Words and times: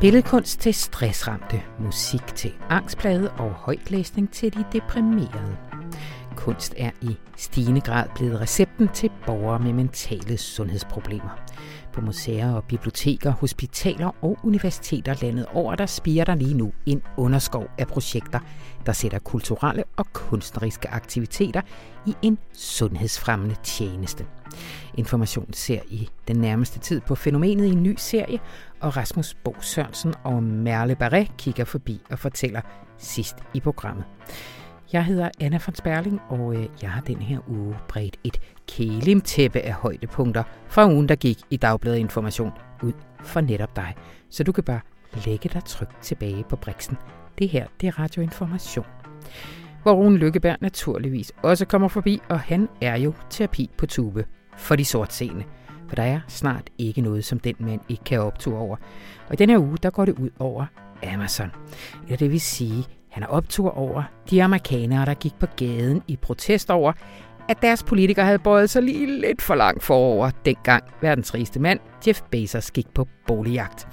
Billedkunst 0.00 0.60
til 0.60 0.74
stressramte, 0.74 1.62
musik 1.78 2.26
til 2.26 2.52
angstplade 2.68 3.30
og 3.30 3.50
højtlæsning 3.50 4.30
til 4.32 4.54
de 4.54 4.64
deprimerede. 4.72 5.56
Kunst 6.36 6.74
er 6.76 6.90
i 7.02 7.16
stigende 7.36 7.80
grad 7.80 8.08
blevet 8.14 8.40
recepten 8.40 8.88
til 8.88 9.10
borgere 9.26 9.58
med 9.58 9.72
mentale 9.72 10.36
sundhedsproblemer. 10.36 11.38
På 11.92 12.00
museer 12.00 12.52
og 12.52 12.64
biblioteker, 12.64 13.30
hospitaler 13.30 14.10
og 14.22 14.38
universiteter 14.44 15.14
landet 15.22 15.46
over, 15.46 15.74
der 15.74 15.86
spiger 15.86 16.24
der 16.24 16.34
lige 16.34 16.54
nu 16.54 16.72
en 16.86 17.02
underskov 17.16 17.66
af 17.78 17.86
projekter, 17.86 18.40
der 18.86 18.92
sætter 18.92 19.18
kulturelle 19.18 19.84
og 19.96 20.06
kunstneriske 20.12 20.88
aktiviteter 20.88 21.60
i 22.06 22.14
en 22.22 22.38
sundhedsfremmende 22.52 23.56
tjeneste. 23.62 24.26
Information 24.94 25.52
ser 25.52 25.80
i 25.88 26.08
den 26.28 26.36
nærmeste 26.36 26.78
tid 26.78 27.00
på 27.00 27.14
fænomenet 27.14 27.66
i 27.66 27.70
en 27.70 27.82
ny 27.82 27.94
serie, 27.98 28.38
og 28.80 28.96
Rasmus 28.96 29.34
Bo 29.44 29.56
Sørensen 29.60 30.14
og 30.24 30.42
Merle 30.42 30.96
Barret 30.96 31.36
kigger 31.38 31.64
forbi 31.64 32.00
og 32.10 32.18
fortæller 32.18 32.60
sidst 32.98 33.36
i 33.54 33.60
programmet. 33.60 34.04
Jeg 34.92 35.04
hedder 35.04 35.28
Anna 35.40 35.58
von 35.66 35.74
Sperling, 35.74 36.20
og 36.28 36.54
øh, 36.54 36.66
jeg 36.82 36.90
har 36.90 37.00
den 37.00 37.16
her 37.16 37.38
uge 37.48 37.76
bredt 37.88 38.16
et 38.24 38.40
kælimtæppe 38.68 39.60
af 39.60 39.72
højdepunkter 39.72 40.42
fra 40.68 40.86
ugen, 40.86 41.08
der 41.08 41.16
gik 41.16 41.38
i 41.50 41.56
Dagbladet 41.56 41.98
Information 41.98 42.52
ud 42.82 42.92
for 43.20 43.40
netop 43.40 43.76
dig. 43.76 43.94
Så 44.30 44.44
du 44.44 44.52
kan 44.52 44.64
bare 44.64 44.80
lægge 45.26 45.48
dig 45.48 45.64
trygt 45.64 46.02
tilbage 46.02 46.44
på 46.48 46.56
briksen. 46.56 46.96
Det 47.38 47.48
her, 47.48 47.66
det 47.80 47.86
er 47.86 47.98
radioinformation. 47.98 48.86
Hvor 49.82 49.92
Rune 49.92 50.16
Lykkeberg 50.16 50.56
naturligvis 50.60 51.32
også 51.42 51.66
kommer 51.66 51.88
forbi, 51.88 52.20
og 52.28 52.40
han 52.40 52.68
er 52.80 52.96
jo 52.96 53.12
terapi 53.30 53.70
på 53.78 53.86
tube 53.86 54.24
for 54.58 54.76
de 54.76 54.84
sortseende. 54.84 55.44
For 55.88 55.96
der 55.96 56.02
er 56.02 56.20
snart 56.28 56.70
ikke 56.78 57.00
noget, 57.00 57.24
som 57.24 57.40
den 57.40 57.54
mand 57.58 57.80
ikke 57.88 58.04
kan 58.04 58.20
opture 58.20 58.58
over. 58.58 58.76
Og 59.26 59.32
i 59.32 59.36
denne 59.36 59.60
uge, 59.60 59.76
der 59.82 59.90
går 59.90 60.04
det 60.04 60.18
ud 60.18 60.30
over 60.38 60.66
Amazon. 61.14 61.50
Eller 62.04 62.16
det 62.16 62.30
vil 62.30 62.40
sige, 62.40 62.84
han 63.10 63.22
er 63.22 63.26
optur 63.26 63.78
over 63.78 64.02
de 64.30 64.42
amerikanere, 64.42 65.06
der 65.06 65.14
gik 65.14 65.34
på 65.34 65.46
gaden 65.56 66.02
i 66.08 66.16
protest 66.16 66.70
over, 66.70 66.92
at 67.48 67.62
deres 67.62 67.82
politikere 67.82 68.24
havde 68.24 68.38
bøjet 68.38 68.70
sig 68.70 68.82
lige 68.82 69.20
lidt 69.20 69.42
for 69.42 69.54
langt 69.54 69.82
forover, 69.82 70.30
dengang 70.44 70.84
verdens 71.00 71.34
rigeste 71.34 71.60
mand, 71.60 71.80
Jeff 72.06 72.22
Bezos, 72.30 72.70
gik 72.70 72.86
på 72.94 73.08
boligjagt. 73.26 73.88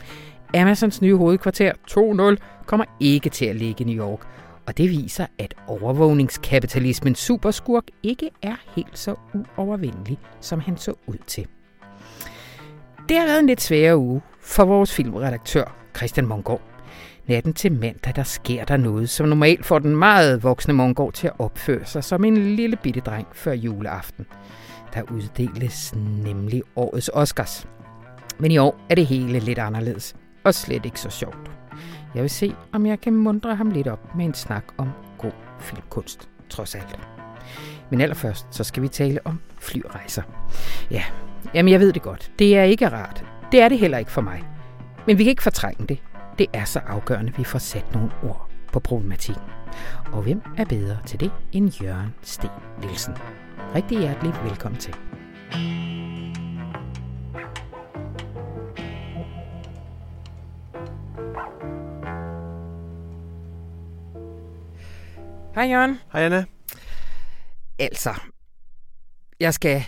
Amazons 0.55 1.01
nye 1.01 1.15
hovedkvarter 1.15 1.71
2.0 1.91 2.65
kommer 2.65 2.85
ikke 2.99 3.29
til 3.29 3.45
at 3.45 3.55
ligge 3.55 3.83
i 3.83 3.87
New 3.93 4.05
York, 4.05 4.27
og 4.67 4.77
det 4.77 4.89
viser, 4.89 5.25
at 5.39 5.53
overvågningskapitalismens 5.67 7.19
superskurk 7.19 7.83
ikke 8.03 8.29
er 8.41 8.55
helt 8.75 8.97
så 8.99 9.15
uovervindelig, 9.33 10.17
som 10.41 10.59
han 10.59 10.77
så 10.77 10.93
ud 11.07 11.17
til. 11.27 11.47
Det 13.09 13.17
har 13.17 13.25
været 13.25 13.39
en 13.39 13.47
lidt 13.47 13.61
sværere 13.61 13.97
uge 13.97 14.21
for 14.41 14.65
vores 14.65 14.93
filmredaktør, 14.93 15.75
Christian 15.97 16.27
Mongård. 16.27 16.61
Natten 17.27 17.53
til 17.53 17.71
mandag, 17.71 18.15
der 18.15 18.23
sker 18.23 18.65
der 18.65 18.77
noget, 18.77 19.09
som 19.09 19.27
normalt 19.27 19.65
får 19.65 19.79
den 19.79 19.95
meget 19.95 20.43
voksne 20.43 20.73
Mongård 20.73 21.13
til 21.13 21.27
at 21.27 21.33
opføre 21.39 21.85
sig 21.85 22.03
som 22.03 22.23
en 22.23 22.55
lille 22.55 22.77
bitte 22.77 22.99
dreng 22.99 23.27
før 23.33 23.53
juleaften. 23.53 24.25
Der 24.93 25.01
uddeles 25.11 25.95
nemlig 26.23 26.63
årets 26.75 27.09
Oscars. 27.13 27.67
Men 28.39 28.51
i 28.51 28.57
år 28.57 28.79
er 28.89 28.95
det 28.95 29.05
hele 29.05 29.39
lidt 29.39 29.59
anderledes, 29.59 30.15
og 30.43 30.53
slet 30.53 30.85
ikke 30.85 30.99
så 30.99 31.09
sjovt. 31.09 31.54
Jeg 32.15 32.21
vil 32.21 32.29
se, 32.29 32.55
om 32.71 32.85
jeg 32.85 33.01
kan 33.01 33.13
mundre 33.13 33.55
ham 33.55 33.71
lidt 33.71 33.87
op 33.87 34.15
med 34.15 34.25
en 34.25 34.33
snak 34.33 34.63
om 34.77 34.89
god 35.17 35.31
filmkunst, 35.59 36.29
trods 36.49 36.75
alt. 36.75 36.99
Men 37.89 38.01
allerførst, 38.01 38.47
så 38.51 38.63
skal 38.63 38.83
vi 38.83 38.87
tale 38.87 39.19
om 39.25 39.39
flyrejser. 39.59 40.21
Ja, 40.91 41.03
jamen 41.53 41.71
jeg 41.71 41.79
ved 41.79 41.93
det 41.93 42.01
godt. 42.01 42.31
Det 42.39 42.57
er 42.57 42.63
ikke 42.63 42.89
rart. 42.89 43.25
Det 43.51 43.61
er 43.61 43.69
det 43.69 43.79
heller 43.79 43.97
ikke 43.97 44.11
for 44.11 44.21
mig. 44.21 44.43
Men 45.07 45.17
vi 45.17 45.23
kan 45.23 45.29
ikke 45.29 45.43
fortrænge 45.43 45.87
det. 45.87 46.03
Det 46.39 46.47
er 46.53 46.65
så 46.65 46.79
afgørende, 46.79 47.31
at 47.31 47.37
vi 47.37 47.43
får 47.43 47.59
sat 47.59 47.93
nogle 47.93 48.11
ord 48.23 48.49
på 48.73 48.79
problematikken. 48.79 49.43
Og 50.11 50.21
hvem 50.21 50.41
er 50.57 50.65
bedre 50.65 50.97
til 51.05 51.19
det 51.19 51.31
end 51.51 51.81
Jørgen 51.83 52.13
Sten 52.21 52.49
Nielsen? 52.81 53.13
Rigtig 53.75 53.99
hjertelig 53.99 54.33
velkommen 54.43 54.79
til. 54.79 54.95
Hej 65.55 65.63
Jørgen. 65.63 65.99
Hej 66.11 66.21
Anna. 66.21 66.45
Altså, 67.79 68.13
jeg 69.39 69.53
skal 69.53 69.83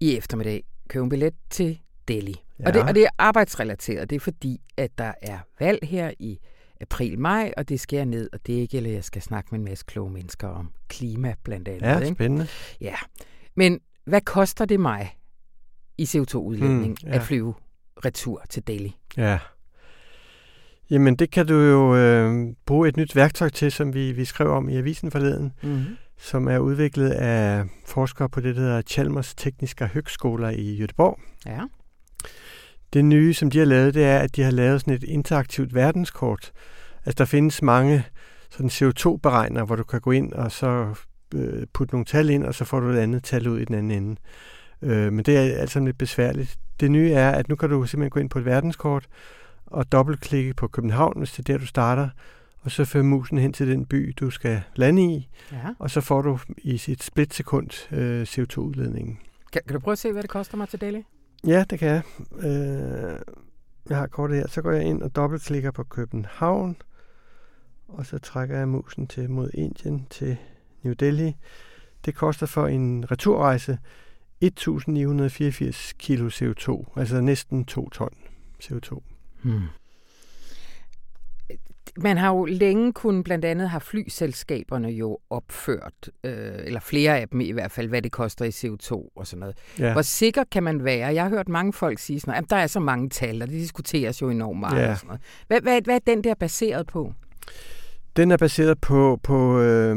i 0.00 0.16
eftermiddag 0.16 0.64
købe 0.88 1.02
en 1.02 1.08
billet 1.08 1.34
til 1.50 1.80
Delhi. 2.08 2.34
Ja. 2.58 2.66
Og, 2.66 2.74
det, 2.74 2.82
og 2.82 2.94
det 2.94 3.04
er 3.04 3.08
arbejdsrelateret. 3.18 4.10
Det 4.10 4.16
er 4.16 4.20
fordi, 4.20 4.60
at 4.76 4.98
der 4.98 5.12
er 5.22 5.38
valg 5.60 5.78
her 5.82 6.12
i 6.18 6.38
april-maj, 6.80 7.52
og 7.56 7.68
det 7.68 7.80
skal 7.80 8.08
ned, 8.08 8.28
og 8.32 8.46
det 8.46 8.52
ikke, 8.52 8.76
eller 8.76 8.90
jeg 8.90 9.04
skal 9.04 9.22
snakke 9.22 9.48
med 9.50 9.58
en 9.58 9.64
masse 9.64 9.84
kloge 9.88 10.10
mennesker 10.10 10.48
om 10.48 10.72
klima 10.88 11.34
blandt 11.44 11.68
andet. 11.68 11.82
Ja, 11.82 12.14
spændende. 12.14 12.44
Ikke? 12.44 12.84
Ja, 12.84 12.96
men 13.54 13.80
hvad 14.04 14.20
koster 14.20 14.64
det 14.64 14.80
mig 14.80 15.16
i 15.98 16.04
CO2-udledning 16.04 16.96
hmm, 17.00 17.08
ja. 17.10 17.16
at 17.16 17.22
flyve 17.22 17.54
retur 18.04 18.42
til 18.50 18.66
Delhi? 18.66 18.96
Ja. 19.16 19.38
Jamen, 20.90 21.16
det 21.16 21.30
kan 21.30 21.46
du 21.46 21.54
jo 21.54 21.96
øh, 21.96 22.46
bruge 22.66 22.88
et 22.88 22.96
nyt 22.96 23.16
værktøj 23.16 23.48
til, 23.48 23.72
som 23.72 23.94
vi, 23.94 24.12
vi 24.12 24.24
skrev 24.24 24.50
om 24.50 24.68
i 24.68 24.76
avisen 24.76 25.10
forleden, 25.10 25.52
mm-hmm. 25.62 25.96
som 26.18 26.48
er 26.48 26.58
udviklet 26.58 27.10
af 27.10 27.64
forskere 27.86 28.28
på 28.28 28.40
det, 28.40 28.56
der 28.56 28.62
hedder 28.62 28.82
Chalmers 28.82 29.34
Tekniske 29.34 29.86
Høgskoler 29.86 30.50
i 30.50 30.84
Göteborg. 30.84 31.20
Ja. 31.46 31.60
Det 32.92 33.04
nye, 33.04 33.34
som 33.34 33.50
de 33.50 33.58
har 33.58 33.66
lavet, 33.66 33.94
det 33.94 34.04
er, 34.04 34.18
at 34.18 34.36
de 34.36 34.42
har 34.42 34.50
lavet 34.50 34.80
sådan 34.80 34.94
et 34.94 35.04
interaktivt 35.04 35.74
verdenskort. 35.74 36.52
Altså, 37.04 37.18
der 37.18 37.24
findes 37.24 37.62
mange 37.62 38.04
sådan 38.50 38.70
CO2-beregner, 38.70 39.64
hvor 39.64 39.76
du 39.76 39.84
kan 39.84 40.00
gå 40.00 40.10
ind 40.10 40.32
og 40.32 40.52
så 40.52 40.94
øh, 41.34 41.66
putte 41.74 41.94
nogle 41.94 42.04
tal 42.04 42.30
ind, 42.30 42.44
og 42.44 42.54
så 42.54 42.64
får 42.64 42.80
du 42.80 42.88
et 42.88 42.98
andet 42.98 43.24
tal 43.24 43.48
ud 43.48 43.60
i 43.60 43.64
den 43.64 43.74
anden 43.74 43.90
ende. 43.90 44.20
Øh, 44.82 45.12
men 45.12 45.24
det 45.24 45.36
er 45.36 45.60
alt 45.60 45.70
sammen 45.70 45.88
lidt 45.88 45.98
besværligt. 45.98 46.56
Det 46.80 46.90
nye 46.90 47.12
er, 47.12 47.30
at 47.30 47.48
nu 47.48 47.56
kan 47.56 47.70
du 47.70 47.86
simpelthen 47.86 48.10
gå 48.10 48.20
ind 48.20 48.30
på 48.30 48.38
et 48.38 48.44
verdenskort, 48.44 49.06
og 49.70 49.92
dobbeltklikke 49.92 50.54
på 50.54 50.68
København, 50.68 51.18
hvis 51.18 51.32
det 51.32 51.38
er 51.38 51.52
der, 51.52 51.58
du 51.58 51.66
starter, 51.66 52.08
og 52.60 52.70
så 52.70 52.84
fører 52.84 53.04
musen 53.04 53.38
hen 53.38 53.52
til 53.52 53.68
den 53.68 53.86
by, 53.86 54.14
du 54.20 54.30
skal 54.30 54.62
lande 54.74 55.04
i, 55.04 55.28
ja. 55.52 55.74
og 55.78 55.90
så 55.90 56.00
får 56.00 56.22
du 56.22 56.38
i 56.58 56.78
sit 56.78 57.02
splitsekund 57.02 57.92
øh, 57.92 58.22
CO2-udledningen. 58.22 59.18
Kan, 59.52 59.62
kan 59.66 59.74
du 59.74 59.80
prøve 59.80 59.92
at 59.92 59.98
se, 59.98 60.12
hvad 60.12 60.22
det 60.22 60.30
koster 60.30 60.56
mig 60.56 60.68
til 60.68 60.80
Delhi? 60.80 61.04
Ja, 61.46 61.64
det 61.70 61.78
kan 61.78 61.88
jeg. 61.88 62.02
Øh, 62.38 63.18
jeg 63.88 63.96
har 63.96 64.06
kortet 64.06 64.36
her. 64.36 64.48
Så 64.48 64.62
går 64.62 64.72
jeg 64.72 64.84
ind 64.84 65.02
og 65.02 65.16
dobbeltklikker 65.16 65.70
på 65.70 65.84
København, 65.84 66.76
og 67.88 68.06
så 68.06 68.18
trækker 68.18 68.58
jeg 68.58 68.68
musen 68.68 69.06
til 69.06 69.30
mod 69.30 69.50
Indien 69.54 70.06
til 70.10 70.36
New 70.82 70.94
Delhi. 70.94 71.36
Det 72.04 72.14
koster 72.14 72.46
for 72.46 72.66
en 72.66 73.10
returrejse 73.10 73.78
1984 74.40 75.92
kilo 75.92 76.28
CO2, 76.28 76.98
altså 77.00 77.20
næsten 77.20 77.64
2 77.64 77.90
ton 77.90 78.14
CO2. 78.64 79.00
Hmm. 79.42 79.62
Man 81.96 82.16
har 82.16 82.28
jo 82.28 82.44
længe 82.44 82.92
kun 82.92 83.22
blandt 83.22 83.44
andet 83.44 83.70
har 83.70 83.78
flyselskaberne 83.78 84.88
jo 84.88 85.18
opført, 85.30 86.10
øh, 86.24 86.52
eller 86.64 86.80
flere 86.80 87.18
af 87.18 87.28
dem 87.28 87.40
i 87.40 87.50
hvert 87.50 87.72
fald, 87.72 87.88
hvad 87.88 88.02
det 88.02 88.12
koster 88.12 88.44
i 88.44 88.48
CO2 88.48 89.12
og 89.16 89.26
sådan 89.26 89.40
noget. 89.40 89.56
Ja. 89.78 89.92
Hvor 89.92 90.02
sikker 90.02 90.44
kan 90.52 90.62
man 90.62 90.84
være? 90.84 91.14
Jeg 91.14 91.22
har 91.22 91.30
hørt 91.30 91.48
mange 91.48 91.72
folk 91.72 91.98
sige 91.98 92.20
sådan 92.20 92.44
at 92.44 92.50
der 92.50 92.56
er 92.56 92.66
så 92.66 92.80
mange 92.80 93.08
tal, 93.08 93.42
og 93.42 93.48
det 93.48 93.54
diskuteres 93.54 94.22
jo 94.22 94.30
enormt 94.30 94.60
meget. 94.60 94.82
Ja. 94.82 94.90
Og 94.90 94.96
sådan 94.96 95.06
noget. 95.06 95.20
Hvad, 95.46 95.60
hvad, 95.60 95.80
hvad 95.82 95.94
er 95.94 96.00
den 96.06 96.24
der 96.24 96.34
baseret 96.34 96.86
på? 96.86 97.12
Den 98.16 98.30
er 98.30 98.36
baseret 98.36 98.80
på, 98.80 99.20
på 99.22 99.60
øh, 99.60 99.96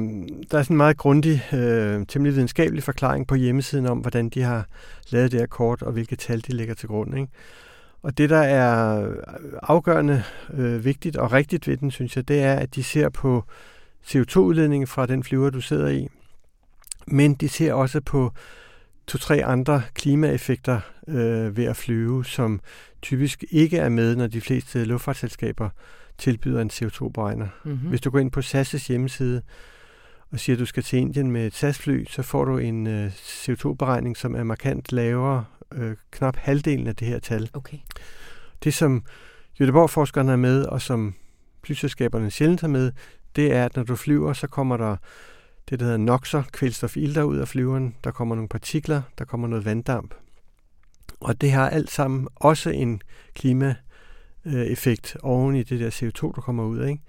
der 0.52 0.58
er 0.58 0.64
sådan 0.64 0.74
en 0.74 0.78
meget 0.78 0.98
grundig, 0.98 1.44
øh, 1.54 2.06
temmelig 2.08 2.36
videnskabelig 2.36 2.84
forklaring 2.84 3.28
på 3.28 3.36
hjemmesiden 3.36 3.86
om, 3.86 3.98
hvordan 3.98 4.30
de 4.30 4.42
har 4.42 4.66
lavet 5.10 5.32
det 5.32 5.40
her 5.40 5.48
kort, 5.48 5.82
og 5.82 5.92
hvilke 5.92 6.16
tal 6.16 6.42
de 6.42 6.52
lægger 6.52 6.74
til 6.74 6.88
grund. 6.88 7.18
Ikke? 7.18 7.32
Og 8.04 8.18
det, 8.18 8.30
der 8.30 8.42
er 8.42 9.08
afgørende 9.64 10.24
øh, 10.54 10.86
vigtigt 10.86 11.18
og 11.18 11.32
rigtigt 11.32 11.68
ved 11.68 11.78
den, 11.78 11.92
synes 11.92 12.16
jeg, 12.16 12.28
det 12.28 12.42
er, 12.42 12.54
at 12.54 12.76
de 12.76 12.84
ser 12.84 13.10
på 13.10 13.44
CO2-udledningen 14.06 14.88
fra 14.88 15.06
den 15.06 15.24
flyver, 15.24 15.50
du 15.50 15.62
sidder 15.62 15.88
i, 15.88 16.08
men 17.08 17.34
de 17.34 17.50
ser 17.50 17.74
også 17.74 18.02
på 18.02 18.34
to-tre 19.08 19.46
andre 19.46 19.82
klimaeffekter 19.94 20.80
øh, 21.08 21.58
ved 21.58 21.66
at 21.66 21.76
flyve, 21.76 22.26
som 22.26 22.60
typisk 23.02 23.44
ikke 23.52 23.78
er 23.78 23.90
med, 23.90 24.16
når 24.16 24.28
de 24.28 24.42
fleste 24.42 24.86
luftfartsselskaber 24.86 25.70
tilbyder 26.18 26.62
en 26.62 26.72
CO2-beregner. 26.74 27.48
Mm-hmm. 27.64 27.90
Hvis 27.90 28.02
du 28.02 28.10
går 28.10 28.20
ind 28.20 28.32
på 28.32 28.40
SAS' 28.40 28.88
hjemmeside 28.88 29.42
og 30.32 30.40
siger, 30.40 30.56
at 30.56 30.60
du 30.60 30.66
skal 30.66 30.84
til 30.84 31.00
Indien 31.00 31.32
med 31.32 31.48
et 31.48 31.56
SAS-fly, 31.56 32.06
så 32.06 32.22
får 32.22 32.46
du 32.46 32.58
en 32.58 32.88
øh, 32.88 33.12
CO2-beregning, 33.12 34.18
som 34.18 34.36
er 34.36 34.44
markant 34.44 34.92
lavere 34.92 35.46
øh, 35.74 35.96
knap 36.12 36.36
halvdelen 36.36 36.88
af 36.88 36.96
det 36.96 37.08
her 37.08 37.20
tal. 37.20 37.50
Okay. 37.54 37.78
Det, 38.64 38.74
som 38.74 39.04
Göteborg-forskerne 39.62 40.32
er 40.32 40.36
med, 40.36 40.66
og 40.66 40.82
som 40.82 41.14
flyselskaberne 41.64 42.32
sjældent 42.32 42.64
er 42.64 42.68
med, 42.68 42.92
det 43.36 43.54
er, 43.54 43.66
at 43.66 43.76
når 43.76 43.84
du 43.84 43.96
flyver, 43.96 44.34
så 44.34 44.48
kommer 44.48 44.78
der 44.78 44.96
det, 45.70 45.80
der 45.80 45.86
hedder 45.86 45.98
noxer, 45.98 46.44
kvælstofilter 46.54 47.24
ud 47.24 47.38
af 47.38 47.48
flyveren. 47.48 47.96
Der 48.04 48.12
kommer 48.12 48.36
nogle 48.36 48.50
partikler, 48.50 49.02
der 49.18 49.26
kommer 49.26 49.48
noget 49.48 49.66
vanddamp. 49.66 50.14
Og 51.20 51.42
det 51.42 51.52
har 51.52 51.70
alt 51.70 51.92
sammen 51.92 52.28
også 52.36 52.70
en 52.70 53.02
klima 53.34 53.76
øh, 54.46 54.54
effekt 54.54 55.18
oven 55.24 55.56
i 55.56 55.64
det 55.64 55.80
der 55.80 55.90
CO2, 55.90 56.36
der 56.36 56.42
kommer 56.42 56.64
ud. 56.64 56.86
Ikke? 56.86 57.02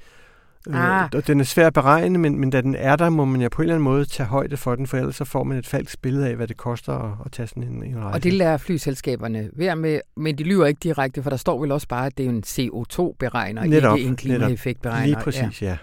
Ah. 0.70 1.08
Øh, 1.14 1.26
den 1.26 1.40
er 1.40 1.44
svær 1.44 1.66
at 1.66 1.72
beregne, 1.72 2.18
men, 2.18 2.38
men 2.38 2.50
da 2.50 2.60
den 2.60 2.74
er 2.74 2.96
der, 2.96 3.10
må 3.10 3.24
man 3.24 3.40
ja 3.40 3.48
på 3.48 3.62
en 3.62 3.64
eller 3.64 3.74
anden 3.74 3.84
måde 3.84 4.04
tage 4.04 4.26
højde 4.26 4.56
for 4.56 4.74
den, 4.74 4.86
for 4.86 4.96
ellers 4.96 5.16
så 5.16 5.24
får 5.24 5.44
man 5.44 5.58
et 5.58 5.66
falsk 5.66 6.02
billede 6.02 6.28
af, 6.28 6.36
hvad 6.36 6.48
det 6.48 6.56
koster 6.56 6.92
at, 6.92 7.12
at 7.24 7.32
tage 7.32 7.46
sådan 7.46 7.62
en, 7.62 7.84
en 7.84 7.98
rejse. 7.98 8.14
Og 8.14 8.22
det 8.22 8.32
lærer 8.32 8.56
flyselskaberne 8.56 9.50
være 9.52 9.76
med, 9.76 10.00
men 10.16 10.38
de 10.38 10.42
lyver 10.44 10.66
ikke 10.66 10.80
direkte, 10.82 11.22
for 11.22 11.30
der 11.30 11.36
står 11.36 11.60
vel 11.60 11.72
også 11.72 11.88
bare, 11.88 12.06
at 12.06 12.18
det 12.18 12.26
er 12.26 12.30
en 12.30 12.42
CO2-beregner, 12.46 13.64
Netop, 13.64 13.98
ikke 13.98 14.08
en 14.08 14.16
klimaeffektberegner. 14.16 15.06
Lige 15.06 15.16
præcis, 15.24 15.62
ja. 15.62 15.68
ja. 15.68 15.76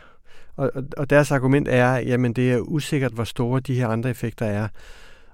Og, 0.55 0.71
og, 0.75 0.83
og 0.97 1.09
deres 1.09 1.31
argument 1.31 1.67
er, 1.67 1.97
jamen 1.97 2.33
det 2.33 2.51
er 2.51 2.59
usikkert, 2.59 3.11
hvor 3.11 3.23
store 3.23 3.59
de 3.59 3.75
her 3.75 3.87
andre 3.87 4.09
effekter 4.09 4.45
er. 4.45 4.67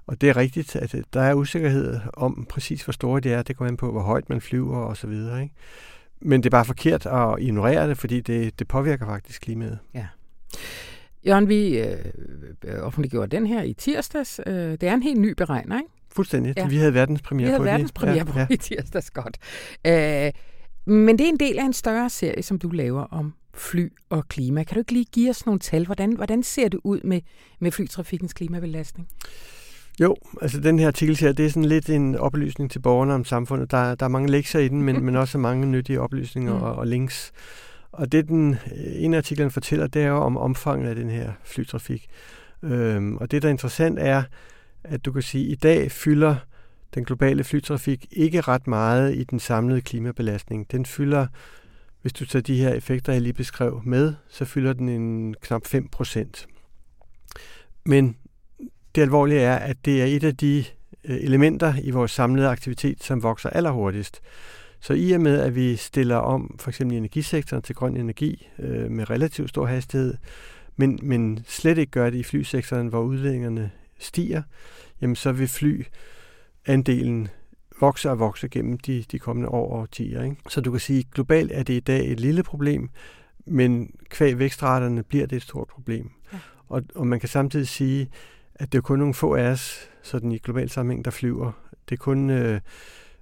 Og 0.06 0.20
det 0.20 0.28
er 0.28 0.36
rigtigt, 0.36 0.76
at 0.76 0.94
der 1.12 1.20
er 1.20 1.34
usikkerhed 1.34 2.00
om 2.14 2.46
præcis, 2.48 2.82
hvor 2.82 2.92
store 2.92 3.20
de 3.20 3.30
er. 3.30 3.42
Det 3.42 3.56
går 3.56 3.66
an 3.66 3.76
på, 3.76 3.92
hvor 3.92 4.02
højt 4.02 4.28
man 4.28 4.40
flyver 4.40 4.76
og 4.76 4.96
så 4.96 5.06
videre. 5.06 5.42
Ikke? 5.42 5.54
Men 6.26 6.42
det 6.42 6.46
er 6.46 6.50
bare 6.50 6.64
forkert 6.64 7.06
at 7.06 7.36
ignorere 7.38 7.88
det, 7.88 7.98
fordi 7.98 8.20
det, 8.20 8.58
det 8.58 8.68
påvirker 8.68 9.06
faktisk 9.06 9.42
klimaet. 9.42 9.78
Ja. 9.94 10.06
Jørgen, 11.26 11.48
vi 11.48 11.78
øh, 11.78 11.96
offentliggjorde 12.80 13.36
den 13.36 13.46
her 13.46 13.62
i 13.62 13.72
tirsdags. 13.72 14.40
Øh, 14.46 14.54
det 14.54 14.82
er 14.82 14.94
en 14.94 15.02
helt 15.02 15.20
ny 15.20 15.34
beregner, 15.36 15.78
ikke? 15.78 15.90
Fuldstændig. 16.12 16.54
Ja. 16.56 16.68
Vi 16.68 16.76
havde 16.76 16.94
verdenspremiere 16.94 17.50
på 17.50 17.52
det. 17.52 17.62
Vi 17.64 17.68
havde 17.68 17.72
verdenspremiere 17.72 18.16
ja, 18.16 18.24
på 18.24 18.38
ja. 18.38 18.46
i 18.50 18.56
tirsdags, 18.56 19.10
godt. 19.10 19.38
Øh, 19.86 20.32
men 20.86 21.18
det 21.18 21.24
er 21.24 21.28
en 21.28 21.40
del 21.40 21.58
af 21.58 21.64
en 21.64 21.72
større 21.72 22.10
serie, 22.10 22.42
som 22.42 22.58
du 22.58 22.68
laver 22.68 23.02
om 23.02 23.34
fly 23.54 23.92
og 24.08 24.28
klima. 24.28 24.64
Kan 24.64 24.74
du 24.74 24.80
ikke 24.80 24.92
lige 24.92 25.04
give 25.04 25.30
os 25.30 25.46
nogle 25.46 25.58
tal? 25.58 25.86
Hvordan, 25.86 26.12
hvordan 26.12 26.42
ser 26.42 26.68
det 26.68 26.80
ud 26.84 27.00
med, 27.04 27.20
med 27.60 27.70
flytrafikkens 27.70 28.32
klimabelastning? 28.32 29.08
Jo, 30.00 30.16
altså 30.42 30.60
den 30.60 30.78
her 30.78 30.86
artikel 30.86 31.16
her, 31.16 31.32
det 31.32 31.46
er 31.46 31.50
sådan 31.50 31.64
lidt 31.64 31.90
en 31.90 32.16
oplysning 32.16 32.70
til 32.70 32.78
borgerne 32.78 33.14
om 33.14 33.24
samfundet. 33.24 33.70
Der, 33.70 33.94
der 33.94 34.06
er 34.06 34.10
mange 34.10 34.30
lektier 34.30 34.60
i 34.60 34.68
den, 34.68 34.82
men, 34.82 35.04
men 35.04 35.16
også 35.16 35.38
mange 35.38 35.66
nyttige 35.66 36.00
oplysninger 36.00 36.54
mm. 36.54 36.62
og, 36.62 36.74
og 36.74 36.86
links. 36.86 37.32
Og 37.92 38.12
det, 38.12 38.28
den 38.28 38.56
ene 38.76 39.16
artiklen 39.16 39.50
fortæller, 39.50 39.86
det 39.86 40.02
er 40.02 40.08
jo 40.08 40.16
om 40.16 40.36
omfanget 40.36 40.88
af 40.88 40.94
den 40.94 41.10
her 41.10 41.32
flytrafik. 41.44 42.06
Øhm, 42.62 43.16
og 43.16 43.30
det, 43.30 43.42
der 43.42 43.48
er 43.48 43.52
interessant, 43.52 43.98
er, 43.98 44.22
at 44.84 45.04
du 45.04 45.12
kan 45.12 45.22
sige, 45.22 45.46
at 45.46 45.52
i 45.52 45.54
dag 45.54 45.92
fylder 45.92 46.36
den 46.94 47.04
globale 47.04 47.44
flytrafik 47.44 48.06
ikke 48.10 48.40
ret 48.40 48.66
meget 48.66 49.14
i 49.14 49.24
den 49.24 49.38
samlede 49.38 49.80
klimabelastning. 49.80 50.72
Den 50.72 50.86
fylder, 50.86 51.26
hvis 52.02 52.12
du 52.12 52.26
tager 52.26 52.42
de 52.42 52.60
her 52.60 52.72
effekter, 52.72 53.12
jeg 53.12 53.22
lige 53.22 53.32
beskrev 53.32 53.82
med, 53.84 54.14
så 54.28 54.44
fylder 54.44 54.72
den 54.72 54.88
en 54.88 55.34
knap 55.40 55.66
5 55.66 55.88
procent. 55.88 56.46
Men 57.84 58.16
det 58.96 59.02
alvorlige 59.02 59.40
er, 59.40 59.56
at 59.56 59.76
det 59.84 60.02
er 60.02 60.06
et 60.06 60.24
af 60.24 60.36
de 60.36 60.64
øh, 61.04 61.16
elementer 61.16 61.74
i 61.82 61.90
vores 61.90 62.10
samlede 62.10 62.48
aktivitet, 62.48 63.04
som 63.04 63.22
vokser 63.22 63.50
allerhurtigst. 63.50 64.20
Så 64.80 64.94
i 64.94 65.12
og 65.12 65.20
med, 65.20 65.40
at 65.40 65.54
vi 65.54 65.76
stiller 65.76 66.16
om 66.16 66.56
for 66.60 66.70
eksempel 66.70 66.94
i 66.94 66.98
energisektoren 66.98 67.62
til 67.62 67.74
grøn 67.74 67.96
energi 67.96 68.48
øh, 68.58 68.90
med 68.90 69.10
relativt 69.10 69.48
stor 69.48 69.66
hastighed, 69.66 70.14
men, 70.76 70.98
men 71.02 71.44
slet 71.46 71.78
ikke 71.78 71.90
gør 71.90 72.10
det 72.10 72.18
i 72.18 72.22
flysektoren, 72.22 72.88
hvor 72.88 73.02
udledningerne 73.02 73.70
stiger, 73.98 74.42
jamen 75.00 75.16
så 75.16 75.32
vil 75.32 75.48
flyandelen 75.48 77.28
vokse 77.80 78.10
og 78.10 78.18
vokse 78.18 78.48
gennem 78.48 78.78
de, 78.78 79.04
de 79.12 79.18
kommende 79.18 79.48
år 79.48 79.72
og 79.72 79.80
årtier. 79.80 80.22
Ikke? 80.22 80.36
Så 80.48 80.60
du 80.60 80.70
kan 80.70 80.80
sige, 80.80 80.98
at 80.98 81.10
globalt 81.10 81.52
er 81.52 81.62
det 81.62 81.74
i 81.74 81.80
dag 81.80 82.12
et 82.12 82.20
lille 82.20 82.42
problem, 82.42 82.90
men 83.46 83.90
kvæg 84.10 84.38
vækstraterne 84.38 85.02
bliver 85.02 85.26
det 85.26 85.36
et 85.36 85.42
stort 85.42 85.68
problem. 85.68 86.10
Ja. 86.32 86.38
Og, 86.68 86.82
og 86.94 87.06
man 87.06 87.20
kan 87.20 87.28
samtidig 87.28 87.68
sige, 87.68 88.02
at 88.02 88.08
det 88.60 88.74
er 88.74 88.80
kun 88.82 88.98
nogle 88.98 89.14
få 89.14 89.34
af 89.34 89.50
os, 89.50 89.90
sådan 90.02 90.32
i 90.32 90.38
global 90.38 90.70
sammenhæng, 90.70 91.04
der 91.04 91.10
flyver. 91.10 91.52
Det 91.88 91.94
er 91.94 92.00
kun 92.02 92.30
øh, 92.30 92.60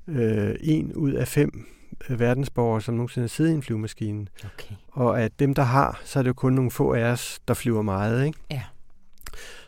øh, 0.09 0.55
en 0.61 0.93
ud 0.93 1.13
af 1.13 1.29
fem 1.29 1.67
øh, 2.11 2.21
verdensborgere, 2.21 2.83
som 2.83 2.95
nogensinde 2.95 3.25
har 3.25 3.29
siddet 3.29 3.51
i 3.51 3.55
en 3.55 3.63
flyvemaskine. 3.63 4.27
Okay. 4.45 4.75
Og 4.89 5.23
at 5.23 5.39
dem, 5.39 5.55
der 5.55 5.63
har, 5.63 6.01
så 6.05 6.19
er 6.19 6.23
det 6.23 6.29
jo 6.29 6.35
kun 6.35 6.53
nogle 6.53 6.71
få 6.71 6.93
af 6.93 7.05
os, 7.05 7.41
der 7.49 7.55
flyver 7.55 7.83
meget. 7.83 8.27
Ikke? 8.27 8.39
Ja. 8.51 8.63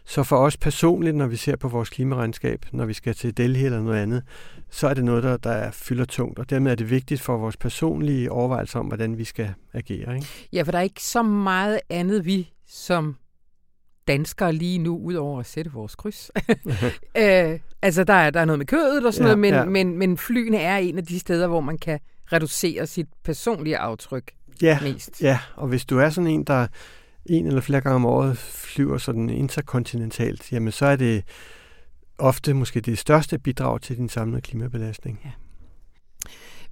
Så 0.04 0.22
for 0.22 0.36
os 0.36 0.56
personligt, 0.56 1.16
når 1.16 1.26
vi 1.26 1.36
ser 1.36 1.56
på 1.56 1.68
vores 1.68 1.90
klimaregnskab, 1.90 2.66
når 2.72 2.84
vi 2.84 2.92
skal 2.92 3.14
til 3.14 3.36
Delhi 3.36 3.64
eller 3.64 3.82
noget 3.82 3.98
andet, 3.98 4.22
så 4.70 4.88
er 4.88 4.94
det 4.94 5.04
noget, 5.04 5.22
der, 5.22 5.36
der 5.36 5.70
fylder 5.70 6.04
tungt, 6.04 6.38
og 6.38 6.50
dermed 6.50 6.70
er 6.70 6.74
det 6.74 6.90
vigtigt 6.90 7.20
for 7.20 7.36
vores 7.36 7.56
personlige 7.56 8.32
overvejelser 8.32 8.78
om, 8.78 8.86
hvordan 8.86 9.18
vi 9.18 9.24
skal 9.24 9.54
agere. 9.72 10.14
Ikke? 10.14 10.26
Ja, 10.52 10.62
for 10.62 10.72
der 10.72 10.78
er 10.78 10.82
ikke 10.82 11.02
så 11.02 11.22
meget 11.22 11.80
andet, 11.90 12.24
vi 12.24 12.52
som 12.66 13.16
danskere 14.08 14.52
lige 14.52 14.78
nu, 14.78 14.98
udover 14.98 15.40
at 15.40 15.46
sætte 15.46 15.72
vores 15.72 15.94
kryds. 15.94 16.30
øh, 17.22 17.58
altså, 17.82 18.04
der 18.04 18.14
er, 18.14 18.30
der 18.30 18.40
er 18.40 18.44
noget 18.44 18.58
med 18.58 18.66
kødet 18.66 19.06
og 19.06 19.14
sådan 19.14 19.28
ja, 19.28 19.34
noget, 19.34 19.38
men, 19.38 19.54
ja. 19.54 19.64
men, 19.64 19.98
men 19.98 20.18
flyene 20.18 20.58
er 20.58 20.76
en 20.76 20.98
af 20.98 21.06
de 21.06 21.18
steder, 21.18 21.46
hvor 21.46 21.60
man 21.60 21.78
kan 21.78 22.00
reducere 22.32 22.86
sit 22.86 23.08
personlige 23.24 23.78
aftryk 23.78 24.32
ja, 24.62 24.78
mest. 24.82 25.22
Ja, 25.22 25.38
og 25.56 25.68
hvis 25.68 25.84
du 25.84 25.98
er 25.98 26.10
sådan 26.10 26.30
en, 26.30 26.44
der 26.44 26.66
en 27.26 27.46
eller 27.46 27.60
flere 27.60 27.80
gange 27.80 27.96
om 27.96 28.06
året 28.06 28.38
flyver 28.38 28.98
sådan 28.98 29.30
interkontinentalt, 29.30 30.52
jamen 30.52 30.72
så 30.72 30.86
er 30.86 30.96
det 30.96 31.24
ofte 32.18 32.54
måske 32.54 32.80
det 32.80 32.98
største 32.98 33.38
bidrag 33.38 33.80
til 33.80 33.96
din 33.96 34.08
samlede 34.08 34.40
klimabelastning. 34.40 35.20
Ja. 35.24 35.30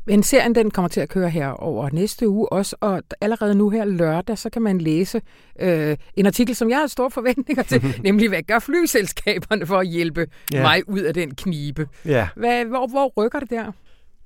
Men 0.06 0.22
serien 0.22 0.54
den 0.54 0.70
kommer 0.70 0.88
til 0.88 1.00
at 1.00 1.08
køre 1.08 1.30
her 1.30 1.48
over 1.48 1.90
næste 1.92 2.28
uge 2.28 2.52
også, 2.52 2.76
og 2.80 3.02
allerede 3.20 3.54
nu 3.54 3.70
her 3.70 3.84
lørdag, 3.84 4.38
så 4.38 4.50
kan 4.50 4.62
man 4.62 4.78
læse 4.78 5.20
øh, 5.60 5.96
en 6.14 6.26
artikel, 6.26 6.56
som 6.56 6.70
jeg 6.70 6.78
har 6.78 6.86
store 6.86 7.10
forventninger 7.10 7.62
til, 7.62 7.84
nemlig 8.04 8.28
hvad 8.28 8.42
gør 8.42 8.58
flyselskaberne 8.58 9.66
for 9.66 9.78
at 9.78 9.86
hjælpe 9.86 10.26
ja. 10.52 10.62
mig 10.62 10.88
ud 10.88 11.00
af 11.00 11.14
den 11.14 11.34
knibe. 11.34 11.88
Ja. 12.04 12.28
Hvad, 12.36 12.64
hvor, 12.64 12.86
hvor 12.86 13.12
rykker 13.16 13.40
det 13.40 13.50
der? 13.50 13.72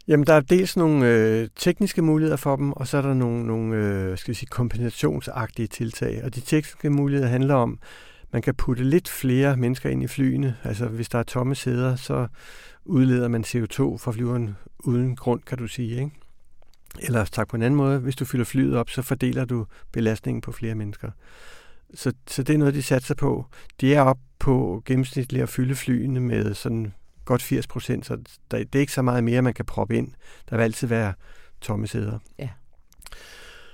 Jamen, 0.08 0.26
der 0.26 0.34
er 0.34 0.40
dels 0.40 0.76
nogle 0.76 1.06
øh, 1.06 1.48
tekniske 1.56 2.02
muligheder 2.02 2.36
for 2.36 2.56
dem, 2.56 2.72
og 2.72 2.86
så 2.86 2.96
er 2.96 3.02
der 3.02 3.14
nogle, 3.14 3.46
nogle 3.46 3.76
øh, 3.76 4.18
skal 4.18 4.32
vi 4.32 4.34
sige, 4.34 4.48
kompensationsagtige 4.50 5.66
tiltag. 5.66 6.20
Og 6.24 6.34
de 6.34 6.40
tekniske 6.40 6.90
muligheder 6.90 7.28
handler 7.28 7.54
om, 7.54 7.78
man 8.32 8.42
kan 8.42 8.54
putte 8.54 8.84
lidt 8.84 9.08
flere 9.08 9.56
mennesker 9.56 9.90
ind 9.90 10.02
i 10.02 10.06
flyene. 10.06 10.56
Altså, 10.64 10.86
hvis 10.86 11.08
der 11.08 11.18
er 11.18 11.22
tomme 11.22 11.54
sæder, 11.54 11.96
så 11.96 12.26
udleder 12.84 13.28
man 13.28 13.44
CO2 13.44 13.96
fra 13.96 14.12
flyveren 14.12 14.56
uden 14.78 15.16
grund, 15.16 15.42
kan 15.42 15.58
du 15.58 15.66
sige. 15.66 15.90
Ikke? 15.90 16.10
Eller 17.00 17.24
sagt 17.24 17.50
på 17.50 17.56
en 17.56 17.62
anden 17.62 17.76
måde, 17.76 17.98
hvis 17.98 18.16
du 18.16 18.24
fylder 18.24 18.44
flyet 18.44 18.76
op, 18.76 18.90
så 18.90 19.02
fordeler 19.02 19.44
du 19.44 19.66
belastningen 19.92 20.40
på 20.40 20.52
flere 20.52 20.74
mennesker. 20.74 21.10
Så, 21.94 22.12
så 22.26 22.42
det 22.42 22.54
er 22.54 22.58
noget, 22.58 22.74
de 22.74 22.82
satser 22.82 23.14
på. 23.14 23.46
De 23.80 23.94
er 23.94 24.02
op 24.02 24.18
på 24.38 24.82
gennemsnitligt 24.84 25.42
at 25.42 25.48
fylde 25.48 25.74
flyene 25.74 26.20
med 26.20 26.54
sådan 26.54 26.92
godt 27.24 27.42
80 27.42 27.66
procent, 27.66 28.06
så 28.06 28.16
der, 28.50 28.58
det 28.58 28.74
er 28.74 28.80
ikke 28.80 28.92
så 28.92 29.02
meget 29.02 29.24
mere, 29.24 29.42
man 29.42 29.54
kan 29.54 29.64
proppe 29.64 29.96
ind. 29.96 30.12
Der 30.50 30.56
vil 30.56 30.62
altid 30.62 30.88
være 30.88 31.12
tomme 31.60 31.86
sæder. 31.86 32.18
Ja. 32.38 32.48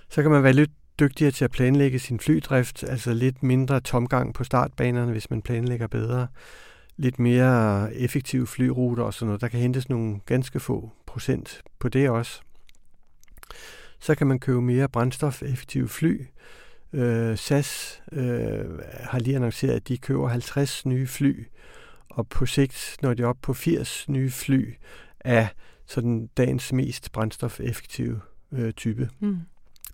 Så 0.08 0.22
kan 0.22 0.30
man 0.30 0.42
være 0.42 0.52
lidt 0.52 0.70
dygtigere 1.00 1.30
til 1.30 1.44
at 1.44 1.50
planlægge 1.50 1.98
sin 1.98 2.20
flydrift, 2.20 2.84
altså 2.84 3.14
lidt 3.14 3.42
mindre 3.42 3.80
tomgang 3.80 4.34
på 4.34 4.44
startbanerne, 4.44 5.12
hvis 5.12 5.30
man 5.30 5.42
planlægger 5.42 5.86
bedre 5.86 6.26
lidt 6.96 7.18
mere 7.18 7.94
effektive 7.94 8.46
flyruter 8.46 9.04
og 9.04 9.14
sådan 9.14 9.26
noget. 9.26 9.40
Der 9.40 9.48
kan 9.48 9.60
hentes 9.60 9.88
nogle 9.88 10.20
ganske 10.26 10.60
få 10.60 10.92
procent 11.06 11.62
på 11.78 11.88
det 11.88 12.10
også. 12.10 12.40
Så 13.98 14.14
kan 14.14 14.26
man 14.26 14.38
købe 14.38 14.62
mere 14.62 14.88
brændstofeffektive 14.88 15.88
fly. 15.88 16.26
Øh, 16.92 17.38
SAS 17.38 18.02
øh, 18.12 18.78
har 19.00 19.18
lige 19.18 19.36
annonceret, 19.36 19.72
at 19.72 19.88
de 19.88 19.98
køber 19.98 20.28
50 20.28 20.86
nye 20.86 21.06
fly, 21.06 21.46
og 22.10 22.28
på 22.28 22.46
sigt 22.46 22.96
når 23.02 23.14
de 23.14 23.24
op 23.24 23.36
på 23.42 23.54
80 23.54 24.08
nye 24.08 24.30
fly 24.30 24.74
af 25.20 25.48
sådan 25.86 26.28
dagens 26.36 26.72
mest 26.72 27.12
brændstofeffektive 27.12 28.20
øh, 28.52 28.72
type. 28.72 29.10
Mm. 29.20 29.38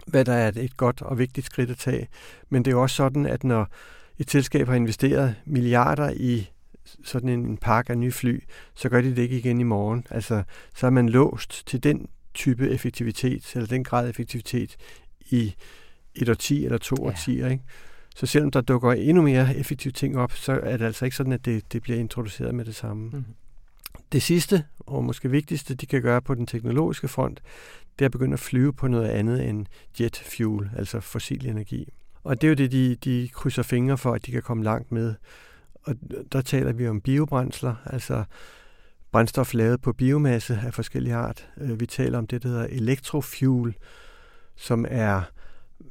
Hvad 0.07 0.25
der 0.25 0.33
er 0.33 0.53
et 0.57 0.77
godt 0.77 1.03
og 1.03 1.19
vigtigt 1.19 1.47
skridt 1.47 1.71
at 1.71 1.77
tage. 1.77 2.09
Men 2.49 2.65
det 2.65 2.71
er 2.71 2.75
jo 2.75 2.83
også 2.83 2.97
sådan, 2.97 3.27
at 3.27 3.45
når 3.45 3.69
et 4.19 4.31
selskab 4.31 4.69
har 4.69 4.75
investeret 4.75 5.35
milliarder 5.45 6.11
i 6.11 6.51
sådan 7.05 7.29
en 7.29 7.57
pakke 7.57 7.91
af 7.91 7.99
nye 7.99 8.13
fly, 8.13 8.43
så 8.75 8.89
gør 8.89 9.01
de 9.01 9.11
det 9.11 9.19
ikke 9.19 9.39
igen 9.39 9.61
i 9.61 9.63
morgen. 9.63 10.07
Altså, 10.11 10.43
så 10.75 10.87
er 10.87 10.91
man 10.91 11.09
låst 11.09 11.67
til 11.67 11.83
den 11.83 12.09
type 12.35 12.71
effektivitet, 12.71 13.53
eller 13.55 13.67
den 13.67 13.85
grad 13.85 14.05
af 14.05 14.11
effektivitet 14.11 14.77
i 15.31 15.55
et 16.15 16.29
årti 16.29 16.65
eller 16.65 16.79
to 16.79 16.97
ja. 17.01 17.07
årtier. 17.07 17.49
Ikke? 17.49 17.65
Så 18.17 18.27
selvom 18.27 18.51
der 18.51 18.61
dukker 18.61 18.93
endnu 18.93 19.23
mere 19.23 19.57
effektive 19.57 19.93
ting 19.93 20.19
op, 20.19 20.33
så 20.33 20.53
er 20.63 20.77
det 20.77 20.85
altså 20.85 21.05
ikke 21.05 21.17
sådan, 21.17 21.33
at 21.33 21.45
det, 21.45 21.73
det 21.73 21.83
bliver 21.83 21.99
introduceret 21.99 22.55
med 22.55 22.65
det 22.65 22.75
samme. 22.75 23.03
Mm-hmm. 23.05 23.25
Det 24.13 24.23
sidste, 24.23 24.65
og 24.79 25.05
måske 25.05 25.31
vigtigste, 25.31 25.75
de 25.75 25.87
kan 25.87 26.03
gøre 26.03 26.23
på 26.23 26.35
den 26.35 26.47
teknologiske 26.47 27.09
front, 27.09 27.41
det 27.99 28.05
er 28.05 28.09
at 28.09 28.13
begynde 28.13 28.33
at 28.33 28.41
flyve 28.41 28.73
på 28.73 28.89
noget 28.89 29.09
andet 29.09 29.49
end 29.49 29.67
jet 30.01 30.23
fuel, 30.27 30.71
altså 30.77 31.01
fossil 31.01 31.47
energi. 31.47 31.93
Og 32.25 32.41
det 32.41 32.47
er 32.47 32.49
jo 32.49 32.55
det, 32.55 32.73
de, 32.73 32.97
de 33.05 33.29
krydser 33.33 33.63
fingre 33.63 33.99
for, 33.99 34.13
at 34.13 34.27
de 34.27 34.33
kan 34.33 34.43
komme 34.43 34.65
langt 34.65 34.93
med. 34.93 35.15
Og 35.75 35.95
der 36.33 36.41
taler 36.41 36.73
vi 36.73 36.89
om 36.89 37.01
biobrændsler, 37.01 37.75
altså 37.87 38.25
brændstof 39.13 39.55
lavet 39.55 39.81
på 39.81 39.93
biomasse 39.93 40.61
af 40.67 40.75
forskellige 40.75 41.15
art. 41.15 41.49
Øh, 41.61 41.81
vi 41.81 41.87
taler 41.87 42.19
om 42.19 42.27
det, 42.27 42.43
der 42.43 42.49
hedder 42.49 42.67
elektrofuel, 42.71 43.77
som 44.57 44.87
er, 44.89 45.23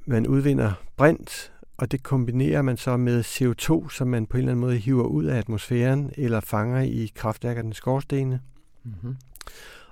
man 0.05 0.27
udvinder 0.27 0.73
brint, 0.97 1.51
og 1.77 1.91
det 1.91 2.03
kombinerer 2.03 2.61
man 2.61 2.77
så 2.77 2.97
med 2.97 3.23
CO2, 3.23 3.89
som 3.89 4.07
man 4.07 4.25
på 4.25 4.37
en 4.37 4.39
eller 4.39 4.51
anden 4.51 4.61
måde 4.61 4.77
hiver 4.77 5.03
ud 5.03 5.25
af 5.25 5.37
atmosfæren 5.37 6.11
eller 6.17 6.39
fanger 6.39 6.81
i 6.81 7.11
kraftværkernes 7.15 7.77
skorstene. 7.77 8.41
Mm-hmm. 8.83 9.15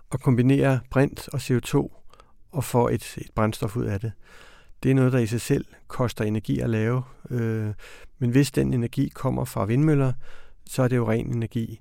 Og 0.10 0.22
kombinere 0.22 0.80
brint 0.92 1.30
og 1.34 1.40
CO2 1.40 1.98
og 2.52 2.64
få 2.64 2.88
et, 2.88 3.18
et 3.18 3.32
brændstof 3.36 3.78
ud 3.78 3.86
af 3.86 4.00
det. 4.00 4.12
Det 4.84 4.92
er 4.92 4.96
noget, 4.96 5.14
der 5.14 5.20
i 5.20 5.28
sig 5.28 5.42
selv 5.42 5.66
koster 5.88 6.26
energi 6.26 6.60
at 6.60 6.70
lave. 6.70 7.04
Øh, 7.30 7.74
men 8.20 8.30
hvis 8.30 8.52
den 8.52 8.74
energi 8.74 9.10
kommer 9.10 9.46
fra 9.46 9.66
vindmøller, 9.66 10.14
så 10.66 10.84
er 10.84 10.88
det 10.88 10.96
jo 10.96 11.10
ren 11.10 11.36
energi. 11.36 11.80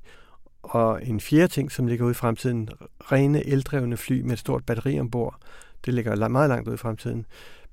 Og 0.62 1.06
en 1.06 1.20
fjerde 1.20 1.48
ting, 1.48 1.72
som 1.72 1.86
ligger 1.86 2.06
ud 2.06 2.10
i 2.10 2.14
fremtiden, 2.14 2.68
rene 3.12 3.46
eldrevne 3.46 3.96
fly 3.96 4.20
med 4.20 4.32
et 4.32 4.38
stort 4.38 4.64
batteri 4.66 5.00
ombord, 5.00 5.36
det 5.84 5.94
ligger 5.94 6.28
meget 6.28 6.48
langt 6.48 6.68
ud 6.68 6.74
i 6.74 6.76
fremtiden. 6.76 7.26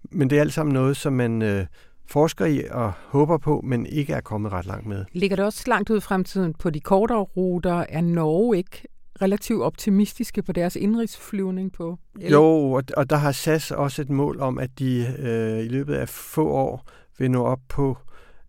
Men 0.03 0.29
det 0.29 0.37
er 0.37 0.41
alt 0.41 0.53
sammen 0.53 0.73
noget, 0.73 0.97
som 0.97 1.13
man 1.13 1.41
øh, 1.41 1.65
forsker 2.05 2.45
i 2.45 2.63
og 2.71 2.91
håber 3.07 3.37
på, 3.37 3.61
men 3.63 3.85
ikke 3.85 4.13
er 4.13 4.21
kommet 4.21 4.51
ret 4.51 4.65
langt 4.65 4.87
med. 4.87 5.05
Ligger 5.11 5.35
det 5.35 5.45
også 5.45 5.63
langt 5.67 5.89
ud 5.89 5.97
i 5.97 6.01
fremtiden 6.01 6.53
på 6.53 6.69
de 6.69 6.79
kortere 6.79 7.21
ruter? 7.21 7.85
Er 7.89 8.01
Norge 8.01 8.57
ikke 8.57 8.87
relativt 9.23 9.61
optimistiske 9.61 10.43
på 10.43 10.51
deres 10.51 10.75
indrigsflyvning 10.75 11.73
på? 11.73 11.99
Eller? 12.19 12.37
Jo, 12.37 12.71
og, 12.71 12.83
og 12.97 13.09
der 13.09 13.15
har 13.15 13.31
SAS 13.31 13.71
også 13.71 14.01
et 14.01 14.09
mål 14.09 14.39
om, 14.39 14.59
at 14.59 14.79
de 14.79 15.15
øh, 15.19 15.65
i 15.65 15.67
løbet 15.67 15.93
af 15.93 16.09
få 16.09 16.49
år 16.49 16.85
vil 17.17 17.31
nå 17.31 17.43
op 17.43 17.59
på, 17.69 17.97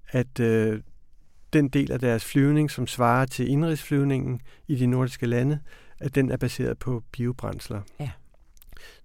at 0.08 0.40
øh, 0.40 0.80
den 1.52 1.68
del 1.68 1.92
af 1.92 1.98
deres 1.98 2.24
flyvning, 2.24 2.70
som 2.70 2.86
svarer 2.86 3.26
til 3.26 3.48
indrigsflyvningen 3.48 4.40
i 4.68 4.76
de 4.76 4.86
nordiske 4.86 5.26
lande, 5.26 5.58
at 6.00 6.14
den 6.14 6.30
er 6.30 6.36
baseret 6.36 6.78
på 6.78 7.02
biobrændsler. 7.12 7.80
Ja. 8.00 8.10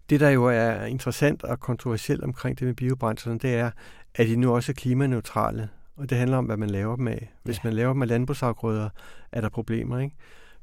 Det, 0.09 0.19
der 0.19 0.29
jo 0.29 0.45
er 0.45 0.85
interessant 0.85 1.43
og 1.43 1.59
kontroversielt 1.59 2.23
omkring 2.23 2.59
det 2.59 2.67
med 2.67 2.75
biobrændslerne, 2.75 3.39
det 3.39 3.55
er, 3.55 3.71
at 4.15 4.27
de 4.27 4.35
nu 4.35 4.55
også 4.55 4.71
er 4.71 4.73
klimaneutrale. 4.73 5.69
Og 5.95 6.09
det 6.09 6.17
handler 6.17 6.38
om, 6.38 6.45
hvad 6.45 6.57
man 6.57 6.69
laver 6.69 6.95
dem 6.95 7.07
af. 7.07 7.33
Hvis 7.43 7.57
ja. 7.57 7.61
man 7.63 7.73
laver 7.73 7.93
dem 7.93 8.01
af 8.01 8.07
landbrugsafgrøder, 8.07 8.89
er 9.31 9.41
der 9.41 9.49
problemer. 9.49 9.99
Ikke? 9.99 10.15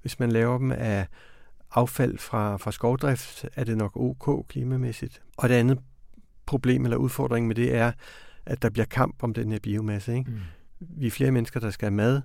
Hvis 0.07 0.19
man 0.19 0.33
laver 0.33 0.59
dem 0.59 0.73
af 0.73 1.07
affald 1.71 2.19
fra, 2.19 2.57
fra 2.57 2.73
skovdrift, 2.73 3.47
er 3.57 3.65
det 3.65 3.77
nok 3.77 3.93
ok 3.97 4.49
klimamæssigt. 4.49 5.23
Og 5.37 5.49
det 5.49 5.55
andet 5.55 5.79
problem 6.47 6.85
eller 6.85 6.97
udfordring 6.97 7.47
med 7.47 7.55
det 7.55 7.75
er, 7.75 7.93
at 8.47 8.63
der 8.63 8.71
bliver 8.71 8.85
kamp 8.85 9.23
om 9.23 9.35
den 9.35 9.53
her 9.53 9.59
biomasse. 9.59 10.15
Ikke? 10.15 10.31
Mm. 10.31 10.39
Vi 10.79 11.07
er 11.07 11.11
flere 11.11 11.31
mennesker, 11.31 11.61
der 11.61 11.71
skal 11.71 11.87
have 11.87 11.97
mad. 11.97 12.23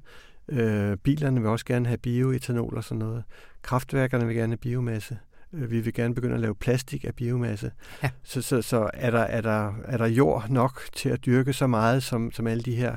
Øh, 0.50 0.98
bilerne 0.98 1.42
vil 1.42 1.50
også 1.50 1.66
gerne 1.66 1.88
have 1.88 1.98
bioetanol 1.98 2.78
og 2.78 2.84
sådan 2.84 3.00
noget. 3.00 3.24
Kraftværkerne 3.62 4.28
vil 4.28 4.36
gerne 4.36 4.52
have 4.52 4.58
biomasse. 4.58 5.18
Øh, 5.54 5.72
vi 5.72 5.80
vil 5.80 5.94
gerne 5.94 6.16
begynde 6.16 6.34
at 6.36 6.42
lave 6.42 6.56
plastik 6.56 7.06
af 7.06 7.16
biomasse. 7.16 7.72
Ja. 8.04 8.10
Så, 8.24 8.42
så, 8.42 8.62
så 8.62 8.90
er, 8.94 9.12
der, 9.12 9.20
er, 9.20 9.42
der, 9.42 9.74
er 9.86 9.98
der 9.98 10.08
jord 10.08 10.50
nok 10.50 10.82
til 10.96 11.10
at 11.10 11.26
dyrke 11.26 11.54
så 11.54 11.68
meget, 11.68 12.04
som, 12.04 12.32
som 12.32 12.48
alle 12.48 12.64
de 12.64 12.76
her 12.76 12.96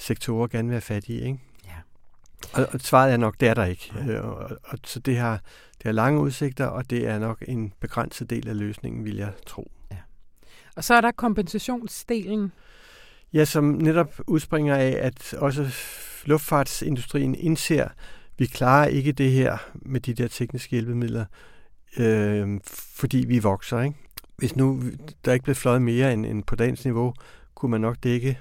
sektorer 0.00 0.46
gerne 0.46 0.68
vil 0.68 0.74
have 0.74 0.80
fat 0.80 1.08
i. 1.08 1.20
Ikke? 1.20 1.38
Og, 2.58 2.68
og 2.72 2.80
svaret 2.80 3.12
er 3.12 3.16
nok, 3.16 3.40
det 3.40 3.48
er 3.48 3.54
der 3.54 3.64
ikke. 3.64 3.92
Øh, 4.08 4.24
og, 4.24 4.50
og, 4.64 4.78
så 4.84 5.00
det 5.00 5.16
har, 5.16 5.40
det 5.78 5.84
har 5.84 5.92
lange 5.92 6.20
udsigter, 6.20 6.66
og 6.66 6.90
det 6.90 7.06
er 7.06 7.18
nok 7.18 7.44
en 7.48 7.72
begrænset 7.80 8.30
del 8.30 8.48
af 8.48 8.58
løsningen, 8.58 9.04
vil 9.04 9.16
jeg 9.16 9.32
tro. 9.46 9.70
Ja. 9.90 9.96
Og 10.76 10.84
så 10.84 10.94
er 10.94 11.00
der 11.00 11.10
kompensationsdelen. 11.12 12.52
Ja, 13.32 13.44
som 13.44 13.64
netop 13.64 14.20
udspringer 14.26 14.76
af, 14.76 14.98
at 15.00 15.34
også 15.34 15.74
luftfartsindustrien 16.24 17.34
indser, 17.34 17.84
at 17.84 17.90
vi 18.38 18.46
klarer 18.46 18.86
ikke 18.86 19.12
det 19.12 19.30
her 19.30 19.56
med 19.74 20.00
de 20.00 20.14
der 20.14 20.28
tekniske 20.28 20.70
hjælpemidler 20.70 21.24
øh, 21.96 22.60
fordi 22.70 23.18
vi 23.18 23.38
vokser. 23.38 23.80
Ikke? 23.80 23.96
Hvis 24.36 24.56
nu 24.56 24.82
der 25.24 25.32
ikke 25.32 25.44
blev 25.44 25.54
fløjet 25.54 25.82
mere 25.82 26.12
end, 26.12 26.26
end 26.26 26.44
på 26.44 26.56
dagens 26.56 26.84
niveau, 26.84 27.14
kunne 27.54 27.70
man 27.70 27.80
nok 27.80 27.96
dække 28.02 28.38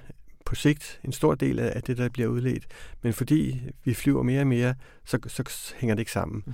på 0.47 0.55
sigt 0.55 0.99
en 1.03 1.11
stor 1.11 1.35
del 1.35 1.59
af 1.59 1.83
det, 1.83 1.97
der 1.97 2.09
bliver 2.09 2.29
udledt. 2.29 2.65
Men 3.01 3.13
fordi 3.13 3.61
vi 3.83 3.93
flyver 3.93 4.23
mere 4.23 4.41
og 4.41 4.47
mere, 4.47 4.75
så, 5.05 5.19
så 5.27 5.73
hænger 5.77 5.95
det 5.95 5.99
ikke 5.99 6.11
sammen. 6.11 6.43
Mm. 6.45 6.53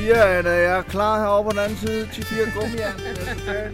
4 0.04 0.16
er 0.16 0.50
jeg 0.50 0.78
er 0.78 0.82
klar 0.82 1.18
herovre 1.18 1.44
på 1.44 1.50
den 1.50 1.58
anden 1.58 1.78
side. 1.78 2.04
10-4 2.04 2.58
gummijern. 2.58 3.00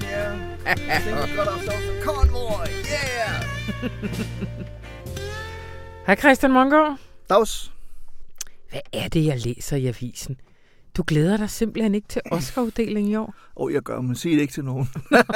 ja. 0.02 0.32
Think 0.74 1.36
got 1.36 1.48
ourselves 1.48 1.88
a 1.88 2.04
convoy. 2.04 2.66
Yeah! 2.94 3.90
Hej 6.06 6.16
Christian 6.16 6.52
Mongård. 6.52 6.98
Dags. 7.30 7.72
Hvad 8.70 8.80
er 8.92 9.08
det, 9.08 9.24
jeg 9.26 9.38
læser 9.40 9.76
i 9.76 9.86
avisen? 9.86 10.40
Du 10.96 11.04
glæder 11.06 11.36
dig 11.36 11.50
simpelthen 11.50 11.94
ikke 11.94 12.08
til 12.08 12.22
Oscar-uddelingen 12.30 13.12
i 13.12 13.16
år? 13.16 13.34
Åh, 13.56 13.64
oh, 13.64 13.72
jeg 13.72 13.82
gør, 13.82 14.00
men 14.00 14.14
sig 14.14 14.30
det 14.32 14.40
ikke 14.40 14.52
til 14.52 14.64
nogen. 14.64 14.88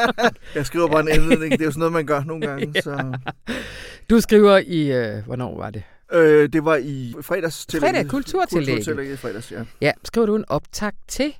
jeg 0.54 0.66
skriver 0.66 0.88
bare 0.88 1.00
en 1.00 1.08
indledning. 1.08 1.52
Det 1.52 1.60
er 1.60 1.64
jo 1.64 1.70
sådan 1.70 1.78
noget, 1.78 1.92
man 1.92 2.06
gør 2.06 2.24
nogle 2.24 2.46
gange. 2.46 2.82
Så. 2.82 3.18
Du 4.10 4.20
skriver 4.20 4.58
i, 4.66 4.92
øh, 4.92 5.24
hvornår 5.24 5.56
var 5.56 5.70
det? 5.70 5.82
Øh, 6.14 6.48
det 6.48 6.64
var 6.64 6.76
i 6.76 7.14
fredags 7.20 7.66
til 7.66 7.80
Fredag, 7.80 8.08
kulturtillægget. 8.08 8.76
Kulturtillægget 8.76 9.14
i 9.14 9.16
fredags, 9.16 9.52
ja. 9.52 9.64
Ja, 9.80 9.92
skriver 10.04 10.26
du 10.26 10.36
en 10.36 10.44
optag 10.48 10.92
til 11.08 11.34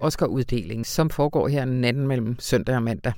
Oscar-uddelingen, 0.00 0.84
som 0.84 1.10
foregår 1.10 1.48
her 1.48 1.64
natten 1.64 2.06
mellem 2.06 2.36
søndag 2.38 2.76
og 2.76 2.82
mandag. 2.82 3.12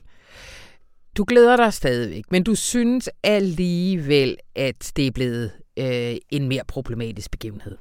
Du 1.16 1.24
glæder 1.28 1.56
dig 1.56 1.72
stadigvæk, 1.72 2.24
men 2.30 2.42
du 2.42 2.54
synes 2.54 3.10
alligevel, 3.22 4.36
at 4.54 4.92
det 4.96 5.06
er 5.06 5.10
blevet 5.10 5.50
øh, 5.78 6.16
en 6.30 6.48
mere 6.48 6.62
problematisk 6.68 7.30
begivenhed. 7.30 7.76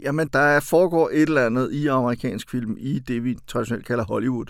Jamen, 0.00 0.28
der 0.32 0.60
foregår 0.60 1.10
et 1.12 1.22
eller 1.22 1.46
andet 1.46 1.72
i 1.72 1.86
amerikansk 1.86 2.50
film, 2.50 2.76
i 2.78 2.98
det 2.98 3.24
vi 3.24 3.36
traditionelt 3.46 3.86
kalder 3.86 4.04
Hollywood, 4.04 4.46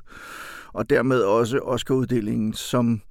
og 0.73 0.91
dermed 0.91 1.21
også 1.21 1.59
Oscar-uddelingen, 1.59 2.55
som 2.55 3.03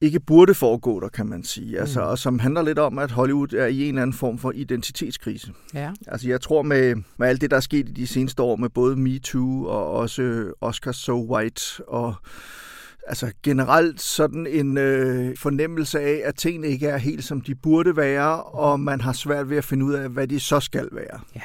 ikke 0.00 0.20
burde 0.20 0.54
foregå 0.54 1.00
der, 1.00 1.08
kan 1.08 1.26
man 1.26 1.44
sige. 1.44 1.80
Altså, 1.80 2.00
mm. 2.00 2.06
Og 2.06 2.18
som 2.18 2.38
handler 2.38 2.62
lidt 2.62 2.78
om, 2.78 2.98
at 2.98 3.10
Hollywood 3.10 3.52
er 3.52 3.66
i 3.66 3.82
en 3.82 3.88
eller 3.88 4.02
anden 4.02 4.16
form 4.16 4.38
for 4.38 4.52
identitetskrise. 4.54 5.52
Ja. 5.74 5.90
Altså 6.06 6.28
jeg 6.28 6.40
tror 6.40 6.62
med, 6.62 6.94
med 7.16 7.28
alt 7.28 7.40
det, 7.40 7.50
der 7.50 7.56
er 7.56 7.60
sket 7.60 7.88
i 7.88 7.92
de 7.92 8.06
seneste 8.06 8.42
år 8.42 8.56
med 8.56 8.68
både 8.68 8.96
Me 8.96 9.18
Too 9.18 9.66
og 9.66 9.90
også 9.90 10.52
Oscar 10.60 10.92
So 10.92 11.34
White 11.34 11.62
og 11.88 12.14
altså 13.06 13.32
generelt 13.42 14.00
sådan 14.00 14.46
en 14.46 14.78
øh, 14.78 15.36
fornemmelse 15.36 16.00
af, 16.00 16.22
at 16.24 16.34
tingene 16.36 16.66
ikke 16.66 16.86
er 16.86 16.96
helt 16.96 17.24
som 17.24 17.40
de 17.40 17.54
burde 17.54 17.96
være, 17.96 18.42
og 18.42 18.80
man 18.80 19.00
har 19.00 19.12
svært 19.12 19.50
ved 19.50 19.56
at 19.56 19.64
finde 19.64 19.84
ud 19.84 19.94
af, 19.94 20.08
hvad 20.08 20.26
de 20.26 20.40
så 20.40 20.60
skal 20.60 20.88
være. 20.92 21.20
Ja. 21.36 21.40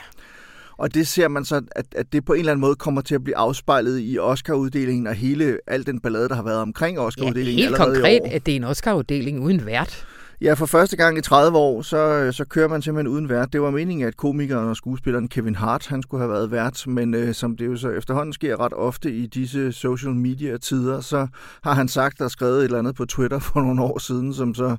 Og 0.78 0.94
det 0.94 1.08
ser 1.08 1.28
man 1.28 1.46
så, 1.46 1.62
at, 1.72 1.86
at 1.96 2.14
det 2.14 2.26
på 2.26 2.34
en 2.34 2.40
eller 2.40 2.52
anden 2.52 2.62
måde 2.62 2.76
kommer 2.76 3.02
til 3.02 3.16
at 3.16 3.24
blive 3.24 3.38
afspejlet 3.38 4.00
i 4.04 4.18
Oscar-uddelingen 4.20 5.08
og 5.08 5.14
hele 5.14 5.58
al 5.68 5.86
den 5.86 6.00
ballade, 6.00 6.30
der 6.30 6.36
har 6.36 6.44
været 6.44 6.58
omkring 6.62 6.98
Ja, 6.98 7.04
Oscar-uddelingen 7.06 7.56
helt 7.64 7.66
allerede 7.76 7.96
konkret, 7.96 8.16
i 8.18 8.20
år. 8.22 8.30
at 8.36 8.46
det 8.46 8.52
er 8.52 8.56
en 8.56 8.64
Oscar-uddeling 8.64 9.40
uden 9.44 9.66
vært. 9.66 10.06
Ja, 10.44 10.54
for 10.54 10.66
første 10.66 10.98
gang 10.98 11.18
i 11.18 11.22
30 11.22 11.58
år, 11.58 11.82
så, 11.82 12.32
så 12.32 12.46
kører 12.46 12.68
man 12.68 12.82
simpelthen 12.82 13.14
uden 13.14 13.30
vært. 13.30 13.54
Det 13.54 13.62
var 13.62 13.72
meningen, 13.72 14.08
at 14.08 14.18
komikeren 14.18 14.70
og 14.70 14.76
skuespilleren 14.76 15.28
Kevin 15.28 15.56
Hart, 15.56 15.88
han 15.88 16.02
skulle 16.02 16.22
have 16.22 16.32
været 16.32 16.52
vært, 16.52 16.88
men 16.88 17.14
øh, 17.14 17.34
som 17.34 17.58
det 17.58 17.66
jo 17.66 17.78
så 17.78 17.90
efterhånden 17.90 18.34
sker 18.34 18.60
ret 18.60 18.74
ofte 18.74 19.12
i 19.12 19.26
disse 19.26 19.72
social 19.72 20.14
media-tider, 20.14 21.02
så 21.02 21.28
har 21.64 21.74
han 21.74 21.88
sagt 21.88 22.22
og 22.22 22.32
skrevet 22.32 22.58
et 22.58 22.64
eller 22.64 22.80
andet 22.80 22.96
på 22.96 23.06
Twitter 23.06 23.40
for 23.40 23.62
nogle 23.62 23.82
år 23.82 24.00
siden, 24.00 24.34
som 24.34 24.54
så 24.54 24.76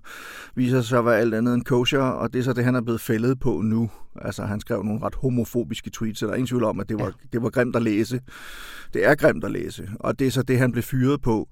viser 0.55 0.81
sig 0.81 0.99
at 0.99 1.05
være 1.05 1.19
alt 1.19 1.35
andet 1.35 1.55
end 1.55 1.65
kosher, 1.65 2.03
og 2.03 2.33
det 2.33 2.39
er 2.39 2.43
så 2.43 2.53
det, 2.53 2.65
han 2.65 2.75
er 2.75 2.81
blevet 2.81 3.01
fældet 3.01 3.41
på 3.41 3.61
nu. 3.61 3.91
Altså, 4.23 4.43
han 4.43 4.61
skrev 4.61 4.83
nogle 4.83 5.03
ret 5.03 5.15
homofobiske 5.15 5.91
tweets, 5.91 6.19
så 6.19 6.27
der 6.27 6.33
er 6.33 6.37
ingen 6.37 6.49
tvivl 6.49 6.65
om, 6.65 6.81
at 6.81 6.89
det 6.89 6.99
var, 6.99 7.13
det 7.33 7.43
var 7.43 7.51
grimt 7.51 7.77
at 7.77 7.83
læse. 7.83 8.21
Det 8.95 9.07
er 9.07 9.15
grimt 9.15 9.45
at 9.45 9.51
læse, 9.51 9.91
og 10.01 10.19
det 10.19 10.27
er 10.27 10.31
så 10.31 10.43
det, 10.43 10.59
han 10.59 10.73
blev 10.73 10.83
fyret 10.83 11.23
på. 11.23 11.49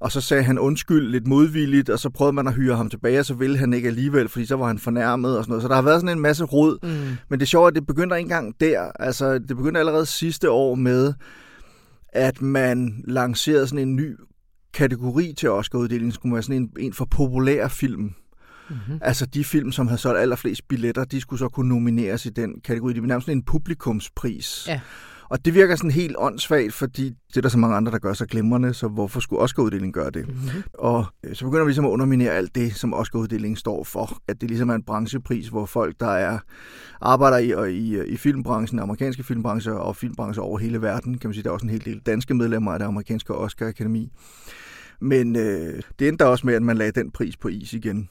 Og 0.00 0.12
så 0.12 0.20
sagde 0.20 0.42
han 0.42 0.58
undskyld 0.58 1.10
lidt 1.10 1.26
modvilligt, 1.26 1.90
og 1.90 1.98
så 1.98 2.10
prøvede 2.10 2.32
man 2.32 2.46
at 2.46 2.54
hyre 2.54 2.76
ham 2.76 2.90
tilbage, 2.90 3.18
og 3.18 3.24
så 3.26 3.34
ville 3.34 3.58
han 3.58 3.72
ikke 3.72 3.88
alligevel, 3.88 4.28
fordi 4.28 4.46
så 4.46 4.56
var 4.56 4.66
han 4.66 4.78
fornærmet 4.78 5.38
og 5.38 5.44
sådan 5.44 5.50
noget. 5.50 5.62
Så 5.62 5.68
der 5.68 5.74
har 5.74 5.82
været 5.82 6.00
sådan 6.00 6.16
en 6.16 6.22
masse 6.22 6.44
rod. 6.44 6.78
Mm. 6.82 7.16
Men 7.28 7.40
det 7.40 7.48
sjove 7.48 7.64
er, 7.64 7.68
at 7.68 7.74
det 7.74 7.86
begyndte 7.86 8.16
ikke 8.16 8.26
engang 8.26 8.54
der. 8.60 8.82
Altså, 9.00 9.38
det 9.38 9.56
begyndte 9.56 9.80
allerede 9.80 10.06
sidste 10.06 10.50
år 10.50 10.74
med, 10.74 11.14
at 12.08 12.42
man 12.42 13.04
lancerede 13.08 13.66
sådan 13.66 13.88
en 13.88 13.96
ny 13.96 14.16
kategori 14.74 15.34
til 15.36 15.50
Oscar-uddelingen, 15.50 16.12
skulle 16.12 16.32
være 16.32 16.42
sådan 16.42 16.62
en, 16.62 16.70
en 16.78 16.92
for 16.92 17.04
populær 17.04 17.68
film. 17.68 18.00
Mm-hmm. 18.70 18.98
Altså 19.02 19.26
de 19.26 19.44
film, 19.44 19.72
som 19.72 19.86
havde 19.86 20.00
solgt 20.00 20.20
allerflest 20.20 20.68
billetter, 20.68 21.04
de 21.04 21.20
skulle 21.20 21.38
så 21.38 21.48
kunne 21.48 21.68
nomineres 21.68 22.26
i 22.26 22.30
den 22.30 22.60
kategori. 22.64 22.92
Det 22.92 23.02
blev 23.02 23.08
nærmest 23.08 23.26
sådan 23.26 23.38
en 23.38 23.42
publikumspris. 23.42 24.64
Ja. 24.68 24.80
Og 25.30 25.44
det 25.44 25.54
virker 25.54 25.76
sådan 25.76 25.90
helt 25.90 26.16
åndssvagt, 26.18 26.72
fordi 26.72 27.04
det 27.28 27.36
er 27.36 27.40
der 27.40 27.48
så 27.48 27.58
mange 27.58 27.76
andre, 27.76 27.92
der 27.92 27.98
gør 27.98 28.12
sig 28.12 28.28
glimrende, 28.28 28.74
så 28.74 28.88
hvorfor 28.88 29.20
skulle 29.20 29.42
Oscar-uddelingen 29.42 29.92
gøre 29.92 30.10
det? 30.10 30.28
Mm-hmm. 30.28 30.62
Og 30.74 31.06
øh, 31.24 31.34
så 31.34 31.44
begynder 31.44 31.64
vi 31.64 31.68
ligesom 31.68 31.84
at 31.84 31.90
underminere 31.90 32.32
alt 32.32 32.54
det, 32.54 32.74
som 32.74 32.94
Oscar-uddelingen 32.94 33.56
står 33.56 33.84
for. 33.84 34.18
At 34.28 34.40
det 34.40 34.50
ligesom 34.50 34.68
er 34.68 34.74
en 34.74 34.82
branchepris, 34.82 35.48
hvor 35.48 35.66
folk, 35.66 36.00
der 36.00 36.10
er 36.10 36.38
arbejder 37.00 37.38
i, 37.38 37.50
og 37.50 37.70
i, 37.70 38.02
i 38.06 38.16
filmbranchen, 38.16 38.78
amerikanske 38.78 39.22
filmbrancher 39.22 39.72
og 39.72 39.96
filmbrancher 39.96 40.42
over 40.42 40.58
hele 40.58 40.82
verden, 40.82 41.18
kan 41.18 41.28
man 41.28 41.34
sige, 41.34 41.42
der 41.42 41.48
er 41.50 41.54
også 41.54 41.66
en 41.66 41.70
hel 41.70 41.84
del 41.84 42.00
danske 42.06 42.34
medlemmer 42.34 42.72
af 42.72 42.78
det 42.78 42.86
amerikanske 42.86 43.34
Oscar-akademi. 43.34 44.12
Men 45.00 45.36
øh, 45.36 45.82
det 45.98 46.08
endte 46.08 46.26
også 46.26 46.46
med, 46.46 46.54
at 46.54 46.62
man 46.62 46.76
lagde 46.76 47.00
den 47.00 47.10
pris 47.10 47.36
på 47.36 47.48
is 47.48 47.72
igen. 47.72 48.08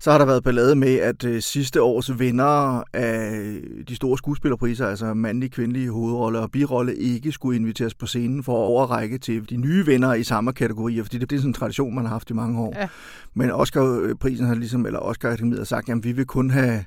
Så 0.00 0.10
har 0.10 0.18
der 0.18 0.24
været 0.24 0.44
ballade 0.44 0.74
med, 0.74 0.94
at 0.94 1.24
øh, 1.24 1.42
sidste 1.42 1.82
års 1.82 2.18
vinder 2.18 2.82
af 2.92 3.60
de 3.88 3.96
store 3.96 4.18
skuespillerpriser, 4.18 4.86
altså 4.86 5.14
mandlige, 5.14 5.50
kvindelige 5.50 5.90
hovedrolle 5.90 6.38
og 6.38 6.50
birolle, 6.50 6.96
ikke 6.96 7.32
skulle 7.32 7.56
inviteres 7.56 7.94
på 7.94 8.06
scenen 8.06 8.44
for 8.44 8.52
at 8.52 8.66
overrække 8.66 9.18
til 9.18 9.50
de 9.50 9.56
nye 9.56 9.86
vinder 9.86 10.14
i 10.14 10.24
samme 10.24 10.52
kategorier, 10.52 11.02
fordi 11.02 11.18
det, 11.18 11.30
det 11.30 11.36
er 11.36 11.40
sådan 11.40 11.50
en 11.50 11.54
tradition, 11.54 11.94
man 11.94 12.04
har 12.04 12.12
haft 12.12 12.30
i 12.30 12.32
mange 12.32 12.60
år. 12.60 12.72
Ja. 12.76 12.88
Men 13.34 13.50
Oscar-prisen 13.50 14.46
har 14.46 14.54
ligesom, 14.54 14.86
eller 14.86 14.98
Oscar-akademiet 14.98 15.58
har 15.58 15.64
sagt, 15.64 15.88
at 15.88 16.04
vi 16.04 16.12
vil 16.12 16.26
kun 16.26 16.50
have 16.50 16.84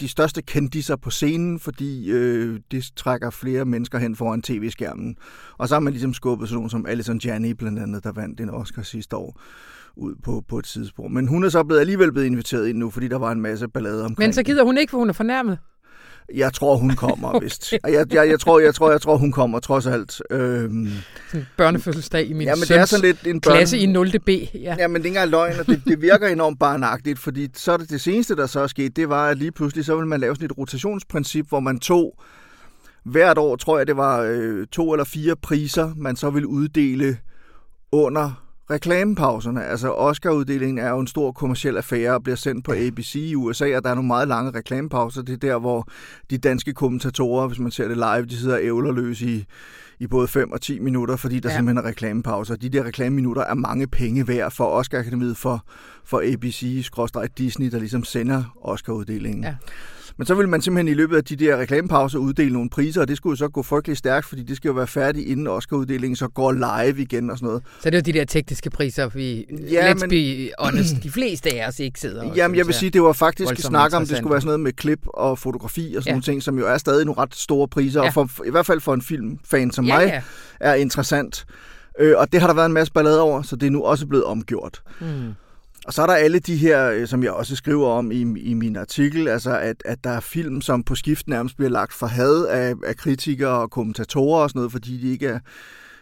de 0.00 0.08
største 0.08 0.42
kendiser 0.42 0.96
på 0.96 1.10
scenen, 1.10 1.60
fordi 1.60 2.10
øh, 2.10 2.60
det 2.70 2.90
trækker 2.96 3.30
flere 3.30 3.64
mennesker 3.64 3.98
hen 3.98 4.16
foran 4.16 4.42
tv-skærmen. 4.42 5.16
Og 5.58 5.68
så 5.68 5.74
har 5.74 5.80
man 5.80 5.92
ligesom 5.92 6.14
skubbet 6.14 6.48
sådan 6.48 6.56
nogen 6.56 6.70
som 6.70 6.86
Alison 6.86 7.20
Janney 7.24 7.50
blandt 7.50 7.78
andet, 7.78 8.04
der 8.04 8.12
vandt 8.12 8.40
en 8.40 8.50
Oscar 8.50 8.82
sidste 8.82 9.16
år 9.16 9.40
ud 9.96 10.14
på, 10.24 10.42
på 10.48 10.58
et 10.58 10.64
tidsspor. 10.64 11.08
Men 11.08 11.28
hun 11.28 11.44
er 11.44 11.48
så 11.48 11.64
blevet, 11.64 11.80
alligevel 11.80 12.12
blevet 12.12 12.26
inviteret 12.26 12.68
ind 12.68 12.78
nu, 12.78 12.90
fordi 12.90 13.08
der 13.08 13.18
var 13.18 13.32
en 13.32 13.40
masse 13.40 13.68
ballade 13.68 14.04
omkring 14.04 14.18
Men 14.18 14.32
så 14.32 14.42
gider 14.42 14.64
hun 14.64 14.78
ikke, 14.78 14.90
for 14.90 14.98
hun 14.98 15.08
er 15.08 15.12
fornærmet. 15.12 15.58
Jeg 16.34 16.52
tror, 16.52 16.76
hun 16.76 16.90
kommer, 16.90 17.28
okay. 17.34 17.44
vist. 17.44 17.72
Jeg, 17.72 17.82
jeg, 18.12 18.28
jeg, 18.28 18.40
tror, 18.40 18.60
jeg, 18.60 18.74
tror, 18.74 18.90
jeg 18.90 19.00
tror, 19.00 19.16
hun 19.16 19.32
kommer, 19.32 19.60
trods 19.60 19.86
alt. 19.86 20.22
Øhm, 20.30 20.88
Sådan 21.30 21.46
børnefødselsdag 21.56 22.26
i 22.26 22.32
min 22.32 22.46
ja, 22.46 22.54
men 22.54 22.62
det 22.62 22.70
er 22.70 22.84
sådan 22.84 23.04
lidt 23.04 23.26
en 23.26 23.40
børn... 23.40 23.54
klasse 23.54 23.78
i 23.78 23.86
0. 23.86 24.10
B. 24.26 24.28
Ja. 24.28 24.76
Ja, 24.78 24.88
men 24.88 24.94
det 24.94 25.02
er 25.02 25.04
ikke 25.04 25.08
engang 25.08 25.30
løgn, 25.30 25.60
og 25.60 25.66
det, 25.66 25.82
det 25.84 26.02
virker 26.02 26.28
enormt 26.28 26.58
barnagtigt, 26.58 27.18
fordi 27.18 27.48
så 27.54 27.72
er 27.72 27.76
det, 27.76 27.90
det 27.90 28.00
seneste, 28.00 28.36
der 28.36 28.46
så 28.46 28.60
er 28.60 28.66
sket, 28.66 28.96
det 28.96 29.08
var, 29.08 29.28
at 29.28 29.38
lige 29.38 29.52
pludselig, 29.52 29.84
så 29.84 29.96
vil 29.96 30.06
man 30.06 30.20
lave 30.20 30.34
sådan 30.34 30.46
et 30.46 30.58
rotationsprincip, 30.58 31.48
hvor 31.48 31.60
man 31.60 31.78
tog 31.78 32.18
hvert 33.04 33.38
år, 33.38 33.56
tror 33.56 33.78
jeg, 33.78 33.86
det 33.86 33.96
var 33.96 34.20
øh, 34.20 34.66
to 34.66 34.92
eller 34.92 35.04
fire 35.04 35.36
priser, 35.36 35.92
man 35.96 36.16
så 36.16 36.30
vil 36.30 36.46
uddele 36.46 37.18
under 37.92 38.45
reklamepauserne. 38.70 39.64
Altså 39.64 39.92
Oscar-uddelingen 39.92 40.78
er 40.78 40.90
jo 40.90 40.98
en 40.98 41.06
stor 41.06 41.32
kommersiel 41.32 41.76
affære 41.76 42.14
og 42.14 42.22
bliver 42.22 42.36
sendt 42.36 42.64
på 42.64 42.72
ABC 42.72 43.14
i 43.14 43.34
USA, 43.34 43.76
og 43.76 43.84
der 43.84 43.90
er 43.90 43.94
nogle 43.94 44.06
meget 44.06 44.28
lange 44.28 44.50
reklamepauser. 44.50 45.22
Det 45.22 45.32
er 45.32 45.36
der, 45.36 45.58
hvor 45.58 45.88
de 46.30 46.38
danske 46.38 46.72
kommentatorer, 46.72 47.46
hvis 47.46 47.58
man 47.58 47.70
ser 47.70 47.88
det 47.88 47.96
live, 47.96 48.26
de 48.26 48.38
sidder 48.38 48.58
ævlerløs 48.58 49.22
i, 49.22 49.44
i 49.98 50.06
både 50.06 50.28
5 50.28 50.52
og 50.52 50.60
10 50.60 50.78
minutter, 50.78 51.16
fordi 51.16 51.40
der 51.40 51.50
ja. 51.50 51.56
simpelthen 51.56 51.84
er 51.84 51.88
reklamepauser. 51.88 52.56
De 52.56 52.68
der 52.68 52.84
reklameminutter 52.84 53.42
er 53.42 53.54
mange 53.54 53.86
penge 53.86 54.28
værd 54.28 54.50
for 54.50 54.64
Oscar-akademiet, 54.64 55.36
for, 55.36 55.64
for 56.04 56.22
ABC-Disney, 56.32 57.70
der 57.70 57.78
ligesom 57.78 58.04
sender 58.04 58.56
Oscar-uddelingen. 58.62 59.44
Ja. 59.44 59.54
Men 60.18 60.26
så 60.26 60.34
vil 60.34 60.48
man 60.48 60.60
simpelthen 60.62 60.88
i 60.88 60.94
løbet 60.94 61.16
af 61.16 61.24
de 61.24 61.36
der 61.36 61.56
reklamepauser 61.56 62.18
uddele 62.18 62.52
nogle 62.52 62.70
priser, 62.70 63.00
og 63.00 63.08
det 63.08 63.16
skulle 63.16 63.32
jo 63.32 63.36
så 63.36 63.48
gå 63.48 63.62
frygtelig 63.62 63.96
stærkt, 63.96 64.26
fordi 64.26 64.42
det 64.42 64.56
skal 64.56 64.68
jo 64.68 64.74
være 64.74 64.86
færdigt 64.86 65.28
inden 65.28 65.46
Oscar-uddelingen 65.46 66.16
så 66.16 66.28
går 66.28 66.52
live 66.52 67.02
igen 67.02 67.30
og 67.30 67.36
sådan 67.38 67.46
noget. 67.46 67.62
Så 67.80 67.90
det 67.90 67.94
er 67.94 67.98
jo 67.98 68.02
de 68.02 68.12
der 68.18 68.24
tekniske 68.24 68.70
priser, 68.70 69.08
vi, 69.08 69.46
Ja, 69.70 69.92
let's 69.92 70.00
men- 70.00 70.10
be 70.10 70.50
honest, 70.58 70.94
de 71.02 71.10
fleste 71.10 71.50
af 71.54 71.68
os 71.68 71.80
ikke 71.80 72.00
sidder 72.00 72.24
og 72.30 72.36
Jamen, 72.36 72.56
jeg 72.56 72.66
vil 72.66 72.74
sige, 72.74 72.90
det 72.90 73.02
var 73.02 73.12
faktisk 73.12 73.56
snak 73.56 73.94
om, 73.94 74.06
det 74.06 74.16
skulle 74.16 74.30
være 74.30 74.40
sådan 74.40 74.46
noget 74.48 74.60
med 74.60 74.72
klip 74.72 75.00
og 75.06 75.38
fotografi 75.38 75.94
og 75.96 76.02
sådan 76.02 76.10
ja. 76.10 76.12
nogle 76.12 76.22
ting, 76.22 76.42
som 76.42 76.58
jo 76.58 76.66
er 76.66 76.78
stadig 76.78 77.04
nogle 77.04 77.20
ret 77.22 77.34
store 77.34 77.68
priser, 77.68 78.00
Ja. 78.00 78.06
og 78.06 78.12
for, 78.14 78.44
i 78.46 78.50
hvert 78.50 78.66
fald 78.66 78.80
for 78.80 78.94
en 78.94 79.02
filmfan 79.02 79.70
som 79.70 79.84
ja, 79.86 79.96
mig, 79.98 80.06
Ja. 80.06 80.22
er 80.60 80.74
interessant. 80.74 81.44
Øh, 82.00 82.14
og 82.18 82.32
det 82.32 82.40
har 82.40 82.46
der 82.46 82.54
været 82.54 82.66
en 82.66 82.72
masse 82.72 82.92
ballade 82.92 83.20
over, 83.20 83.42
så 83.42 83.56
det 83.56 83.66
er 83.66 83.70
nu 83.70 83.82
også 83.82 84.06
blevet 84.06 84.24
omgjort. 84.24 84.82
Mm. 85.00 85.06
Og 85.86 85.92
så 85.92 86.02
er 86.02 86.06
der 86.06 86.14
alle 86.14 86.38
de 86.38 86.56
her, 86.56 86.90
øh, 86.90 87.06
som 87.06 87.22
jeg 87.22 87.32
også 87.32 87.56
skriver 87.56 87.88
om 87.88 88.10
i, 88.10 88.20
i 88.40 88.54
min 88.54 88.76
artikel, 88.76 89.28
altså 89.28 89.58
at, 89.58 89.82
at 89.84 90.04
der 90.04 90.10
er 90.10 90.20
film, 90.20 90.60
som 90.60 90.82
på 90.82 90.94
skift 90.94 91.28
nærmest 91.28 91.56
bliver 91.56 91.70
lagt 91.70 91.92
for 91.92 92.06
had 92.06 92.44
af, 92.44 92.74
af 92.84 92.96
kritikere 92.96 93.60
og 93.60 93.70
kommentatorer 93.70 94.42
og 94.42 94.50
sådan 94.50 94.58
noget, 94.58 94.72
fordi 94.72 94.96
de 94.96 95.12
ikke 95.12 95.26
er 95.26 95.38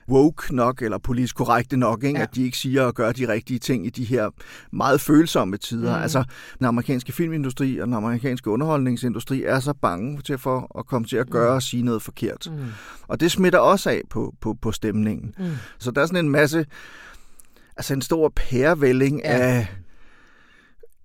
woke 0.09 0.57
nok 0.57 0.83
eller 0.83 0.99
politisk 0.99 1.37
korrekte 1.37 1.77
nok, 1.77 2.05
ikke? 2.05 2.19
Ja. 2.19 2.23
At 2.23 2.35
de 2.35 2.45
ikke 2.45 2.59
siger 2.59 2.83
og 2.83 2.95
gør 2.95 3.13
de 3.13 3.29
rigtige 3.29 3.59
ting 3.59 3.87
i 3.87 3.91
de 3.91 4.05
her 4.05 4.31
meget 4.73 5.01
følsomme 5.01 5.57
tider. 5.57 5.93
Mm. 5.93 5.97
Mm. 5.97 6.03
Altså, 6.03 6.25
den 6.59 6.67
amerikanske 6.67 7.13
filmindustri 7.13 7.79
og 7.79 7.87
den 7.87 7.95
amerikanske 7.95 8.51
underholdningsindustri 8.51 9.43
er 9.43 9.61
så 9.61 9.73
bange 9.73 10.21
til 10.23 10.39
for 10.39 10.79
at 10.79 10.87
komme 10.87 11.07
til 11.07 11.17
at 11.17 11.31
gøre 11.31 11.55
og 11.55 11.63
sige 11.63 11.83
noget 11.83 12.03
forkert. 12.03 12.49
Mm. 12.51 12.65
Og 13.09 13.21
det 13.21 13.31
smitter 13.31 13.59
også 13.59 13.91
af 13.91 14.03
på, 14.11 14.35
på, 14.41 14.57
på 14.63 14.73
stemningen. 14.73 15.35
Mm. 15.39 15.45
Så 15.79 15.91
der 15.91 16.03
er 16.03 16.07
sådan 16.07 16.25
en 16.25 16.31
masse, 16.31 16.67
altså 17.77 17.95
en 17.95 18.03
stor 18.03 18.33
pærevælling 18.37 19.21
Ja. 19.25 19.39
af, 19.39 19.67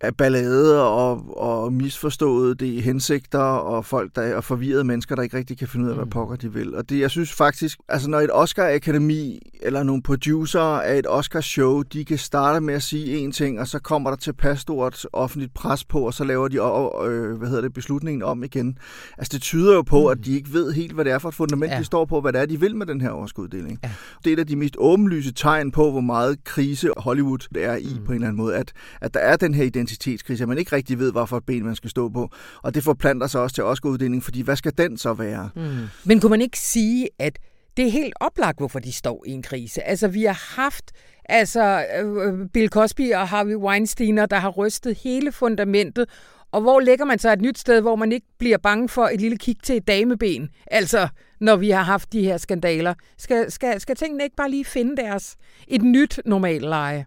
af 0.02 0.16
ballader 0.16 0.80
og, 0.80 1.38
og 1.38 1.74
misforståede 1.74 2.56
det 2.56 2.84
hensigter 2.84 3.40
og 3.40 3.86
folk, 3.86 4.16
der 4.16 4.22
er 4.22 4.42
forvirrede 4.42 4.84
mennesker, 4.84 5.16
der 5.16 5.24
ikke 5.24 5.38
rigtig 5.38 5.58
kan 5.58 5.68
finde 5.68 5.86
ud 5.86 5.90
af, 5.90 5.96
hvad 5.96 6.06
Mm. 6.06 6.10
pokker 6.12 6.36
de 6.36 6.54
vil. 6.54 6.76
Og 6.76 6.90
det, 6.90 7.00
jeg 7.00 7.10
synes 7.12 7.34
faktisk, 7.34 7.80
altså 7.90 8.10
når 8.10 8.20
et 8.20 8.30
Oscar-akademi 8.34 9.40
eller 9.62 9.84
nogle 9.84 10.02
producer 10.02 10.60
af 10.62 10.98
et 11.00 11.06
Oscar-show, 11.10 11.82
de 11.82 12.06
kan 12.06 12.18
starte 12.18 12.62
med 12.62 12.74
at 12.74 12.84
sige 12.84 13.18
en 13.18 13.32
ting, 13.32 13.60
og 13.60 13.68
så 13.68 13.80
kommer 13.80 14.10
der 14.10 14.18
tilpas 14.18 14.60
stort 14.60 15.06
offentligt 15.14 15.54
pres 15.54 15.84
på, 15.86 16.00
og 16.00 16.14
så 16.14 16.24
laver 16.24 16.48
de 16.48 16.58
øh, 16.58 17.38
hvad 17.38 17.48
hedder 17.48 17.62
det, 17.62 17.74
beslutningen 17.74 18.24
om 18.24 18.44
igen. 18.44 18.78
Altså 19.18 19.30
det 19.34 19.42
tyder 19.42 19.74
jo 19.74 19.82
på, 19.82 20.00
Mm. 20.02 20.08
at 20.08 20.26
de 20.26 20.36
ikke 20.36 20.54
ved 20.54 20.72
helt, 20.72 20.94
hvad 20.94 21.06
det 21.06 21.14
er 21.14 21.20
for 21.20 21.30
et 21.30 21.36
fundament, 21.36 21.72
Ja. 21.74 21.80
de 21.80 21.84
står 21.84 22.06
på, 22.06 22.22
hvad 22.22 22.34
det 22.34 22.42
er, 22.42 22.46
de 22.46 22.60
vil 22.60 22.76
med 22.76 22.86
den 22.86 23.02
her 23.02 23.10
Oscar-uddeling. 23.12 23.80
Ja. 23.84 23.92
Det 24.24 24.30
er 24.30 24.34
et 24.34 24.40
af 24.40 24.48
de 24.48 24.56
mest 24.56 24.76
åbenlyse 24.78 25.34
tegn 25.34 25.72
på, 25.72 25.92
hvor 25.92 26.02
meget 26.02 26.44
krise 26.44 26.90
Hollywood 26.98 27.56
er 27.58 27.76
i 27.76 27.96
Mm. 28.00 28.06
på 28.06 28.12
en 28.12 28.16
eller 28.16 28.28
anden 28.28 28.38
måde, 28.38 28.56
at, 28.56 28.72
at 29.02 29.14
der 29.14 29.20
er 29.20 29.36
den 29.36 29.54
her 29.54 29.64
identitetskrise, 29.90 30.44
at 30.44 30.48
man 30.48 30.58
ikke 30.58 30.76
rigtig 30.76 31.00
ved, 31.00 31.12
hvorfor 31.12 31.38
et 31.38 31.46
ben 31.46 31.66
man 31.66 31.76
skal 31.76 31.90
stå 31.90 32.10
på. 32.10 32.30
Og 32.62 32.76
det 32.76 32.84
forplanter 32.84 33.28
sig 33.28 33.42
også 33.42 33.54
til 33.54 33.64
Oscar-uddelingen, 33.64 34.22
fordi 34.22 34.42
hvad 34.42 34.56
skal 34.56 34.74
den 34.78 34.98
så 34.98 35.14
være? 35.14 35.50
Mm. 35.56 35.88
Men 36.06 36.20
kunne 36.20 36.30
man 36.30 36.42
ikke 36.42 36.60
sige, 36.60 37.10
at 37.20 37.40
det 37.78 37.88
er 37.88 37.92
helt 37.92 38.14
oplagt, 38.20 38.58
hvorfor 38.58 38.80
de 38.80 38.92
står 38.92 39.24
i 39.28 39.32
en 39.32 39.44
krise? 39.44 39.84
Altså, 39.84 40.08
vi 40.08 40.24
har 40.24 40.54
haft 40.62 40.92
altså, 41.26 41.86
øh, 42.02 42.28
øh, 42.28 42.50
Bill 42.54 42.70
Cosby 42.70 43.14
og 43.14 43.28
Harvey 43.28 43.56
Weinstein, 43.56 44.18
der 44.18 44.36
har 44.36 44.50
rystet 44.50 44.98
hele 44.98 45.32
fundamentet. 45.32 46.06
Og 46.52 46.62
hvor 46.62 46.80
lægger 46.80 47.06
man 47.06 47.20
så 47.20 47.34
et 47.34 47.42
nyt 47.42 47.58
sted, 47.58 47.82
hvor 47.82 47.96
man 47.96 48.12
ikke 48.12 48.28
bliver 48.40 48.58
bange 48.58 48.90
for 48.90 49.08
et 49.08 49.22
lille 49.22 49.38
kig 49.38 49.56
til 49.64 49.78
et 49.78 49.88
dameben? 49.88 50.50
Altså, 50.68 51.08
når 51.40 51.56
vi 51.56 51.70
har 51.70 51.84
haft 51.84 52.14
de 52.14 52.24
her 52.24 52.38
skandaler. 52.38 52.94
Skal, 53.18 53.52
skal, 53.52 53.82
skal 53.82 53.96
tingene 53.96 54.24
ikke 54.24 54.36
bare 54.36 54.50
lige 54.50 54.66
finde 54.66 54.98
deres 54.98 55.36
et 55.68 55.82
nyt 55.82 56.20
normalleje? 56.26 57.06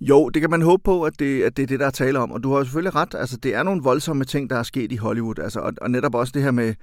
Jo, 0.00 0.28
det 0.28 0.42
kan 0.42 0.50
man 0.50 0.62
håbe 0.62 0.82
på, 0.84 1.02
at 1.02 1.18
det, 1.18 1.42
at 1.42 1.56
det 1.56 1.62
er 1.62 1.66
det, 1.66 1.80
der 1.80 1.86
er 1.86 1.90
tale 1.90 2.18
om. 2.18 2.32
Og 2.32 2.42
du 2.42 2.50
har 2.50 2.58
jo 2.58 2.64
selvfølgelig 2.64 2.94
ret. 2.94 3.14
Altså, 3.14 3.36
det 3.36 3.54
er 3.54 3.62
nogle 3.62 3.82
voldsomme 3.82 4.24
ting, 4.24 4.50
der 4.50 4.56
er 4.56 4.62
sket 4.62 4.92
i 4.92 4.96
Hollywood. 4.96 5.38
Altså, 5.38 5.60
og, 5.60 5.72
og 5.80 5.90
netop 5.90 6.14
også 6.14 6.32
det 6.34 6.42
her 6.42 6.50
med... 6.50 6.74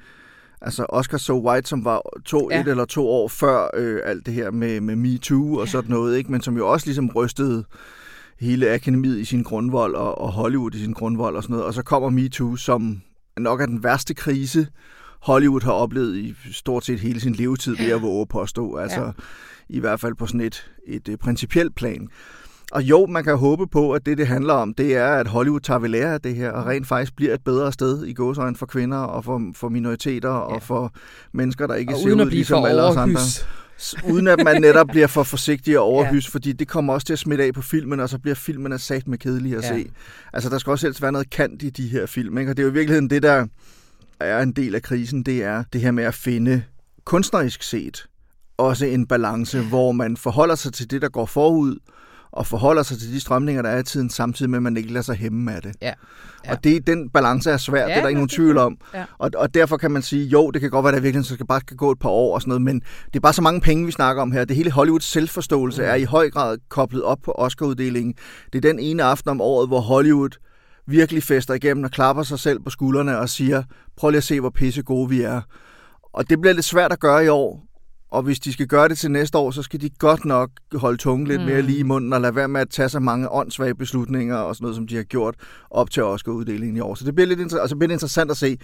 Altså 0.62 0.86
Oscar 0.90 1.18
So 1.18 1.50
White, 1.50 1.70
som 1.70 1.86
var 1.86 2.02
to, 2.26 2.50
ja. 2.52 2.62
et 2.62 2.68
eller 2.68 2.86
to 2.86 3.08
år 3.08 3.28
før 3.28 3.68
øh, 3.74 4.00
alt 4.04 4.26
det 4.26 4.34
her 4.34 4.52
med, 4.52 4.82
med 4.82 4.96
Me 4.96 5.18
Too 5.18 5.54
og 5.56 5.66
ja. 5.66 5.72
sådan 5.72 5.90
noget, 5.90 6.18
ikke? 6.18 6.32
men 6.32 6.42
som 6.42 6.58
jo 6.58 6.72
også 6.72 6.88
ligesom 6.88 7.10
rystede 7.16 7.64
hele 8.40 8.70
akademiet 8.70 9.20
i 9.20 9.26
sin 9.26 9.44
grundvold 9.44 9.96
og, 9.96 10.18
og 10.18 10.32
Hollywood 10.32 10.74
i 10.74 10.80
sin 10.80 10.94
grundvold 10.94 11.36
og 11.36 11.44
sådan 11.44 11.54
noget. 11.54 11.66
Og 11.66 11.74
så 11.74 11.84
kommer 11.84 12.10
Me 12.10 12.30
Too, 12.30 12.56
som 12.56 13.02
nok 13.38 13.62
er 13.62 13.66
den 13.66 13.84
værste 13.84 14.14
krise, 14.14 14.68
Hollywood 15.26 15.62
har 15.62 15.72
oplevet 15.72 16.18
i 16.18 16.36
stort 16.52 16.86
set 16.86 17.00
hele 17.00 17.20
sin 17.20 17.34
levetid, 17.34 17.78
ved 17.78 17.92
at 17.92 18.02
våge 18.02 18.28
påstå. 18.28 18.76
Altså 18.76 19.02
ja. 19.02 19.12
i 19.70 19.80
hvert 19.80 20.00
fald 20.00 20.16
på 20.16 20.28
sådan 20.28 20.42
et, 20.42 20.72
et, 20.88 21.10
et 21.10 21.20
principielt 21.20 21.76
plan. 21.76 22.10
Og 22.72 22.84
jo, 22.84 23.06
man 23.06 23.24
kan 23.24 23.38
håbe 23.38 23.68
på, 23.68 23.92
at 23.92 24.06
det, 24.06 24.18
det 24.18 24.28
handler 24.28 24.54
om, 24.54 24.74
det 24.74 24.96
er, 24.96 25.08
at 25.08 25.28
Hollywood 25.28 25.60
tager 25.60 25.80
ved 25.80 25.90
lære 25.90 26.14
af 26.14 26.22
det 26.22 26.36
her, 26.36 26.52
og 26.52 26.66
rent 26.66 26.88
faktisk 26.88 27.16
bliver 27.16 27.34
et 27.34 27.44
bedre 27.44 27.72
sted 27.72 28.06
i 28.06 28.14
gåsøjne 28.14 28.56
for 28.56 28.66
kvinder 28.66 28.98
og 28.98 29.24
for, 29.24 29.42
for 29.56 29.70
minoriteter 29.70 30.30
ja. 30.30 30.36
og 30.36 30.64
for 30.64 30.94
mennesker, 31.32 31.68
der 31.68 31.76
ikke 31.76 31.94
og 31.94 32.00
ser 32.00 32.16
ud 32.16 32.30
ligesom 32.30 32.66
alle 32.66 32.84
os 32.84 32.98
andre. 32.98 33.22
uden 34.14 34.28
at 34.28 34.44
man 34.44 34.62
netop 34.62 34.88
bliver 34.88 35.08
for 35.08 35.24
forsigtig 35.24 35.80
og 35.80 35.86
overhys, 35.86 36.26
ja. 36.30 36.32
fordi 36.32 36.52
det 36.54 36.68
kommer 36.68 36.94
også 36.94 37.06
til 37.06 37.14
at 37.14 37.20
smitte 37.20 37.44
af 37.44 37.54
på 37.54 37.62
filmen, 37.62 38.00
og 38.00 38.10
så 38.10 38.20
bliver 38.20 38.36
filmen 38.36 38.80
sat 38.80 39.08
med 39.08 39.18
kedelig 39.18 39.56
at 39.56 39.64
ja. 39.64 39.68
se. 39.68 39.90
Altså, 40.34 40.50
der 40.50 40.58
skal 40.58 40.72
også 40.72 40.88
helst 40.88 41.02
være 41.02 41.12
noget 41.12 41.30
kant 41.30 41.64
i 41.64 41.70
de 41.70 41.88
her 41.88 42.06
film, 42.06 42.38
ikke? 42.38 42.52
og 42.52 42.58
det 42.58 42.64
er 42.64 42.66
jo 42.66 42.72
i 42.72 42.74
virkeligheden 42.74 43.10
det, 43.10 43.24
der 43.24 43.46
er 44.20 44.42
en 44.42 44.52
del 44.52 44.76
af 44.76 44.82
krisen, 44.82 45.24
det 45.24 45.44
er 45.44 45.64
det 45.74 45.82
her 45.82 45.92
med 45.92 46.04
at 46.04 46.14
finde 46.14 46.64
kunstnerisk 47.06 47.64
set 47.64 48.06
også 48.58 48.86
en 48.86 49.08
balance, 49.08 49.62
hvor 49.62 49.92
man 49.92 50.18
forholder 50.18 50.56
sig 50.56 50.74
til 50.74 50.92
det, 50.92 51.02
der 51.02 51.10
går 51.10 51.26
forud, 51.26 51.78
og 52.36 52.48
forholder 52.48 52.84
sig 52.84 52.98
til 52.98 53.14
de 53.14 53.20
strømninger, 53.20 53.62
der 53.62 53.70
er 53.70 53.80
i 53.80 53.84
tiden, 53.84 54.10
samtidig 54.10 54.50
med, 54.50 54.58
at 54.58 54.64
man 54.64 54.78
ikke 54.78 54.90
lader 54.90 55.04
sig 55.04 55.16
hæmme 55.16 55.56
af 55.56 55.62
det. 55.62 55.76
Ja. 55.82 55.94
Ja. 56.46 56.52
Og 56.52 56.64
det, 56.64 56.88
den 56.88 57.10
balance 57.10 57.52
er 57.52 57.58
svær, 57.58 57.82
ja, 57.82 57.88
det 57.88 57.98
er 57.98 58.02
der 58.02 58.08
ikke 58.08 58.18
nogen 58.18 58.30
tvivl 58.30 58.58
om. 58.58 58.78
Ja. 58.94 59.04
Og, 59.18 59.32
og 59.36 59.54
derfor 59.54 59.78
kan 59.78 59.92
man 59.92 60.02
sige, 60.02 60.26
jo, 60.26 60.52
det 60.52 60.62
kan 60.62 60.70
godt 60.70 60.84
være, 60.84 60.92
at 60.92 60.96
det 60.96 61.04
virkelig 61.04 61.26
så 61.26 61.34
skal 61.34 61.48
bare 61.48 61.60
skal 61.60 61.78
gå 61.78 61.92
et 61.92 62.00
par 62.00 62.10
år 62.10 62.36
og 62.36 62.42
sådan 62.42 62.50
noget, 62.50 62.62
men 62.62 62.80
det 63.08 63.16
er 63.16 63.20
bare 63.20 63.34
så 63.34 63.42
mange 63.42 63.62
penge, 63.62 63.86
vi 63.86 63.92
snakker 63.92 64.22
om 64.22 64.32
her. 64.32 64.46
Det 64.46 64.56
hele 64.56 64.72
Hollywoods 64.72 65.04
selvforståelse 65.04 65.82
mm. 65.82 65.88
er 65.88 65.96
i 65.96 66.04
høj 66.04 66.30
grad 66.30 66.58
koblet 66.70 67.04
op 67.04 67.18
på 67.24 67.32
Oscar-uddelingen. 67.32 68.14
Det 68.54 68.66
er 68.66 68.70
den 68.70 68.80
ene 68.80 69.04
aften 69.04 69.30
om 69.30 69.42
året, 69.42 69.68
hvor 69.68 69.80
Hollywood 69.80 70.40
virkelig 70.88 71.24
fester 71.24 71.54
igennem 71.54 71.84
og 71.84 71.92
klapper 71.92 72.24
sig 72.24 72.40
selv 72.40 72.60
på 72.60 72.70
skuldrene 72.70 73.18
og 73.18 73.30
siger, 73.30 73.64
prøv 73.98 74.10
lige 74.10 74.18
at 74.18 74.24
se, 74.24 74.40
hvor 74.40 74.50
pisse 74.50 74.84
gode 74.84 75.10
vi 75.10 75.22
er. 75.22 75.42
Og 76.14 76.30
det 76.30 76.42
bliver 76.42 76.54
lidt 76.54 76.66
svært 76.66 76.92
at 76.92 77.00
gøre 77.00 77.26
i 77.26 77.28
år, 77.28 77.64
og 78.16 78.24
hvis 78.24 78.40
de 78.40 78.54
skal 78.54 78.68
gøre 78.68 78.90
det 78.90 78.98
til 78.98 79.12
næste 79.12 79.38
år, 79.38 79.52
så 79.52 79.62
skal 79.62 79.82
de 79.82 79.90
godt 79.90 80.26
nok 80.26 80.50
holde 80.76 80.98
tungen 80.98 81.28
lidt 81.28 81.42
mm. 81.42 81.48
mere 81.48 81.62
lige 81.62 81.80
i 81.80 81.84
munden 81.84 82.14
og 82.14 82.22
lade 82.22 82.36
være 82.36 82.48
med 82.48 82.62
at 82.62 82.70
tage 82.70 82.90
så 82.90 83.00
mange 83.00 83.32
åndssvage 83.32 83.76
beslutninger 83.76 84.36
og 84.36 84.56
sådan 84.56 84.64
noget, 84.64 84.76
som 84.76 84.88
de 84.88 84.96
har 84.96 85.04
gjort 85.04 85.36
op 85.72 85.90
til 85.90 86.04
Oscar-uddelingen 86.04 86.78
i 86.78 86.80
år. 86.80 86.96
Så 86.96 87.06
det 87.06 87.16
bliver 87.16 87.28
lidt 87.28 87.40
inter- 87.40 87.60
altså, 87.60 87.74
det 87.74 87.80
bliver 87.80 87.92
interessant 87.92 88.32
at 88.32 88.38
se. 88.38 88.58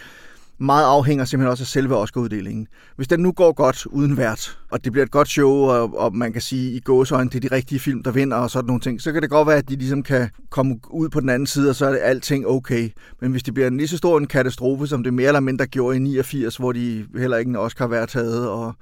Meget 0.57 0.85
afhænger 0.85 1.25
simpelthen 1.25 1.51
også 1.51 1.63
af 1.63 1.67
selve 1.67 1.97
Oscar-uddelingen. 1.97 2.67
Hvis 2.95 3.07
den 3.07 3.19
nu 3.19 3.31
går 3.31 3.53
godt 3.53 3.85
uden 3.85 4.17
vært, 4.17 4.59
og 4.71 4.83
det 4.83 4.91
bliver 4.91 5.05
et 5.05 5.11
godt 5.11 5.27
show, 5.27 5.51
og, 5.51 5.97
og 5.97 6.15
man 6.15 6.33
kan 6.33 6.41
sige 6.41 6.71
i 6.71 6.79
gåsøjne, 6.79 7.29
det 7.29 7.45
er 7.45 7.49
de 7.49 7.55
rigtige 7.55 7.79
film, 7.79 8.03
der 8.03 8.11
vinder 8.11 8.37
og 8.37 8.49
sådan 8.49 8.67
nogle 8.67 8.81
ting, 8.81 9.01
så 9.01 9.11
kan 9.11 9.21
det 9.21 9.29
godt 9.29 9.47
være, 9.47 9.57
at 9.57 9.69
de 9.69 9.75
ligesom 9.75 10.03
kan 10.03 10.29
komme 10.49 10.79
ud 10.89 11.09
på 11.09 11.19
den 11.19 11.29
anden 11.29 11.47
side, 11.47 11.69
og 11.69 11.75
så 11.75 11.85
er 11.85 11.91
det 11.91 11.99
alting 12.01 12.47
okay. 12.47 12.89
Men 13.21 13.31
hvis 13.31 13.43
det 13.43 13.53
bliver 13.53 13.67
en 13.67 13.77
lige 13.77 13.87
så 13.87 13.97
stor 13.97 14.17
en 14.17 14.27
katastrofe, 14.27 14.87
som 14.87 15.03
det 15.03 15.13
mere 15.13 15.27
eller 15.27 15.39
mindre 15.39 15.65
gjorde 15.67 15.97
i 15.97 15.99
89, 15.99 16.57
hvor 16.57 16.71
de 16.71 17.05
heller 17.17 17.37
ikke 17.37 17.49
en 17.49 17.55
Oscar 17.55 17.87
været 17.87 18.09
taget, 18.09 18.49
og 18.49 18.75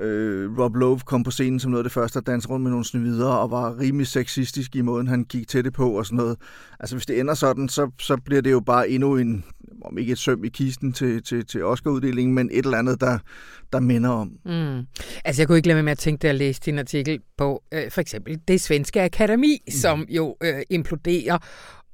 Øh, 0.00 0.58
Rob 0.58 0.76
Lowe 0.76 0.98
kom 0.98 1.22
på 1.22 1.30
scenen 1.30 1.60
som 1.60 1.70
noget 1.70 1.80
af 1.80 1.84
det 1.84 1.92
første 1.92 2.18
at 2.18 2.26
danse 2.26 2.48
rundt 2.48 2.62
med 2.62 2.70
nogle 2.70 2.84
snyvidere 2.84 3.38
og 3.38 3.50
var 3.50 3.78
rimelig 3.78 4.06
sexistisk 4.06 4.76
i 4.76 4.80
måden, 4.80 5.06
han 5.06 5.24
gik 5.24 5.48
til 5.48 5.64
det 5.64 5.72
på 5.72 5.90
og 5.98 6.06
sådan 6.06 6.16
noget. 6.16 6.36
Altså 6.80 6.96
hvis 6.96 7.06
det 7.06 7.20
ender 7.20 7.34
sådan, 7.34 7.68
så, 7.68 7.90
så 7.98 8.16
bliver 8.24 8.42
det 8.42 8.50
jo 8.50 8.60
bare 8.60 8.88
endnu 8.88 9.16
en, 9.16 9.44
om 9.84 9.98
ikke 9.98 10.12
et 10.12 10.18
søm 10.18 10.44
i 10.44 10.48
kisten 10.48 10.92
til, 10.92 11.22
til, 11.22 11.46
til 11.46 11.64
Oscar-uddelingen, 11.64 12.34
men 12.34 12.50
et 12.52 12.64
eller 12.64 12.78
andet, 12.78 13.00
der, 13.00 13.18
der 13.72 13.80
minder 13.80 14.10
om. 14.10 14.32
Mm. 14.44 14.86
Altså 15.24 15.42
jeg 15.42 15.46
kunne 15.46 15.56
ikke 15.56 15.68
lade 15.68 15.82
med 15.82 15.92
at 15.92 15.98
tænke, 15.98 16.22
da 16.22 16.26
jeg 16.26 16.36
læste 16.36 16.70
din 16.70 16.78
artikel 16.78 17.20
på 17.36 17.62
øh, 17.72 17.90
for 17.90 18.00
eksempel 18.00 18.40
det 18.48 18.60
svenske 18.60 19.02
akademi, 19.02 19.62
mm. 19.66 19.72
som 19.72 20.06
jo 20.08 20.36
øh, 20.42 20.62
imploderer, 20.70 21.38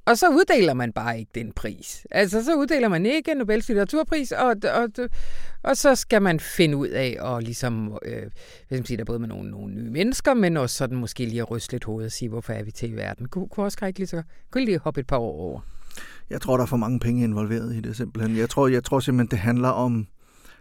og 0.09 0.17
så 0.17 0.29
uddeler 0.29 0.73
man 0.73 0.93
bare 0.93 1.19
ikke 1.19 1.31
den 1.35 1.51
pris. 1.51 2.05
Altså, 2.11 2.43
så 2.43 2.55
uddeler 2.55 2.87
man 2.87 3.05
ikke 3.05 3.33
Nobels 3.33 3.67
litteraturpris, 3.67 4.31
og, 4.31 4.55
og, 4.73 5.09
og 5.63 5.77
så 5.77 5.95
skal 5.95 6.21
man 6.21 6.39
finde 6.39 6.77
ud 6.77 6.87
af, 6.87 7.17
og 7.19 7.41
ligesom, 7.41 7.97
øh, 8.05 8.13
jeg 8.13 8.31
man 8.69 8.85
sige, 8.85 8.97
der 8.97 9.03
både 9.03 9.19
med 9.19 9.27
nogle, 9.27 9.51
nogle 9.51 9.73
nye 9.73 9.89
mennesker, 9.89 10.33
men 10.33 10.57
også 10.57 10.75
sådan 10.75 10.97
måske 10.97 11.25
lige 11.25 11.41
at 11.41 11.51
ryste 11.51 11.73
lidt 11.73 11.83
hovedet 11.83 12.05
og 12.05 12.11
sige, 12.11 12.29
hvorfor 12.29 12.53
er 12.53 12.63
vi 12.63 12.71
til 12.71 12.91
i 12.91 12.95
verden. 12.95 13.27
Kunne, 13.27 13.47
kunne 13.47 13.65
også 13.65 13.85
ikke 13.87 13.99
lige 13.99 14.07
så 14.07 14.23
kunne 14.51 14.65
lige 14.65 14.79
hoppe 14.79 14.99
et 14.99 15.07
par 15.07 15.17
år 15.17 15.39
over. 15.39 15.59
Jeg 16.29 16.41
tror, 16.41 16.57
der 16.57 16.63
er 16.63 16.67
for 16.67 16.77
mange 16.77 16.99
penge 16.99 17.23
involveret 17.23 17.75
i 17.75 17.79
det 17.79 17.97
simpelthen. 17.97 18.37
Jeg 18.37 18.49
tror, 18.49 18.67
jeg 18.67 18.83
tror 18.83 18.99
simpelthen, 18.99 19.31
det 19.31 19.39
handler 19.39 19.69
om 19.69 20.07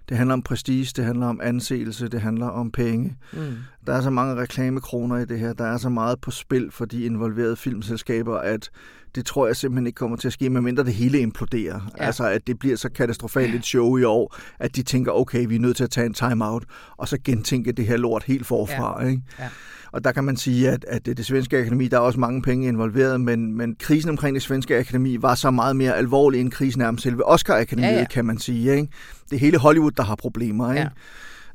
det 0.09 0.17
handler 0.17 0.33
om 0.33 0.43
prestige, 0.43 0.93
det 0.97 1.05
handler 1.05 1.27
om 1.27 1.41
anseelse, 1.43 2.09
det 2.09 2.21
handler 2.21 2.47
om 2.47 2.71
penge. 2.71 3.17
Mm. 3.33 3.57
Der 3.87 3.93
er 3.93 4.01
så 4.01 4.11
mange 4.11 4.37
reklamekroner 4.37 5.17
i 5.17 5.25
det 5.25 5.39
her, 5.39 5.53
der 5.53 5.65
er 5.65 5.77
så 5.77 5.89
meget 5.89 6.21
på 6.21 6.31
spil 6.31 6.71
for 6.71 6.85
de 6.85 7.05
involverede 7.05 7.57
filmselskaber, 7.57 8.39
at 8.39 8.71
det 9.15 9.27
tror 9.27 9.47
jeg 9.47 9.57
simpelthen 9.57 9.87
ikke 9.87 9.97
kommer 9.97 10.17
til 10.17 10.29
at 10.29 10.33
ske, 10.33 10.51
medmindre 10.51 10.85
det 10.85 10.95
hele 10.95 11.19
imploderer. 11.21 11.81
Ja. 11.99 12.05
Altså, 12.05 12.25
at 12.25 12.47
det 12.47 12.59
bliver 12.59 12.77
så 12.77 12.89
katastrofalt 12.89 13.55
et 13.55 13.65
show 13.65 13.97
i 13.97 14.05
år, 14.05 14.37
at 14.59 14.77
de 14.77 14.83
tænker, 14.83 15.13
okay, 15.13 15.47
vi 15.47 15.57
er 15.57 15.61
nødt 15.61 15.77
til 15.77 15.85
at 15.85 15.91
tage 15.91 16.07
en 16.07 16.15
time-out, 16.15 16.65
og 16.97 17.09
så 17.09 17.19
gentænke 17.25 17.73
det 17.73 17.87
her 17.87 17.97
lort 17.97 18.25
helt 18.25 18.47
forfra. 18.47 19.03
Ja. 19.03 19.09
Ikke? 19.09 19.23
Ja. 19.39 19.49
Og 19.93 20.05
der 20.05 20.13
kan 20.13 20.25
man 20.25 20.37
sige, 20.37 20.71
at, 20.71 20.85
at 20.89 21.07
det 21.07 21.27
svenske 21.27 21.59
akademi, 21.59 21.89
der 21.89 21.97
er 21.97 22.01
også 22.01 22.21
mange 22.21 22.43
penge 22.43 22.69
involveret, 22.69 23.21
men, 23.21 23.55
men 23.55 23.77
krisen 23.81 24.11
omkring 24.11 24.35
det 24.35 24.43
svenske 24.43 24.79
akademi 24.79 25.17
var 25.23 25.35
så 25.35 25.51
meget 25.51 25.77
mere 25.77 25.97
alvorlig 25.97 26.41
end 26.41 26.51
krisen 26.51 26.83
om 26.83 26.99
selve 26.99 27.27
Oscar-akademiet, 27.27 27.93
ja, 27.93 27.99
ja. 27.99 28.07
kan 28.07 28.25
man 28.25 28.39
sige. 28.39 28.77
Ikke? 28.77 28.89
Det 29.31 29.37
er 29.37 29.41
hele 29.41 29.59
Hollywood, 29.59 29.91
der 29.91 30.03
har 30.03 30.15
problemer. 30.15 30.73
Ikke? 30.73 30.91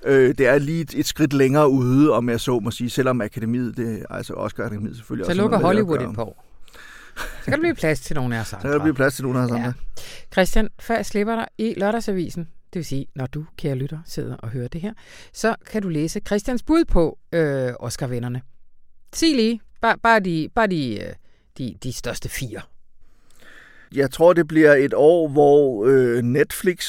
Ja. 0.05 0.11
Øh, 0.11 0.35
det 0.37 0.47
er 0.47 0.57
lige 0.57 0.81
et, 0.81 0.93
et 0.95 1.05
skridt 1.05 1.33
længere 1.33 1.69
ude, 1.69 2.11
om 2.11 2.29
jeg 2.29 2.39
så 2.39 2.59
må 2.59 2.71
sige, 2.71 2.89
selvom 2.89 3.21
akademiet, 3.21 3.77
det, 3.77 4.05
altså 4.09 4.33
Oscar-akademiet 4.33 4.95
selvfølgelig 4.95 5.25
så 5.25 5.31
også... 5.31 5.37
Så 5.37 5.41
lukker 5.41 5.57
Hollywood 5.57 6.09
et 6.09 6.15
par 6.15 6.23
år. 6.23 6.45
Så 7.17 7.43
kan 7.43 7.53
der 7.53 7.59
blive 7.59 7.75
plads 7.75 8.01
til 8.01 8.15
nogle 8.15 8.37
af 8.37 8.41
os 8.41 8.53
andre. 8.53 8.61
Så 8.61 8.67
kan 8.67 8.77
der 8.77 8.83
blive 8.83 8.95
plads 8.95 9.15
til 9.15 9.23
nogle 9.23 9.39
af 9.39 9.43
os 9.43 9.51
andre. 9.51 9.63
Ja. 9.63 9.73
Christian, 10.33 10.69
før 10.79 10.95
jeg 10.95 11.05
slipper 11.05 11.35
dig 11.35 11.47
i 11.57 11.73
lørdagsavisen, 11.77 12.43
det 12.43 12.79
vil 12.79 12.85
sige, 12.85 13.05
når 13.15 13.25
du, 13.25 13.45
kære 13.57 13.75
lytter, 13.75 13.99
sidder 14.05 14.35
og 14.35 14.49
hører 14.49 14.67
det 14.67 14.81
her, 14.81 14.93
så 15.33 15.55
kan 15.71 15.81
du 15.81 15.89
læse 15.89 16.21
Christians 16.27 16.63
bud 16.63 16.85
på 16.85 17.19
øh, 17.33 17.73
Oscar-vinderne. 17.79 18.41
Sig 19.13 19.35
lige, 19.35 19.61
bare, 19.81 19.97
bare, 20.03 20.19
de, 20.19 20.49
bare 20.55 20.67
de, 20.67 20.99
øh, 21.01 21.13
de, 21.57 21.75
de 21.83 21.93
største 21.93 22.29
fire. 22.29 22.61
Jeg 23.95 24.11
tror, 24.11 24.33
det 24.33 24.47
bliver 24.47 24.73
et 24.73 24.93
år, 24.93 25.27
hvor 25.27 25.85
øh, 25.85 26.21
Netflix 26.21 26.85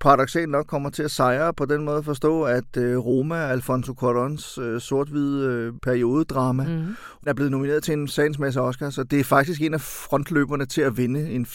paradoxalt 0.00 0.50
nok 0.50 0.66
kommer 0.66 0.90
til 0.90 1.02
at 1.02 1.10
sejre 1.10 1.54
på 1.54 1.64
den 1.64 1.84
måde 1.84 1.96
at 1.96 2.04
forstå, 2.04 2.42
at 2.42 2.76
øh, 2.76 2.98
Roma, 2.98 3.36
Alfonso 3.36 3.94
Cuarons 3.94 4.58
øh, 4.58 4.80
sort-hvide 4.80 5.46
øh, 5.46 5.72
periodedrama, 5.82 6.64
mm. 6.64 6.96
er 7.26 7.32
blevet 7.32 7.50
nomineret 7.50 7.82
til 7.82 7.94
en 7.94 8.08
sagens 8.08 8.38
masse 8.38 8.60
Oscar, 8.60 8.90
så 8.90 9.02
det 9.02 9.20
er 9.20 9.24
faktisk 9.24 9.62
en 9.62 9.74
af 9.74 9.80
frontløberne 9.80 10.66
til 10.66 10.80
at 10.80 10.96
vinde 10.96 11.30
en 11.30 11.46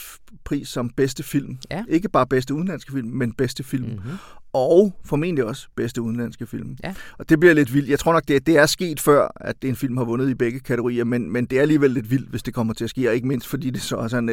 pris 0.43 0.67
som 0.67 0.89
bedste 0.89 1.23
film. 1.23 1.57
Ja. 1.71 1.83
Ikke 1.87 2.09
bare 2.09 2.27
bedste 2.27 2.53
udenlandske 2.53 2.91
film, 2.91 3.07
men 3.07 3.33
bedste 3.33 3.63
film. 3.63 3.89
Mm-hmm 3.89 4.17
og 4.55 4.93
formentlig 5.05 5.45
også 5.45 5.67
bedste 5.75 6.01
udenlandske 6.01 6.47
film. 6.47 6.77
Ja. 6.83 6.93
Og 7.17 7.29
det 7.29 7.39
bliver 7.39 7.53
lidt 7.53 7.73
vildt. 7.73 7.89
Jeg 7.89 7.99
tror 7.99 8.13
nok, 8.13 8.23
det, 8.27 8.47
det 8.47 8.57
er 8.57 8.65
sket 8.65 8.99
før, 8.99 9.31
at 9.35 9.55
en 9.63 9.75
film 9.75 9.97
har 9.97 10.03
vundet 10.03 10.29
i 10.29 10.33
begge 10.33 10.59
kategorier, 10.59 11.03
men, 11.03 11.31
men 11.31 11.45
det 11.45 11.57
er 11.57 11.61
alligevel 11.61 11.91
lidt 11.91 12.11
vildt, 12.11 12.29
hvis 12.29 12.43
det 12.43 12.53
kommer 12.53 12.73
til 12.73 12.83
at 12.83 12.89
ske, 12.89 13.09
og 13.09 13.15
ikke 13.15 13.27
mindst 13.27 13.47
fordi 13.47 13.69
det 13.69 13.81
så 13.81 13.95
også 13.95 14.15
er 14.15 14.19
en 14.19 14.25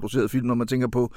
Netflix-produceret 0.00 0.30
film, 0.30 0.46
når 0.46 0.54
man 0.54 0.66
tænker 0.66 0.88
på 0.88 1.12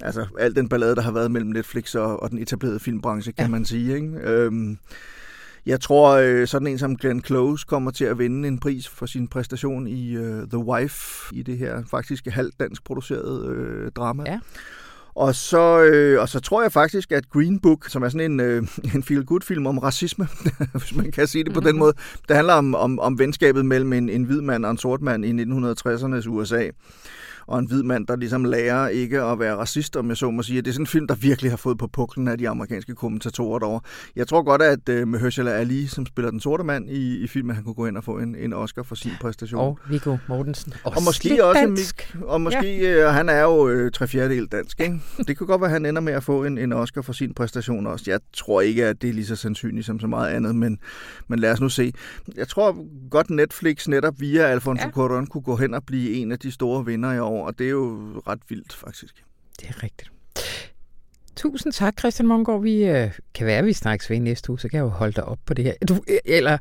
altså, 0.00 0.26
al 0.38 0.56
den 0.56 0.68
ballade, 0.68 0.96
der 0.96 1.02
har 1.02 1.12
været 1.12 1.30
mellem 1.30 1.50
Netflix 1.50 1.94
og, 1.94 2.22
og 2.22 2.30
den 2.30 2.38
etablerede 2.38 2.80
filmbranche, 2.80 3.32
kan 3.32 3.44
ja. 3.44 3.50
man 3.50 3.64
sige. 3.64 3.94
Ikke? 3.94 4.08
Øhm, 4.22 4.78
jeg 5.66 5.80
tror, 5.80 6.16
øh, 6.16 6.46
sådan 6.46 6.66
en 6.66 6.78
som 6.78 6.96
Glenn 6.96 7.24
Close 7.24 7.66
kommer 7.68 7.90
til 7.90 8.04
at 8.04 8.18
vinde 8.18 8.48
en 8.48 8.58
pris 8.58 8.88
for 8.88 9.06
sin 9.06 9.28
præstation 9.28 9.86
i 9.86 10.16
uh, 10.16 10.48
The 10.48 10.58
Wife, 10.58 11.34
i 11.34 11.42
det 11.42 11.58
her 11.58 11.82
faktisk 11.90 12.26
halvt 12.26 12.60
dansk 12.60 12.84
produceret 12.84 13.46
øh, 13.46 13.90
drama. 13.92 14.24
Ja. 14.26 14.40
Og 15.14 15.34
så, 15.34 15.82
øh, 15.82 16.20
og 16.20 16.28
så 16.28 16.40
tror 16.40 16.62
jeg 16.62 16.72
faktisk, 16.72 17.12
at 17.12 17.30
Green 17.30 17.58
Book, 17.58 17.88
som 17.88 18.02
er 18.02 18.08
sådan 18.08 18.30
en, 18.32 18.40
øh, 18.40 18.62
en 18.94 19.02
feel-good-film 19.02 19.66
om 19.66 19.78
racisme, 19.78 20.28
hvis 20.72 20.96
man 20.96 21.10
kan 21.10 21.26
sige 21.26 21.44
det 21.44 21.52
på 21.52 21.60
mm-hmm. 21.60 21.66
den 21.66 21.74
mhm. 21.74 21.78
måde, 21.78 21.92
det 22.28 22.36
handler 22.36 22.54
om, 22.54 22.74
om, 22.74 22.98
om 22.98 23.18
venskabet 23.18 23.66
mellem 23.66 23.92
en, 23.92 24.08
en 24.08 24.24
hvid 24.24 24.40
mand 24.40 24.64
og 24.64 24.70
en 24.70 24.78
sort 24.78 25.02
mand 25.02 25.24
i 25.24 25.32
1960'ernes 25.32 26.28
USA 26.28 26.70
og 27.48 27.58
en 27.58 27.66
hvid 27.66 27.82
mand, 27.82 28.06
der 28.06 28.16
ligesom 28.16 28.44
lærer 28.44 28.88
ikke 28.88 29.22
at 29.22 29.38
være 29.38 29.56
racist, 29.56 29.96
om 29.96 30.08
jeg 30.08 30.16
så 30.16 30.30
må 30.30 30.42
sige. 30.42 30.62
Det 30.62 30.68
er 30.68 30.72
sådan 30.72 30.82
en 30.82 30.86
film, 30.86 31.06
der 31.06 31.14
virkelig 31.14 31.52
har 31.52 31.56
fået 31.56 31.78
på 31.78 31.86
puklen 31.86 32.28
af 32.28 32.38
de 32.38 32.48
amerikanske 32.48 32.94
kommentatorer 32.94 33.58
derovre. 33.58 33.80
Jeg 34.16 34.28
tror 34.28 34.42
godt, 34.42 34.62
at 34.62 34.88
uh, 34.88 35.08
Mahershala 35.08 35.50
Ali, 35.50 35.86
som 35.86 36.06
spiller 36.06 36.30
den 36.30 36.40
sorte 36.40 36.64
mand 36.64 36.90
i, 36.90 37.16
i 37.16 37.26
filmen, 37.26 37.54
han 37.54 37.64
kunne 37.64 37.74
gå 37.74 37.86
ind 37.86 37.96
og 37.96 38.04
få 38.04 38.18
en, 38.18 38.36
en 38.36 38.52
Oscar 38.52 38.82
for 38.82 38.94
sin 38.94 39.12
præstation. 39.20 39.60
Og 39.60 39.78
Viggo 39.90 40.16
Mortensen. 40.28 40.74
Og, 40.84 40.92
og 40.96 41.02
måske 41.02 41.44
også 41.44 41.60
dansk. 41.60 42.16
og 42.22 42.40
måske, 42.40 42.78
ja. 42.80 43.08
uh, 43.08 43.14
han 43.14 43.28
er 43.28 43.42
jo 43.42 43.84
uh, 43.84 43.90
tre 43.90 44.06
fjerdedel 44.06 44.46
dansk, 44.46 44.80
ikke? 44.80 45.00
Det 45.26 45.36
kunne 45.36 45.46
godt 45.46 45.60
være, 45.60 45.68
at 45.68 45.72
han 45.72 45.86
ender 45.86 46.02
med 46.02 46.12
at 46.12 46.22
få 46.22 46.44
en, 46.44 46.58
en 46.58 46.72
Oscar 46.72 47.02
for 47.02 47.12
sin 47.12 47.34
præstation 47.34 47.86
også. 47.86 48.04
Jeg 48.06 48.20
tror 48.32 48.60
ikke, 48.60 48.86
at 48.86 49.02
det 49.02 49.10
er 49.10 49.14
lige 49.14 49.26
så 49.26 49.36
sandsynligt 49.36 49.86
som 49.86 50.00
så 50.00 50.06
meget 50.06 50.28
andet, 50.30 50.54
men, 50.54 50.78
men 51.28 51.38
lad 51.38 51.52
os 51.52 51.60
nu 51.60 51.68
se. 51.68 51.92
Jeg 52.36 52.48
tror 52.48 52.76
godt, 53.10 53.30
Netflix 53.30 53.88
netop 53.88 54.14
via 54.18 54.42
Alfonso 54.42 54.84
ja. 54.84 54.90
Cuarón 54.90 55.26
kunne 55.26 55.42
gå 55.42 55.56
hen 55.56 55.74
og 55.74 55.82
blive 55.86 56.12
en 56.12 56.32
af 56.32 56.38
de 56.38 56.50
store 56.50 56.86
vinder 56.86 57.12
i 57.12 57.18
år 57.18 57.37
år, 57.38 57.46
og 57.46 57.58
det 57.58 57.66
er 57.66 57.70
jo 57.70 58.22
ret 58.26 58.40
vildt 58.48 58.72
faktisk. 58.72 59.24
Det 59.60 59.68
er 59.68 59.82
rigtigt. 59.82 60.10
Tusind 61.36 61.72
tak, 61.72 61.98
Christian 61.98 62.26
Mongård. 62.26 62.62
Vi 62.62 62.84
øh, 62.84 63.10
kan 63.34 63.46
være, 63.46 63.58
at 63.58 63.64
vi 63.64 63.72
snakkes 63.72 64.10
ved 64.10 64.20
næste 64.20 64.50
uge, 64.50 64.60
så 64.60 64.68
kan 64.68 64.76
jeg 64.76 64.84
jo 64.84 64.88
holde 64.88 65.12
dig 65.12 65.24
op 65.24 65.38
på 65.46 65.54
det 65.54 65.64
her. 65.64 65.74
Du, 65.88 65.94
øh, 66.08 66.18
eller 66.24 66.58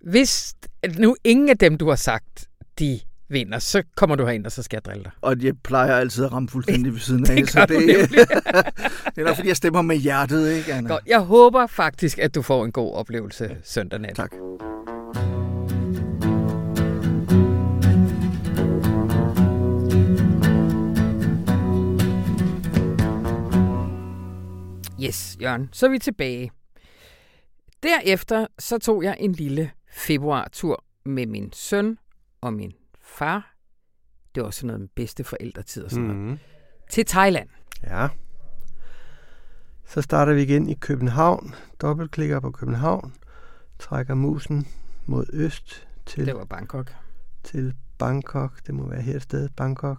hvis 0.00 0.54
nu 0.98 1.16
ingen 1.24 1.48
af 1.48 1.58
dem, 1.58 1.78
du 1.78 1.88
har 1.88 1.96
sagt, 1.96 2.48
de 2.78 3.00
vinder, 3.28 3.58
så 3.58 3.82
kommer 3.96 4.16
du 4.16 4.24
herind, 4.26 4.46
og 4.46 4.52
så 4.52 4.62
skal 4.62 4.76
jeg 4.76 4.84
drille 4.84 5.04
dig. 5.04 5.12
Og 5.20 5.42
jeg 5.42 5.54
plejer 5.64 5.96
altid 5.96 6.24
at 6.24 6.32
ramme 6.32 6.48
fuldstændig 6.48 6.92
ved 6.92 7.00
siden 7.00 7.30
af. 7.30 7.36
Det 7.40 7.50
så 7.50 7.66
det, 7.66 7.78
det 9.14 9.20
er 9.20 9.24
nok, 9.24 9.36
fordi 9.36 9.48
jeg 9.48 9.56
stemmer 9.56 9.82
med 9.82 9.96
hjertet, 9.96 10.52
ikke, 10.52 10.74
Anna? 10.74 10.88
Godt. 10.88 11.04
Jeg 11.06 11.20
håber 11.20 11.66
faktisk, 11.66 12.18
at 12.18 12.34
du 12.34 12.42
får 12.42 12.64
en 12.64 12.72
god 12.72 12.94
oplevelse 12.94 13.56
søndag 13.64 14.00
nat. 14.00 14.16
Tak. 14.16 14.30
Yes, 25.02 25.36
Jørgen. 25.40 25.68
Så 25.72 25.86
er 25.86 25.90
vi 25.90 25.98
tilbage. 25.98 26.50
Derefter 27.82 28.46
så 28.58 28.78
tog 28.78 29.02
jeg 29.02 29.16
en 29.20 29.32
lille 29.32 29.70
februartur 29.92 30.84
med 31.04 31.26
min 31.26 31.52
søn 31.52 31.98
og 32.40 32.52
min 32.52 32.72
far. 33.00 33.54
Det 34.34 34.40
var 34.40 34.46
også 34.46 34.66
noget 34.66 34.80
med 34.80 34.88
bedste 34.88 35.24
forældretid 35.24 35.84
og 35.84 35.90
sådan 35.90 36.06
mm. 36.08 36.14
noget. 36.14 36.30
Mm. 36.30 36.38
Til 36.90 37.06
Thailand. 37.06 37.48
Ja. 37.84 38.08
Så 39.86 40.02
starter 40.02 40.32
vi 40.34 40.42
igen 40.42 40.68
i 40.68 40.74
København. 40.74 41.54
Dobbeltklikker 41.80 42.40
på 42.40 42.50
København. 42.50 43.14
Trækker 43.78 44.14
musen 44.14 44.66
mod 45.06 45.26
øst 45.32 45.88
til, 46.06 46.26
Det 46.26 46.34
var 46.34 46.44
Bangkok. 46.44 46.92
til 47.44 47.74
Bangkok. 47.98 48.66
Det 48.66 48.74
må 48.74 48.88
være 48.88 49.02
her 49.02 49.16
et 49.16 49.22
sted, 49.22 49.48
Bangkok. 49.56 49.98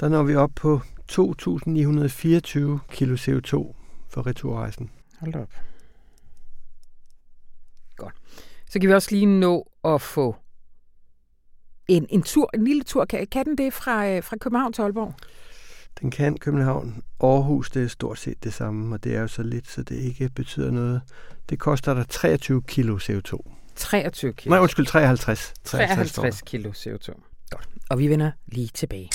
Der 0.00 0.08
når 0.08 0.22
vi 0.22 0.34
op 0.34 0.50
på 0.56 0.80
2.924 1.12 2.78
kilo 2.90 3.16
CO2 3.16 3.79
for 4.10 4.26
returrejsen. 4.26 4.90
Hold 5.20 5.34
op. 5.34 5.52
Godt. 7.96 8.14
Så 8.70 8.80
kan 8.80 8.88
vi 8.88 8.94
også 8.94 9.08
lige 9.10 9.26
nå 9.26 9.70
at 9.84 10.00
få 10.00 10.36
en, 11.88 12.06
en 12.10 12.22
tur, 12.22 12.50
en 12.54 12.64
lille 12.64 12.82
tur. 12.82 13.04
Kan, 13.04 13.26
kan 13.26 13.44
den 13.44 13.58
det 13.58 13.72
fra, 13.72 14.08
øh, 14.08 14.22
fra 14.22 14.36
København 14.36 14.72
til 14.72 14.82
Aalborg? 14.82 15.14
Den 16.00 16.10
kan 16.10 16.36
København. 16.36 17.02
Aarhus, 17.20 17.70
det 17.70 17.84
er 17.84 17.88
stort 17.88 18.18
set 18.18 18.44
det 18.44 18.54
samme, 18.54 18.94
og 18.94 19.04
det 19.04 19.16
er 19.16 19.20
jo 19.20 19.28
så 19.28 19.42
lidt, 19.42 19.68
så 19.68 19.82
det 19.82 19.96
ikke 19.96 20.30
betyder 20.34 20.70
noget. 20.70 21.02
Det 21.48 21.58
koster 21.58 21.94
dig 21.94 22.08
23 22.08 22.62
kilo 22.62 22.98
CO2. 22.98 23.52
23 23.76 24.32
kilo. 24.32 24.50
Nej, 24.50 24.60
undskyld, 24.62 24.86
53. 24.86 25.52
53 25.64 26.10
står 26.10 26.22
der. 26.22 26.30
53 26.30 26.42
kilo 26.42 26.70
CO2. 26.70 27.20
Godt. 27.50 27.68
Og 27.90 27.98
vi 27.98 28.08
vender 28.08 28.30
lige 28.46 28.68
tilbage. 28.74 29.10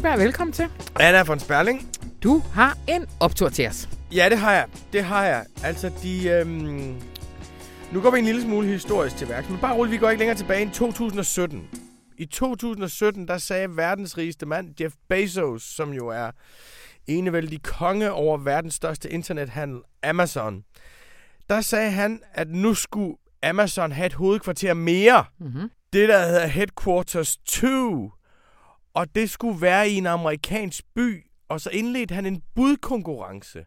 Lykberg, 0.00 0.18
velkommen 0.18 0.52
til. 0.52 0.68
Anna 1.00 1.22
von 1.22 1.40
Sperling. 1.40 1.88
Du 2.22 2.42
har 2.52 2.78
en 2.88 3.06
optur 3.20 3.48
til 3.48 3.66
os. 3.66 3.88
Ja, 4.14 4.28
det 4.30 4.38
har 4.38 4.52
jeg. 4.52 4.66
Det 4.92 5.04
har 5.04 5.26
jeg. 5.26 5.46
Altså, 5.64 5.92
de... 6.02 6.28
Øhm... 6.28 7.00
Nu 7.92 8.00
går 8.00 8.10
vi 8.10 8.18
en 8.18 8.24
lille 8.24 8.42
smule 8.42 8.66
historisk 8.66 9.16
til 9.16 9.28
værks, 9.28 9.48
men 9.48 9.58
bare 9.58 9.76
roligt, 9.76 9.92
vi 9.92 9.98
går 9.98 10.10
ikke 10.10 10.18
længere 10.18 10.36
tilbage 10.36 10.62
end 10.62 10.70
2017. 10.70 11.68
I 12.18 12.26
2017, 12.26 13.28
der 13.28 13.38
sagde 13.38 13.76
verdens 13.76 14.18
rigeste 14.18 14.46
mand, 14.46 14.74
Jeff 14.80 14.94
Bezos, 15.08 15.62
som 15.62 15.92
jo 15.92 16.08
er 16.08 16.30
enevældig 17.06 17.62
konge 17.62 18.12
over 18.12 18.38
verdens 18.38 18.74
største 18.74 19.10
internethandel, 19.10 19.80
Amazon. 20.02 20.64
Der 21.48 21.60
sagde 21.60 21.90
han, 21.90 22.20
at 22.32 22.48
nu 22.48 22.74
skulle 22.74 23.16
Amazon 23.42 23.92
have 23.92 24.06
et 24.06 24.14
hovedkvarter 24.14 24.74
mere. 24.74 25.24
Mm-hmm. 25.40 25.70
Det, 25.92 26.08
der 26.08 26.26
hedder 26.26 26.46
Headquarters 26.46 27.36
2. 27.36 28.10
Og 28.94 29.14
det 29.14 29.30
skulle 29.30 29.60
være 29.60 29.90
i 29.90 29.94
en 29.94 30.06
amerikansk 30.06 30.84
by. 30.94 31.26
Og 31.48 31.60
så 31.60 31.70
indledte 31.70 32.14
han 32.14 32.26
en 32.26 32.42
budkonkurrence, 32.54 33.64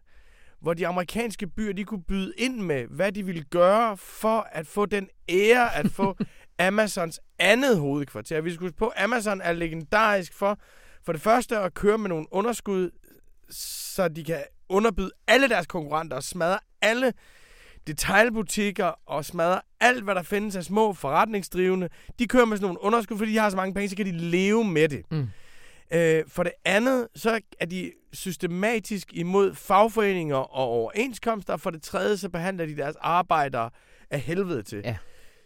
hvor 0.60 0.74
de 0.74 0.86
amerikanske 0.86 1.46
byer 1.46 1.72
de 1.72 1.84
kunne 1.84 2.02
byde 2.02 2.32
ind 2.38 2.60
med, 2.60 2.86
hvad 2.86 3.12
de 3.12 3.26
ville 3.26 3.44
gøre 3.44 3.96
for 3.96 4.48
at 4.52 4.66
få 4.66 4.86
den 4.86 5.08
ære 5.28 5.76
at 5.76 5.90
få 5.90 6.16
Amazons 6.58 7.20
andet 7.38 7.78
hovedkvarter. 7.78 8.40
Vi 8.40 8.54
skulle 8.54 8.72
på, 8.72 8.88
at 8.88 9.04
Amazon 9.04 9.40
er 9.40 9.52
legendarisk 9.52 10.34
for, 10.34 10.58
for 11.04 11.12
det 11.12 11.20
første 11.20 11.58
at 11.58 11.74
køre 11.74 11.98
med 11.98 12.08
nogle 12.08 12.26
underskud, 12.30 12.90
så 13.50 14.08
de 14.08 14.24
kan 14.24 14.42
underbyde 14.68 15.10
alle 15.26 15.48
deres 15.48 15.66
konkurrenter 15.66 16.16
og 16.16 16.22
smadre 16.22 16.58
alle 16.82 17.12
detailbutikker 17.86 18.92
og 19.06 19.24
smadre 19.24 19.60
alt, 19.80 20.04
hvad 20.04 20.14
der 20.14 20.22
findes 20.22 20.56
af 20.56 20.64
små 20.64 20.92
forretningsdrivende. 20.92 21.88
De 22.18 22.26
kører 22.28 22.44
med 22.44 22.56
sådan 22.56 22.66
nogle 22.66 22.82
underskud, 22.82 23.18
fordi 23.18 23.32
de 23.32 23.38
har 23.38 23.50
så 23.50 23.56
mange 23.56 23.74
penge, 23.74 23.88
så 23.88 23.96
kan 23.96 24.06
de 24.06 24.12
leve 24.12 24.64
med 24.64 24.88
det. 24.88 25.02
Mm. 25.10 25.28
Øh, 25.92 26.22
for 26.28 26.42
det 26.42 26.52
andet, 26.64 27.08
så 27.16 27.40
er 27.60 27.66
de 27.66 27.92
systematisk 28.12 29.08
imod 29.12 29.54
fagforeninger 29.54 30.36
og 30.36 30.64
overenskomster. 30.68 31.56
For 31.56 31.70
det 31.70 31.82
tredje, 31.82 32.16
så 32.16 32.28
behandler 32.28 32.66
de 32.66 32.76
deres 32.76 32.96
arbejdere 33.00 33.70
af 34.10 34.20
helvede 34.20 34.62
til. 34.62 34.80
Ja. 34.84 34.96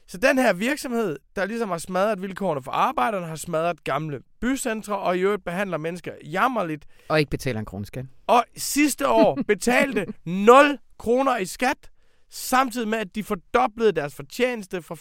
Så 0.07 0.18
den 0.18 0.38
her 0.38 0.53
virksomhed, 0.53 1.18
der 1.37 1.44
ligesom 1.46 1.68
har 1.68 1.79
smadret 1.79 2.22
vilkårene 2.22 2.62
for 2.62 2.70
arbejderne, 2.72 3.27
har 3.27 3.37
smadret 3.37 3.85
gamle 3.85 4.20
bycentre, 4.40 4.98
og 4.98 5.16
i 5.16 5.20
øvrigt 5.20 5.44
behandler 5.44 5.79
mennesker 5.79 6.12
jammerligt, 6.24 6.87
Og 7.09 7.18
ikke 7.18 7.31
betaler 7.31 7.61
en 7.61 7.66
kroneskat. 7.66 8.05
og 8.27 8.44
sidste 8.57 9.09
år 9.09 9.38
betalte 9.48 10.07
0 10.24 10.79
kroner 10.98 11.37
i 11.37 11.44
skat, 11.46 11.90
samtidig 12.31 12.88
med, 12.88 12.99
at 12.99 13.14
de 13.14 13.25
fordoblede 13.25 13.93
deres 13.93 14.14
fortjeneste 14.14 14.83
fra 14.83 14.95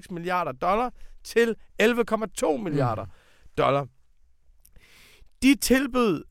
5,6 0.00 0.14
milliarder 0.14 0.52
dollar 0.52 0.92
til 1.24 1.56
11,2 1.82 2.56
milliarder 2.56 3.06
dollar. 3.58 3.86
De 5.42 5.54
tilbød 5.54 6.24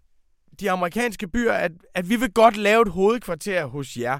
de 0.60 0.72
amerikanske 0.72 1.28
byer, 1.28 1.54
at, 1.54 1.72
at 1.94 2.10
vi 2.10 2.16
vil 2.16 2.34
godt 2.34 2.58
lave 2.58 2.82
et 2.82 2.88
hovedkvarter 2.88 3.66
hos 3.66 3.98
jer. 3.98 4.20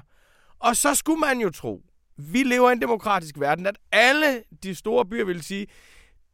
Og 0.58 0.76
så 0.76 0.94
skulle 0.94 1.20
man 1.20 1.40
jo 1.40 1.50
tro, 1.50 1.82
vi 2.16 2.42
lever 2.42 2.70
i 2.70 2.72
en 2.72 2.80
demokratisk 2.80 3.40
verden, 3.40 3.66
at 3.66 3.78
alle 3.92 4.42
de 4.62 4.74
store 4.74 5.06
byer 5.06 5.24
vil 5.24 5.42
sige, 5.42 5.66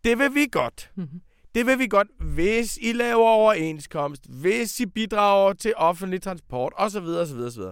det 0.05 0.19
vil 0.19 0.35
vi 0.35 0.47
godt. 0.53 0.91
Mhm. 0.95 1.21
Det 1.55 1.67
vil 1.67 1.79
vi 1.79 1.87
godt, 1.87 2.09
hvis 2.21 2.79
I 2.83 2.93
laver 2.93 3.29
overenskomst, 3.29 4.27
hvis 4.29 4.81
I 4.81 4.87
bidrager 4.87 5.53
til 5.53 5.73
offentlig 5.77 6.23
transport, 6.23 6.73
osv. 6.77 7.05
osv., 7.05 7.39
osv. 7.39 7.63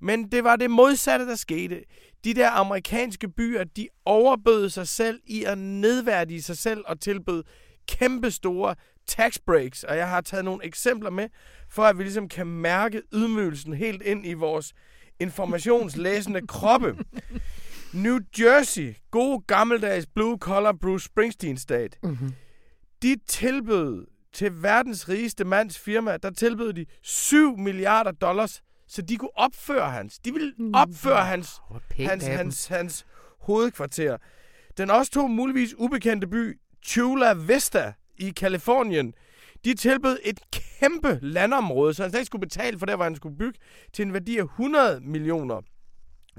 Men 0.00 0.32
det 0.32 0.44
var 0.44 0.56
det 0.56 0.70
modsatte, 0.70 1.26
der 1.26 1.36
skete. 1.36 1.84
De 2.24 2.34
der 2.34 2.50
amerikanske 2.50 3.28
byer, 3.28 3.64
de 3.64 3.88
overbød 4.04 4.68
sig 4.70 4.88
selv 4.88 5.20
i 5.26 5.44
at 5.44 5.58
nedværdige 5.58 6.42
sig 6.42 6.58
selv 6.58 6.84
og 6.86 7.00
tilbød 7.00 7.44
kæmpe 7.88 8.30
store 8.30 8.74
tax 9.06 9.38
breaks. 9.46 9.84
Og 9.84 9.96
jeg 9.96 10.08
har 10.08 10.20
taget 10.20 10.44
nogle 10.44 10.64
eksempler 10.64 11.10
med, 11.10 11.28
for 11.68 11.82
at 11.82 11.98
vi 11.98 12.02
ligesom 12.02 12.28
kan 12.28 12.46
mærke 12.46 13.02
ydmygelsen 13.14 13.74
helt 13.74 14.02
ind 14.02 14.26
i 14.26 14.32
vores 14.32 14.72
informationslæsende 15.20 16.46
kroppe. 16.56 16.96
New 17.92 18.18
Jersey, 18.38 18.94
god 19.10 19.46
gammeldags 19.46 20.06
blue 20.06 20.38
collar 20.38 20.72
Bruce 20.72 21.04
Springsteen 21.04 21.56
stat. 21.56 21.98
Mm-hmm. 22.02 22.32
De 23.02 23.16
tilbød 23.26 24.06
til 24.32 24.62
verdens 24.62 25.08
rigeste 25.08 25.44
mands 25.44 25.78
firma, 25.78 26.16
der 26.16 26.30
tilbød 26.30 26.72
de 26.72 26.86
7 27.02 27.58
milliarder 27.58 28.12
dollars, 28.12 28.62
så 28.88 29.02
de 29.02 29.16
kunne 29.16 29.36
opføre 29.38 29.90
hans. 29.90 30.18
De 30.18 30.32
ville 30.32 30.54
opføre 30.74 31.24
hans, 31.24 31.60
hans, 31.96 32.24
dem. 32.24 32.36
hans, 32.36 32.66
hans 32.66 33.06
hovedkvarter. 33.40 34.16
Den 34.78 34.90
også 34.90 35.12
to 35.12 35.26
muligvis 35.26 35.74
ubekendte 35.78 36.26
by, 36.26 36.60
Chula 36.84 37.34
Vista 37.34 37.92
i 38.16 38.30
Kalifornien, 38.30 39.14
de 39.64 39.74
tilbød 39.74 40.18
et 40.24 40.40
kæmpe 40.52 41.18
landområde, 41.22 41.94
så 41.94 42.02
han 42.02 42.10
slet 42.10 42.20
ikke 42.20 42.26
skulle 42.26 42.46
betale 42.46 42.78
for 42.78 42.86
der, 42.86 42.96
hvor 42.96 43.04
han 43.04 43.16
skulle 43.16 43.36
bygge, 43.36 43.58
til 43.92 44.06
en 44.06 44.12
værdi 44.12 44.38
af 44.38 44.42
100 44.42 45.00
millioner 45.00 45.60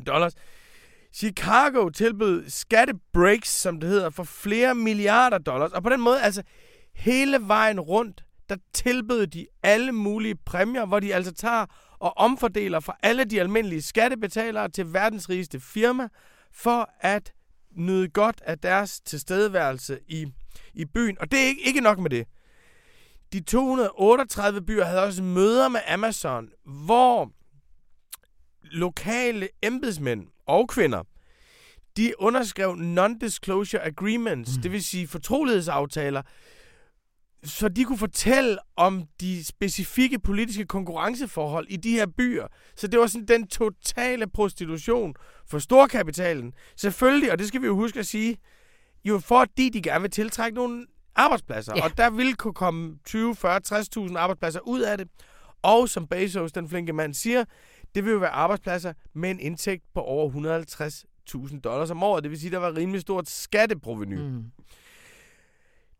dollars. 0.05 0.33
Chicago 1.13 1.89
tilbød 1.89 2.49
skattebreaks, 2.49 3.49
som 3.49 3.79
det 3.79 3.89
hedder, 3.89 4.09
for 4.09 4.23
flere 4.23 4.75
milliarder 4.75 5.38
dollars. 5.38 5.71
Og 5.71 5.83
på 5.83 5.89
den 5.89 6.01
måde, 6.01 6.21
altså 6.21 6.43
hele 6.95 7.38
vejen 7.41 7.79
rundt, 7.79 8.23
der 8.49 8.55
tilbød 8.73 9.27
de 9.27 9.47
alle 9.63 9.91
mulige 9.91 10.35
præmier, 10.35 10.85
hvor 10.85 10.99
de 10.99 11.15
altså 11.15 11.33
tager 11.33 11.65
og 11.99 12.17
omfordeler 12.17 12.79
fra 12.79 12.97
alle 13.03 13.23
de 13.23 13.39
almindelige 13.39 13.81
skattebetalere 13.81 14.69
til 14.69 14.93
verdens 14.93 15.29
rigeste 15.29 15.59
firma, 15.59 16.07
for 16.51 16.89
at 16.99 17.33
nyde 17.71 18.09
godt 18.09 18.41
af 18.45 18.59
deres 18.59 19.01
tilstedeværelse 19.01 19.99
i, 20.07 20.25
i 20.73 20.85
byen. 20.85 21.17
Og 21.19 21.31
det 21.31 21.39
er 21.39 21.45
ikke, 21.45 21.62
ikke 21.67 21.81
nok 21.81 21.99
med 21.99 22.09
det. 22.09 22.27
De 23.33 23.41
238 23.41 24.62
byer 24.62 24.85
havde 24.85 25.03
også 25.03 25.23
møder 25.23 25.69
med 25.69 25.79
Amazon, 25.88 26.49
hvor 26.65 27.31
lokale 28.63 29.49
embedsmænd 29.62 30.27
og 30.47 30.69
kvinder, 30.69 31.03
de 31.97 32.13
underskrev 32.19 32.75
non-disclosure 32.75 33.79
agreements, 33.79 34.55
mm. 34.55 34.62
det 34.62 34.71
vil 34.71 34.83
sige 34.83 35.07
fortrolighedsaftaler, 35.07 36.21
så 37.43 37.69
de 37.69 37.84
kunne 37.84 37.97
fortælle 37.97 38.58
om 38.75 39.04
de 39.21 39.45
specifikke 39.45 40.19
politiske 40.19 40.65
konkurrenceforhold 40.65 41.67
i 41.69 41.78
de 41.78 41.91
her 41.91 42.06
byer. 42.17 42.47
Så 42.75 42.88
det 42.88 42.99
var 42.99 43.08
sådan 43.08 43.28
den 43.28 43.47
totale 43.47 44.28
prostitution 44.28 45.13
for 45.47 45.60
storkapitalen. 45.60 46.54
Selvfølgelig, 46.75 47.32
og 47.32 47.39
det 47.39 47.47
skal 47.47 47.62
vi 47.62 47.65
jo 47.65 47.75
huske 47.75 47.99
at 47.99 48.06
sige, 48.06 48.38
jo 49.06 49.19
fordi 49.19 49.69
de 49.69 49.82
gerne 49.82 50.02
vil 50.02 50.12
tiltrække 50.12 50.56
nogle 50.56 50.86
arbejdspladser. 51.15 51.73
Ja. 51.75 51.84
Og 51.84 51.97
der 51.97 52.10
vil 52.10 52.36
kunne 52.36 52.54
komme 52.54 52.97
20, 53.06 53.36
40, 53.36 53.62
60.000 53.67 54.17
arbejdspladser 54.17 54.60
ud 54.60 54.82
af 54.82 54.97
det. 54.97 55.08
Og 55.62 55.89
som 55.89 56.08
Bezos, 56.08 56.52
den 56.52 56.69
flinke 56.69 56.93
mand, 56.93 57.13
siger, 57.13 57.45
det 57.95 58.06
vil 58.06 58.12
jo 58.12 58.17
være 58.17 58.30
arbejdspladser 58.30 58.93
med 59.13 59.32
en 59.32 59.39
indtægt 59.39 59.84
på 59.93 60.02
over 60.02 60.30
150.000 61.49 61.60
dollars 61.60 61.91
om 61.91 62.04
året. 62.04 62.23
Det 62.23 62.32
vil 62.32 62.39
sige, 62.39 62.52
der 62.52 62.58
var 62.58 62.75
rimelig 62.75 63.02
stort 63.02 63.30
skatteproveny. 63.30 64.17
Mm. 64.17 64.43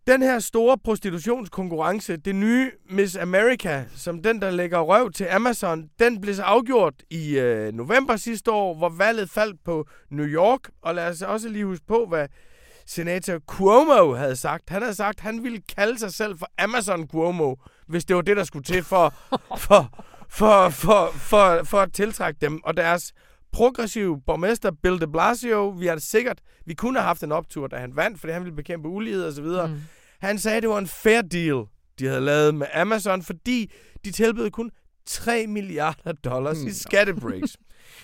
Den 0.08 0.22
her 0.22 0.40
store 0.40 0.78
prostitutionskonkurrence, 0.78 2.18
det 2.18 2.36
nye 2.36 2.72
Miss 2.90 3.16
America, 3.16 3.86
som 3.96 4.24
den, 4.24 4.42
der 4.42 4.52
lægger 4.52 4.80
røv 4.80 5.12
til 5.12 5.28
Amazon, 5.32 5.90
den 6.00 6.22
blev 6.22 6.36
så 6.36 6.44
afgjort 6.44 6.94
i 7.10 7.40
øh, 7.40 7.74
november 7.74 8.16
sidste 8.16 8.52
år, 8.52 8.76
hvor 8.76 8.90
valget 8.90 9.30
faldt 9.30 9.64
på 9.66 9.88
New 10.12 10.26
York. 10.26 10.60
Og 10.82 10.96
lad 10.96 11.08
os 11.08 11.22
også 11.22 11.50
lige 11.50 11.66
huske 11.66 11.86
på, 11.88 12.06
hvad 12.06 12.28
senator 12.86 13.40
Cuomo 13.40 14.14
havde 14.14 14.36
sagt. 14.36 14.70
Han 14.70 14.82
havde 14.82 14.96
sagt, 14.96 15.20
at 15.20 15.24
han 15.24 15.44
ville 15.44 15.62
kalde 15.78 16.00
sig 16.00 16.14
selv 16.14 16.38
for 16.38 16.48
Amazon 16.58 17.08
Cuomo, 17.08 17.56
hvis 17.88 18.06
det 18.06 18.16
var 18.16 18.22
det, 18.22 18.38
der 18.38 18.44
skulle 18.44 18.64
til 18.64 18.84
for, 18.84 19.14
for, 19.58 20.06
for, 20.30 20.70
for, 20.70 21.12
for, 21.14 21.64
for 21.64 21.80
at 21.80 21.94
tiltrække 21.94 22.38
dem. 22.42 22.64
Og 22.64 22.78
deres 22.78 23.14
progressive 23.52 24.22
borgmester 24.26 24.72
Bill 24.84 25.02
de 25.02 25.08
Blasio, 25.08 25.70
vi 25.70 25.88
har 25.88 25.98
sikkert, 25.98 26.40
vi 26.66 26.74
kunne 26.74 27.00
have 27.00 27.08
haft 27.08 27.24
en 27.24 27.32
optur, 27.32 27.68
da 27.68 27.78
han 27.78 27.96
vandt, 27.96 28.20
fordi 28.20 28.34
han 28.34 28.42
ville 28.42 28.56
bekæmpe 28.56 28.90
ulighed 28.90 29.24
og 29.24 29.34
så 29.34 29.42
videre. 29.42 29.68
Mm. 29.68 29.82
Han 30.20 30.40
sagde, 30.40 30.58
at 30.58 30.64
det 30.64 30.70
var 30.70 30.78
en 30.78 30.88
fair 30.88 31.22
deal, 31.22 31.66
de 32.00 32.06
havde 32.06 32.22
lavet 32.22 32.56
med 32.56 32.68
Amazon, 32.74 33.22
fordi 33.24 33.72
de 34.06 34.12
tilbød 34.12 34.52
kun 34.52 34.72
3 35.06 35.48
milliarder 35.48 36.12
dollars 36.12 36.58
mm. 36.62 36.68
i 36.68 36.72
skattebreaks. 36.72 37.58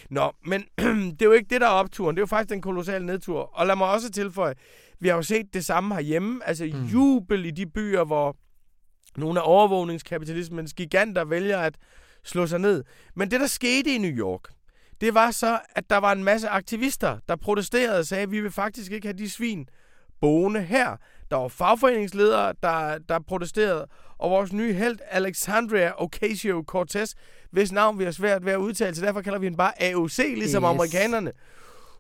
Nå, 0.10 0.32
men 0.46 0.64
det 1.12 1.22
er 1.22 1.26
jo 1.26 1.32
ikke 1.32 1.50
det, 1.50 1.62
der 1.62 1.68
er 1.68 1.72
opturen. 1.72 2.16
Det 2.16 2.20
er 2.20 2.22
jo 2.22 2.28
faktisk 2.28 2.56
en 2.56 2.62
kolossal 2.62 3.06
nedtur. 3.06 3.40
Og 3.40 3.68
lad 3.68 3.76
mig 3.76 3.88
også 3.88 4.12
tilføje, 4.12 4.54
vi 5.00 5.08
har 5.08 5.16
jo 5.16 5.22
set 5.22 5.54
det 5.54 5.66
samme 5.66 5.96
herhjemme. 5.96 6.42
Altså 6.48 6.66
mm. 6.74 6.86
jubel 6.86 7.46
i 7.46 7.52
de 7.52 7.66
byer, 7.66 8.04
hvor 8.04 8.38
nogle 9.18 9.40
af 9.40 9.44
overvågningskapitalismens 9.46 10.74
giganter 10.74 11.26
vælger 11.26 11.60
at 11.60 11.78
slå 12.24 12.48
sig 12.48 12.60
ned. 12.60 12.84
Men 13.16 13.32
det, 13.32 13.40
der 13.40 13.48
skete 13.48 13.96
i 13.96 13.98
New 13.98 14.12
York, 14.12 14.42
det 15.02 15.14
var 15.14 15.32
så, 15.32 15.60
at 15.76 15.90
der 15.90 15.98
var 15.98 16.12
en 16.12 16.24
masse 16.24 16.50
aktivister, 16.50 17.18
der 17.28 17.36
protesterede 17.36 18.00
og 18.00 18.06
sagde, 18.06 18.24
at 18.24 18.32
vi 18.32 18.40
vil 18.40 18.52
faktisk 18.52 18.92
ikke 18.92 19.08
have 19.08 19.18
de 19.18 19.30
svin 19.30 19.68
boende 20.22 20.62
her. 20.62 20.96
Der 21.32 21.38
var 21.38 21.48
fagforeningsledere, 21.48 22.54
der, 22.64 22.98
der 22.98 23.20
protesterede, 23.20 23.88
og 24.18 24.32
vores 24.32 24.54
nye 24.54 24.74
held, 24.74 24.98
Alexandria 25.10 25.92
Ocasio-Cortez, 25.92 27.14
hvis 27.52 27.72
navn 27.72 28.00
vi 28.00 28.04
har 28.04 28.12
svært 28.12 28.46
ved 28.46 28.54
at 28.54 28.58
udtale, 28.58 28.96
så 28.96 29.06
derfor 29.06 29.22
kalder 29.22 29.40
vi 29.40 29.46
hende 29.46 29.58
bare 29.58 29.84
AOC, 29.84 30.18
ligesom 30.18 30.64
yes. 30.64 30.70
amerikanerne. 30.70 31.32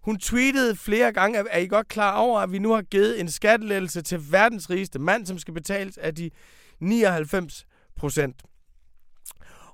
Hun 0.01 0.17
tweetede 0.17 0.75
flere 0.75 1.12
gange, 1.12 1.39
at 1.39 1.45
er 1.51 1.60
I 1.60 1.67
godt 1.67 1.88
klar 1.88 2.17
over, 2.17 2.39
at 2.39 2.51
vi 2.51 2.60
nu 2.60 2.73
har 2.73 2.81
givet 2.81 3.19
en 3.19 3.29
skattelettelse 3.29 4.01
til 4.01 4.31
verdens 4.31 4.69
rigeste 4.69 4.99
mand, 4.99 5.25
som 5.25 5.38
skal 5.38 5.53
betales 5.53 5.97
af 5.97 6.15
de 6.15 6.29
99 6.79 7.65
procent. 7.95 8.43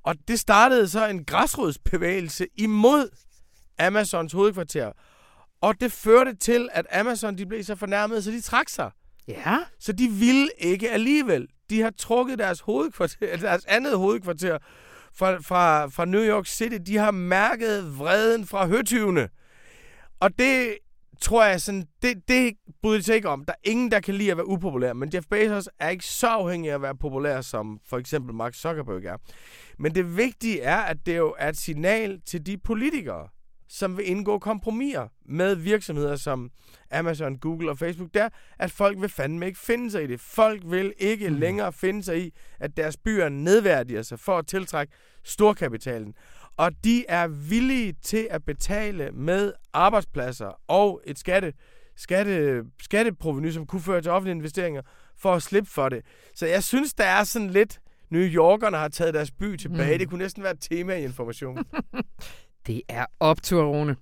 Og 0.03 0.15
det 0.27 0.39
startede 0.39 0.87
så 0.87 1.07
en 1.07 1.25
græsrodsbevægelse 1.25 2.47
imod 2.57 3.09
Amazons 3.79 4.33
hovedkvarter. 4.33 4.91
Og 5.61 5.81
det 5.81 5.91
førte 5.91 6.35
til, 6.35 6.69
at 6.71 6.85
Amazon 6.91 7.37
de 7.37 7.45
blev 7.45 7.63
så 7.63 7.75
fornærmet, 7.75 8.23
så 8.23 8.31
de 8.31 8.41
trak 8.41 8.69
sig. 8.69 8.91
Ja. 9.27 9.57
Så 9.79 9.91
de 9.91 10.07
ville 10.07 10.49
ikke 10.57 10.91
alligevel. 10.91 11.47
De 11.69 11.81
har 11.81 11.91
trukket 11.97 12.39
deres, 12.39 12.59
hovedkvarter, 12.59 13.37
deres 13.47 13.65
andet 13.65 13.97
hovedkvarter 13.97 14.57
fra, 15.13 15.37
fra, 15.37 15.87
fra 15.87 16.05
New 16.05 16.21
York 16.21 16.45
City. 16.45 16.77
De 16.85 16.97
har 16.97 17.11
mærket 17.11 17.97
vreden 17.97 18.47
fra 18.47 18.67
høtyvene. 18.67 19.29
Og 20.19 20.39
det 20.39 20.77
tror 21.21 21.45
jeg 21.45 21.62
sådan, 21.62 21.88
det, 22.01 22.27
det 22.27 22.53
bryder 22.81 22.97
de 22.97 23.03
sig 23.03 23.15
ikke 23.15 23.29
om. 23.29 23.45
Der 23.45 23.53
er 23.53 23.69
ingen, 23.69 23.91
der 23.91 23.99
kan 23.99 24.15
lide 24.15 24.31
at 24.31 24.38
være 24.38 24.47
upopulær, 24.47 24.93
men 24.93 25.12
Jeff 25.13 25.27
Bezos 25.29 25.69
er 25.79 25.89
ikke 25.89 26.05
så 26.05 26.27
afhængig 26.27 26.71
af 26.71 26.75
at 26.75 26.81
være 26.81 26.95
populær, 26.95 27.41
som 27.41 27.79
for 27.89 27.97
eksempel 27.97 28.36
Mark 28.36 28.53
Zuckerberg 28.53 29.03
er. 29.03 29.17
Men 29.79 29.95
det 29.95 30.17
vigtige 30.17 30.62
er, 30.62 30.77
at 30.77 30.97
det 31.05 31.17
jo 31.17 31.36
er 31.39 31.49
et 31.49 31.57
signal 31.57 32.21
til 32.25 32.45
de 32.45 32.57
politikere, 32.57 33.27
som 33.69 33.97
vil 33.97 34.10
indgå 34.10 34.39
kompromiser 34.39 35.07
med 35.25 35.55
virksomheder 35.55 36.15
som 36.15 36.49
Amazon, 36.91 37.38
Google 37.38 37.69
og 37.69 37.77
Facebook, 37.77 38.10
der 38.13 38.29
at 38.60 38.71
folk 38.71 39.01
vil 39.01 39.10
fandme 39.10 39.45
ikke 39.45 39.60
finde 39.60 39.91
sig 39.91 40.03
i 40.03 40.07
det. 40.07 40.19
Folk 40.19 40.62
vil 40.65 40.93
ikke 40.97 41.29
mm. 41.29 41.36
længere 41.36 41.73
finde 41.73 42.03
sig 42.03 42.25
i, 42.25 42.31
at 42.60 42.77
deres 42.77 42.97
byer 42.97 43.29
nedværdiger 43.29 44.01
sig 44.01 44.19
for 44.19 44.38
at 44.38 44.47
tiltrække 44.47 44.93
storkapitalen. 45.23 46.13
Og 46.62 46.71
de 46.84 47.06
er 47.10 47.28
villige 47.28 47.93
til 48.04 48.28
at 48.32 48.43
betale 48.43 49.12
med 49.12 49.54
arbejdspladser 49.74 50.62
og 50.67 51.02
et 51.06 51.19
skatte, 51.19 51.54
skatte, 51.95 52.63
skatteproveny, 52.82 53.52
som 53.52 53.65
kunne 53.65 53.82
føre 53.82 54.02
til 54.02 54.12
offentlige 54.12 54.36
investeringer, 54.36 54.82
for 55.17 55.34
at 55.34 55.43
slippe 55.43 55.69
for 55.69 55.89
det. 55.89 56.06
Så 56.36 56.45
jeg 56.45 56.63
synes, 56.63 56.93
der 56.93 57.04
er 57.04 57.24
sådan 57.24 57.50
lidt... 57.50 57.80
New 58.10 58.21
Yorkerne 58.21 58.78
har 58.78 58.88
taget 58.88 59.13
deres 59.13 59.32
by 59.32 59.56
tilbage. 59.56 59.93
Mm. 59.93 60.00
Det 60.00 60.10
kunne 60.10 60.24
næsten 60.24 60.43
være 60.43 60.52
et 60.52 60.67
tema 60.71 60.95
i 60.95 61.04
information. 61.04 61.58
det 62.67 62.82
er 62.89 63.06
optur, 63.19 63.63
Rune. 63.63 63.95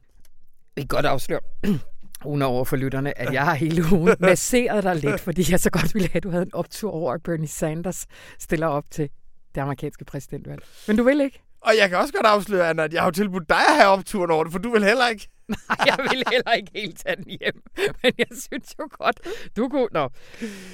Vi 0.76 0.82
kan 0.82 0.88
godt 0.88 1.06
afsløre, 1.06 1.39
Rune 2.26 2.45
over 2.45 2.65
for 2.65 2.76
lytterne, 2.76 3.19
at 3.19 3.34
jeg 3.34 3.45
har 3.45 3.54
hele 3.54 3.84
ugen 3.91 4.15
masseret 4.30 4.84
dig 4.84 4.95
lidt, 4.95 5.22
fordi 5.22 5.52
jeg 5.52 5.60
så 5.60 5.69
godt 5.69 5.93
ville 5.93 6.08
have, 6.08 6.17
at 6.17 6.24
du 6.24 6.30
havde 6.30 6.43
en 6.43 6.54
optur 6.54 6.91
over, 6.91 7.13
at 7.13 7.24
Bernie 7.24 7.48
Sanders 7.48 8.06
stiller 8.39 8.67
op 8.67 8.86
til 8.91 9.10
det 9.56 9.62
amerikanske 9.62 10.06
præsidentvalg. 10.06 10.63
Men 10.88 10.98
du 10.98 11.04
vil 11.04 11.22
ikke? 11.22 11.41
Og 11.62 11.74
jeg 11.78 11.89
kan 11.89 11.98
også 11.98 12.13
godt 12.13 12.26
afsløre, 12.26 12.69
Anna, 12.69 12.84
at 12.84 12.93
jeg 12.93 13.04
har 13.04 13.12
tilbudt 13.12 13.50
dig 13.50 13.58
at 13.69 13.76
have 13.76 13.88
opturen 13.88 14.32
over 14.32 14.43
det, 14.43 14.52
for 14.52 14.60
du 14.60 14.72
vil 14.72 14.84
heller 14.84 15.08
ikke. 15.08 15.28
Nej, 15.48 15.58
jeg 15.86 15.98
vil 16.00 16.24
heller 16.32 16.52
ikke 16.52 16.72
helt 16.76 17.00
tage 17.06 17.15
den 17.15 17.26
hjem. 17.26 17.62
Men 18.04 18.13
jeg 18.17 18.28
synes 18.32 18.76
jo 18.80 18.89
godt, 18.91 19.19
du 19.58 19.69
kunne... 19.69 19.88
Nå, 19.91 20.10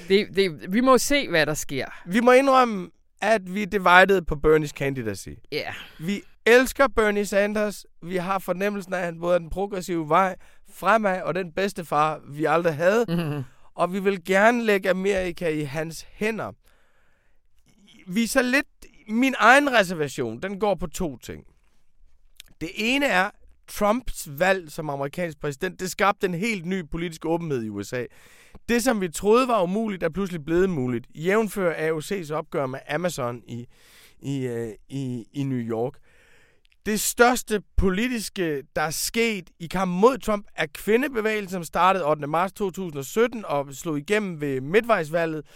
det, 0.08 0.28
det, 0.36 0.72
vi 0.72 0.80
må 0.80 0.98
se, 0.98 1.28
hvad 1.28 1.46
der 1.46 1.54
sker. 1.54 1.86
Vi 2.06 2.20
må 2.20 2.32
indrømme, 2.32 2.90
at 3.22 3.54
vi 3.54 3.62
er 3.62 3.66
divided 3.66 4.22
på 4.22 4.34
Bernie's 4.46 4.68
candidacy. 4.68 5.28
Ja. 5.52 5.56
Yeah. 5.56 5.74
Vi 5.98 6.22
elsker 6.46 6.88
Bernie 6.88 7.26
Sanders. 7.26 7.86
Vi 8.02 8.16
har 8.16 8.38
fornemmelsen 8.38 8.94
af, 8.94 8.98
at 8.98 9.04
han 9.04 9.20
både 9.20 9.34
er 9.34 9.38
den 9.38 9.50
progressive 9.50 10.08
vej 10.08 10.36
fremad, 10.74 11.22
og 11.22 11.34
den 11.34 11.52
bedste 11.52 11.84
far, 11.84 12.20
vi 12.28 12.44
aldrig 12.44 12.74
havde. 12.74 13.04
Mm-hmm. 13.08 13.42
Og 13.74 13.92
vi 13.92 13.98
vil 13.98 14.24
gerne 14.24 14.64
lægge 14.64 14.90
Amerika 14.90 15.48
i 15.48 15.62
hans 15.62 16.06
hænder. 16.12 16.52
Vi 18.06 18.22
er 18.22 18.28
så 18.28 18.42
lidt 18.42 18.66
min 19.08 19.34
egen 19.38 19.72
reservation, 19.72 20.42
den 20.42 20.60
går 20.60 20.74
på 20.74 20.86
to 20.86 21.16
ting. 21.16 21.44
Det 22.60 22.70
ene 22.74 23.06
er, 23.06 23.30
Trumps 23.68 24.28
valg 24.38 24.72
som 24.72 24.90
amerikansk 24.90 25.40
præsident, 25.40 25.80
det 25.80 25.90
skabte 25.90 26.26
en 26.26 26.34
helt 26.34 26.66
ny 26.66 26.90
politisk 26.90 27.24
åbenhed 27.24 27.62
i 27.62 27.68
USA. 27.68 28.04
Det, 28.68 28.82
som 28.82 29.00
vi 29.00 29.08
troede 29.08 29.48
var 29.48 29.62
umuligt, 29.62 30.02
er 30.02 30.08
pludselig 30.08 30.44
blevet 30.44 30.70
muligt. 30.70 31.06
Jævnfører 31.14 31.90
AOC's 31.90 32.32
opgør 32.32 32.66
med 32.66 32.78
Amazon 32.88 33.42
i, 33.48 33.66
i, 34.22 34.46
øh, 34.46 34.72
i, 34.88 35.24
i 35.32 35.42
New 35.42 35.58
York. 35.58 35.92
Det 36.86 37.00
største 37.00 37.62
politiske, 37.76 38.62
der 38.76 38.82
er 38.82 38.90
sket 38.90 39.50
i 39.58 39.66
kampen 39.66 40.00
mod 40.00 40.18
Trump, 40.18 40.46
er 40.56 40.66
kvindebevægelsen, 40.74 41.50
som 41.50 41.64
startede 41.64 42.06
8. 42.06 42.26
marts 42.26 42.52
2017 42.52 43.44
og 43.44 43.74
slog 43.74 43.98
igennem 43.98 44.40
ved 44.40 44.60
midtvejsvalget. 44.60 45.46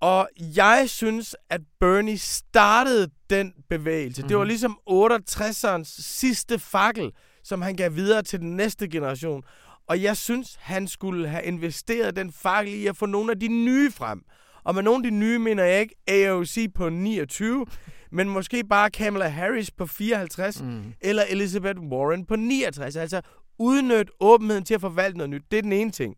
Og 0.00 0.28
jeg 0.38 0.84
synes, 0.86 1.36
at 1.50 1.60
Bernie 1.80 2.18
startede 2.18 3.10
den 3.30 3.52
bevægelse. 3.68 4.22
Mm-hmm. 4.22 4.28
Det 4.28 4.36
var 4.36 4.44
mhm. 4.44 4.48
ligesom 4.48 4.78
68'ernes 4.90 6.02
sidste 6.02 6.58
fakkel, 6.58 7.12
som 7.44 7.62
han 7.62 7.76
gav 7.76 7.94
videre 7.94 8.22
til 8.22 8.40
den 8.40 8.56
næste 8.56 8.88
generation. 8.88 9.42
Og 9.88 10.02
jeg 10.02 10.16
synes, 10.16 10.56
han 10.60 10.88
skulle 10.88 11.28
have 11.28 11.44
investeret 11.44 12.16
den 12.16 12.32
fakkel 12.32 12.74
i 12.74 12.86
at 12.86 12.96
få 12.96 13.06
nogle 13.06 13.32
af 13.32 13.40
de 13.40 13.48
nye 13.48 13.90
frem. 13.90 14.22
Og 14.64 14.74
med 14.74 14.82
nogle 14.82 15.06
af 15.06 15.10
de 15.10 15.16
nye 15.16 15.38
mener 15.38 15.64
jeg 15.64 15.80
ikke 15.80 15.94
AOC 16.08 16.56
på 16.74 16.88
29, 16.88 17.66
men 18.12 18.28
måske 18.28 18.64
bare 18.64 18.90
Kamala 18.90 19.28
Harris 19.28 19.70
på 19.70 19.86
54, 19.86 20.62
mm. 20.62 20.94
eller 21.00 21.22
Elizabeth 21.28 21.80
Warren 21.80 22.26
på 22.26 22.36
69. 22.36 22.96
Altså 22.96 23.20
udnyt 23.58 24.10
åbenheden 24.20 24.64
til 24.64 24.74
at 24.74 24.80
forvalte 24.80 25.18
noget 25.18 25.30
nyt. 25.30 25.42
Det 25.50 25.58
er 25.58 25.62
den 25.62 25.72
ene 25.72 25.90
ting. 25.90 26.16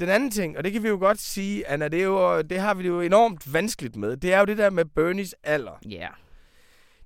Den 0.00 0.08
anden 0.08 0.30
ting, 0.30 0.56
og 0.56 0.64
det 0.64 0.72
kan 0.72 0.82
vi 0.82 0.88
jo 0.88 0.96
godt 0.96 1.18
sige, 1.18 1.66
Anna, 1.66 1.88
det, 1.88 2.00
er 2.00 2.04
jo, 2.04 2.42
det 2.42 2.58
har 2.60 2.74
vi 2.74 2.86
jo 2.86 3.00
enormt 3.00 3.52
vanskeligt 3.52 3.96
med, 3.96 4.16
det 4.16 4.32
er 4.32 4.38
jo 4.38 4.44
det 4.44 4.58
der 4.58 4.70
med 4.70 4.84
Bernies 4.84 5.34
alder. 5.42 5.78
Ja. 5.88 6.00
Yeah. 6.00 6.10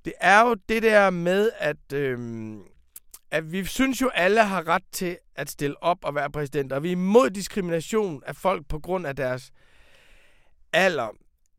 Det 0.05 0.13
er 0.21 0.41
jo 0.41 0.55
det 0.69 0.83
der 0.83 1.11
med, 1.11 1.51
at, 1.59 1.93
øhm, 1.93 2.63
at 3.31 3.53
vi 3.53 3.65
synes 3.65 4.01
jo, 4.01 4.09
alle 4.09 4.45
har 4.45 4.69
ret 4.69 4.83
til 4.93 5.19
at 5.35 5.51
stille 5.51 5.83
op 5.83 5.99
og 6.05 6.15
være 6.15 6.31
præsident, 6.31 6.73
og 6.73 6.83
vi 6.83 6.89
er 6.89 6.93
imod 6.93 7.31
diskrimination 7.31 8.23
af 8.27 8.37
folk 8.37 8.67
på 8.69 8.79
grund 8.79 9.07
af 9.07 9.17
deres 9.17 9.53
alder. 10.73 11.09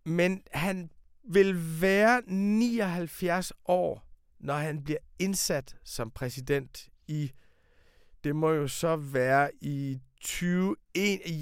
Men 0.05 0.41
han 0.51 0.89
vil 1.29 1.81
være 1.81 2.21
79 2.27 3.51
år, 3.65 4.03
når 4.39 4.53
han 4.53 4.83
bliver 4.83 4.99
indsat 5.19 5.75
som 5.83 6.11
præsident 6.11 6.87
i 7.07 7.31
det 8.25 8.35
må 8.35 8.51
jo 8.51 8.67
så 8.67 8.95
være 8.95 9.51
i 9.61 9.99
20, 10.25 10.75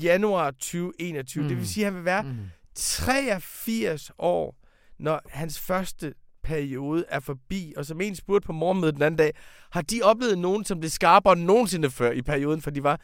januar 0.03 0.51
2021. 0.51 1.43
Mm. 1.43 1.49
Det 1.49 1.57
vil 1.57 1.67
sige, 1.67 1.85
at 1.85 1.91
han 1.91 1.97
vil 1.97 2.05
være 2.05 2.23
mm. 2.23 2.37
83 2.75 4.11
år, 4.17 4.55
når 4.99 5.21
hans 5.29 5.59
første 5.59 6.13
periode 6.43 7.05
er 7.09 7.19
forbi. 7.19 7.73
Og 7.77 7.85
som 7.85 8.01
en 8.01 8.15
spurgte 8.15 8.45
på 8.45 8.51
morgenmødet 8.51 8.95
den 8.95 9.03
anden 9.03 9.17
dag, 9.17 9.33
har 9.71 9.81
de 9.81 10.01
oplevet 10.03 10.37
nogen, 10.37 10.65
som 10.65 10.79
blev 10.79 10.89
skarpere 10.89 11.33
end 11.33 11.43
nogensinde 11.43 11.91
før 11.91 12.11
i 12.11 12.21
perioden? 12.21 12.61
For 12.61 12.71
de 12.71 12.83
var 12.83 13.01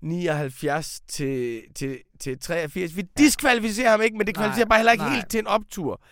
79 0.00 1.00
til, 1.08 1.62
til, 1.74 1.98
til 2.20 2.38
83. 2.38 2.96
Vi 2.96 3.02
diskvalificerer 3.18 3.90
ham 3.90 4.02
ikke, 4.02 4.16
men 4.16 4.26
det 4.26 4.34
kvalificerer 4.34 4.66
nej, 4.66 4.68
bare 4.68 4.78
heller 4.78 4.92
ikke 4.92 5.04
nej. 5.04 5.14
helt 5.14 5.30
til 5.30 5.38
en 5.38 5.46
optur. 5.46 6.02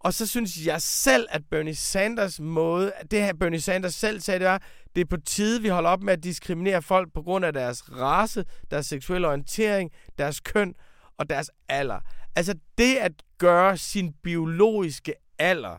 Og 0.00 0.14
så 0.14 0.26
synes 0.26 0.66
jeg 0.66 0.82
selv, 0.82 1.26
at 1.30 1.42
Bernie 1.50 1.74
Sanders 1.74 2.40
måde, 2.40 2.92
det 3.10 3.22
her 3.22 3.32
Bernie 3.32 3.60
Sanders 3.60 3.94
selv 3.94 4.20
sagde, 4.20 4.40
det 4.40 4.48
var, 4.48 4.62
det 4.94 5.00
er 5.00 5.04
på 5.04 5.16
tide, 5.16 5.62
vi 5.62 5.68
holder 5.68 5.90
op 5.90 6.02
med 6.02 6.12
at 6.12 6.24
diskriminere 6.24 6.82
folk 6.82 7.12
på 7.12 7.22
grund 7.22 7.44
af 7.44 7.52
deres 7.52 7.92
race, 7.92 8.44
deres 8.70 8.86
seksuelle 8.86 9.28
orientering, 9.28 9.90
deres 10.18 10.40
køn 10.40 10.74
og 11.18 11.30
deres 11.30 11.50
alder. 11.68 12.00
Altså 12.36 12.54
det 12.78 12.96
at 12.96 13.12
gøre 13.38 13.76
sin 13.76 14.12
biologiske 14.22 15.14
alder 15.38 15.76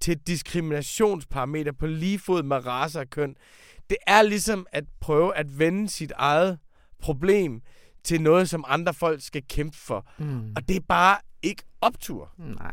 til 0.00 0.12
et 0.12 0.26
diskriminationsparameter 0.26 1.72
på 1.72 1.86
lige 1.86 2.18
fod 2.18 2.42
med 2.42 2.66
race 2.66 3.00
og 3.00 3.10
køn, 3.10 3.36
det 3.90 3.96
er 4.06 4.22
ligesom 4.22 4.66
at 4.72 4.84
prøve 5.00 5.36
at 5.36 5.58
vende 5.58 5.88
sit 5.88 6.12
eget 6.16 6.58
problem 6.98 7.62
til 8.04 8.20
noget, 8.20 8.48
som 8.48 8.64
andre 8.68 8.94
folk 8.94 9.22
skal 9.22 9.42
kæmpe 9.48 9.76
for. 9.76 10.06
Mm. 10.18 10.52
Og 10.56 10.68
det 10.68 10.76
er 10.76 10.80
bare 10.88 11.18
ikke 11.42 11.62
optur. 11.80 12.32
Nej. 12.38 12.72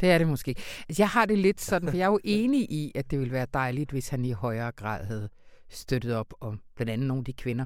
Det 0.00 0.10
er 0.10 0.18
det 0.18 0.28
måske. 0.28 0.54
Altså, 0.88 1.02
jeg 1.02 1.08
har 1.08 1.26
det 1.26 1.38
lidt 1.38 1.60
sådan, 1.60 1.88
for 1.88 1.96
jeg 1.96 2.04
er 2.04 2.10
jo 2.10 2.20
enig 2.38 2.60
i, 2.60 2.92
at 2.94 3.10
det 3.10 3.18
ville 3.18 3.32
være 3.32 3.46
dejligt, 3.54 3.90
hvis 3.90 4.08
han 4.08 4.24
i 4.24 4.30
højere 4.32 4.72
grad 4.72 5.04
havde 5.04 5.28
støttet 5.68 6.14
op 6.14 6.34
om 6.40 6.60
blandt 6.76 6.90
andet 6.90 7.08
nogle 7.08 7.20
af 7.20 7.24
de 7.24 7.32
kvinder. 7.32 7.64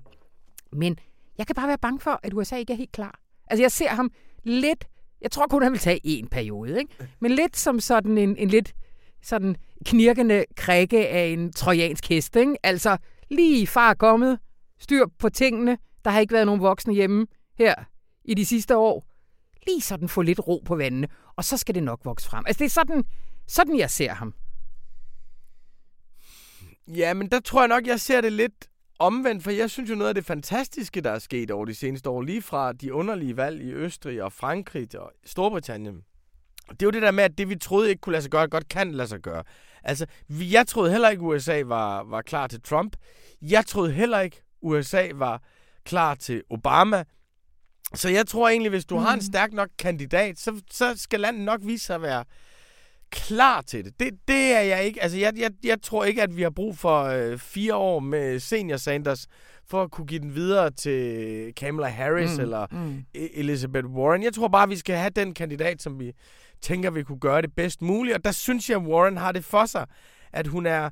Men 0.73 0.99
jeg 1.39 1.47
kan 1.47 1.55
bare 1.55 1.69
være 1.69 1.79
bange 1.79 2.01
for, 2.01 2.21
at 2.23 2.35
USA 2.35 2.57
ikke 2.57 2.73
er 2.73 2.77
helt 2.77 2.93
klar. 2.93 3.21
Altså 3.47 3.63
jeg 3.63 3.73
ser 3.73 3.89
ham 3.89 4.11
lidt, 4.45 4.85
jeg 5.21 5.31
tror 5.31 5.47
kun, 5.47 5.63
han 5.63 5.73
vil 5.73 5.81
tage 5.81 6.01
en 6.05 6.29
periode, 6.29 6.79
ikke? 6.79 6.95
men 7.21 7.31
lidt 7.33 7.57
som 7.57 7.81
sådan 7.81 8.19
en, 8.19 8.37
en 8.37 8.49
lidt 8.49 8.75
sådan 9.23 9.57
knirkende 9.87 10.45
krikke 10.57 11.09
af 11.09 11.27
en 11.27 11.53
trojansk 11.53 12.09
hest. 12.09 12.37
Ikke? 12.37 12.57
Altså 12.63 12.97
lige 13.31 13.67
far 13.67 13.95
kommet, 13.95 14.39
styr 14.79 15.07
på 15.19 15.29
tingene, 15.29 15.79
der 16.05 16.11
har 16.11 16.21
ikke 16.21 16.35
været 16.35 16.47
nogen 16.47 16.61
voksne 16.61 16.95
hjemme 16.95 17.27
her 17.59 17.75
i 18.25 18.35
de 18.35 18.47
sidste 18.47 18.77
år. 18.77 19.05
Lige 19.69 19.81
sådan 19.81 20.09
få 20.09 20.23
lidt 20.23 20.41
ro 20.49 20.63
på 20.65 20.77
vandene, 20.77 21.09
og 21.37 21.45
så 21.45 21.57
skal 21.57 21.75
det 21.75 21.83
nok 21.83 22.01
vokse 22.05 22.29
frem. 22.29 22.45
Altså 22.47 22.59
det 22.59 22.65
er 22.65 22.71
sådan, 22.71 23.05
sådan 23.47 23.79
jeg 23.79 23.91
ser 23.91 24.15
ham. 24.15 24.35
Ja, 26.87 27.15
men 27.15 27.31
der 27.31 27.41
tror 27.41 27.61
jeg 27.61 27.69
nok, 27.69 27.87
jeg 27.87 28.01
ser 28.01 28.21
det 28.21 28.33
lidt 28.33 28.69
omvendt, 28.99 29.45
for 29.45 29.51
jeg 29.51 29.71
synes 29.71 29.91
jo 29.91 29.95
noget 29.95 30.09
af 30.09 30.15
det 30.15 30.25
fantastiske, 30.25 31.01
der 31.01 31.11
er 31.11 31.19
sket 31.19 31.51
over 31.51 31.65
de 31.65 31.75
seneste 31.75 32.11
år, 32.11 32.23
lige 32.23 32.43
fra 32.43 32.73
de 32.73 32.95
underlige 32.95 33.37
valg 33.37 33.63
i 33.63 33.73
Østrig 33.73 34.23
og 34.23 34.33
Frankrig 34.33 34.99
og 34.99 35.13
Storbritannien. 35.27 36.03
Det 36.71 36.83
er 36.83 36.87
jo 36.87 36.91
det 36.91 37.03
der 37.03 37.11
med, 37.11 37.25
at 37.25 37.39
det 37.39 37.49
vi 37.49 37.57
troede 37.57 37.89
ikke 37.91 38.01
kunne 38.01 38.13
lade 38.13 38.23
sig 38.23 38.31
gøre, 38.31 38.49
godt 38.49 38.69
kan 38.69 38.93
lade 38.93 39.09
sig 39.09 39.21
gøre. 39.21 39.45
Altså, 39.83 40.07
jeg 40.29 40.67
troede 40.67 40.91
heller 40.91 41.09
ikke, 41.09 41.23
USA 41.23 41.63
var, 41.67 42.03
var 42.03 42.23
klar 42.23 42.47
til 42.47 42.63
Trump. 42.63 42.97
Jeg 43.43 43.67
troede 43.67 43.93
heller 43.93 44.21
ikke, 44.21 44.43
USA 44.63 45.09
var 45.15 45.43
klar 45.85 46.15
til 46.15 46.43
Obama. 46.51 47.05
Så 47.95 48.09
jeg 48.09 48.27
tror 48.27 48.49
egentlig, 48.49 48.71
hvis 48.71 48.85
du 48.85 48.99
mm. 48.99 49.03
har 49.03 49.13
en 49.13 49.19
mm. 49.19 49.23
stærk 49.23 49.53
nok 49.53 49.69
kandidat, 49.79 50.39
så, 50.39 50.61
så 50.71 50.93
skal 50.97 51.21
landet 51.21 51.45
nok 51.45 51.61
vise 51.63 51.87
sig 51.87 51.95
at 51.95 52.03
være 52.03 52.25
klar 53.11 53.61
til 53.61 53.85
det. 53.85 54.01
Det, 54.01 54.11
det 54.29 54.53
er 54.53 54.61
jeg 54.61 54.85
ikke. 54.85 55.03
Altså, 55.03 55.19
jeg, 55.19 55.33
jeg, 55.37 55.51
jeg 55.65 55.83
tror 55.83 56.05
ikke, 56.05 56.23
at 56.23 56.37
vi 56.37 56.43
har 56.43 56.51
brug 56.51 56.79
for 56.79 57.05
øh, 57.05 57.39
fire 57.39 57.75
år 57.75 58.01
med 58.01 58.41
senior 58.41 58.77
Sanders 58.77 59.27
for 59.71 59.83
at 59.83 59.91
kunne 59.91 60.07
give 60.07 60.21
den 60.21 60.35
videre 60.35 60.71
til 60.71 61.53
Kamala 61.55 61.89
Harris 61.89 62.37
mm. 62.37 62.43
eller 62.43 62.67
mm. 62.71 63.05
E- 63.17 63.39
Elizabeth 63.39 63.87
Warren. 63.87 64.23
Jeg 64.23 64.33
tror 64.33 64.49
bare, 64.49 64.63
at 64.63 64.71
vi 64.71 64.77
skal 64.77 64.97
have 64.97 65.11
den 65.11 65.35
kandidat, 65.35 65.83
som 65.83 66.01
vi 66.01 66.13
tænker, 66.61 66.91
vi 66.91 67.03
kunne 67.03 67.21
gøre 67.21 67.43
det 67.43 67.55
bedst 67.55 67.83
muligt. 67.83 68.17
Og 68.17 68.25
der 68.25 68.33
synes 68.33 68.71
jeg, 68.71 68.77
at 68.77 68.87
Warren 68.87 69.17
har 69.17 69.33
det 69.33 69.45
for 69.45 69.67
sig, 69.67 69.87
at 70.33 70.47
hun 70.47 70.67
er 70.67 70.91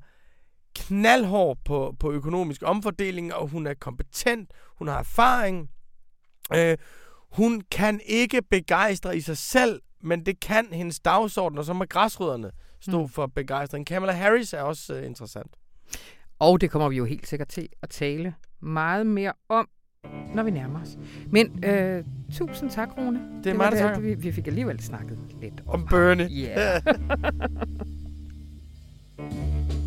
knaldhård 0.75 1.59
på, 1.65 1.95
på 2.01 2.13
økonomisk 2.13 2.63
omfordeling, 2.65 3.35
og 3.35 3.49
hun 3.49 3.67
er 3.67 3.75
kompetent, 3.75 4.51
hun 4.79 4.89
har 4.89 4.99
erfaring. 4.99 5.69
Øh, 6.55 6.77
hun 7.33 7.63
kan 7.71 8.01
ikke 8.07 8.43
begejstre 8.43 9.17
i 9.17 9.21
sig 9.21 9.37
selv, 9.37 9.81
men 10.03 10.27
det 10.27 10.41
kan 10.41 10.67
hendes 10.73 11.01
dagsorden, 11.01 11.59
og 11.59 11.65
så 11.65 11.73
må 11.73 11.85
græsrødderne 11.85 12.51
stå 12.81 13.03
mm. 13.03 13.09
for 13.09 13.27
begejstring. 13.27 13.87
Kamala 13.87 14.13
Harris 14.13 14.53
er 14.53 14.61
også 14.61 14.99
uh, 14.99 15.07
interessant. 15.07 15.57
Og 16.39 16.61
det 16.61 16.71
kommer 16.71 16.89
vi 16.89 16.97
jo 16.97 17.05
helt 17.05 17.29
sikkert 17.29 17.49
til 17.49 17.69
at 17.83 17.89
tale 17.89 18.35
meget 18.61 19.07
mere 19.07 19.33
om, 19.49 19.69
når 20.35 20.43
vi 20.43 20.51
nærmer 20.51 20.83
os. 20.83 20.99
Men 21.31 21.65
øh, 21.65 22.05
tusind 22.33 22.71
tak, 22.71 22.89
Rune. 22.99 23.19
Det 23.19 23.47
er 23.47 23.69
det 23.69 23.79
meget. 23.79 24.03
Vi, 24.03 24.15
vi 24.15 24.33
fik 24.33 24.47
alligevel 24.47 24.83
snakket 24.83 25.19
lidt 25.41 25.63
om, 25.67 25.81
om 25.81 25.87
Bernie. 25.87 26.29
Ja. 26.43 26.81
Yeah. 29.21 29.77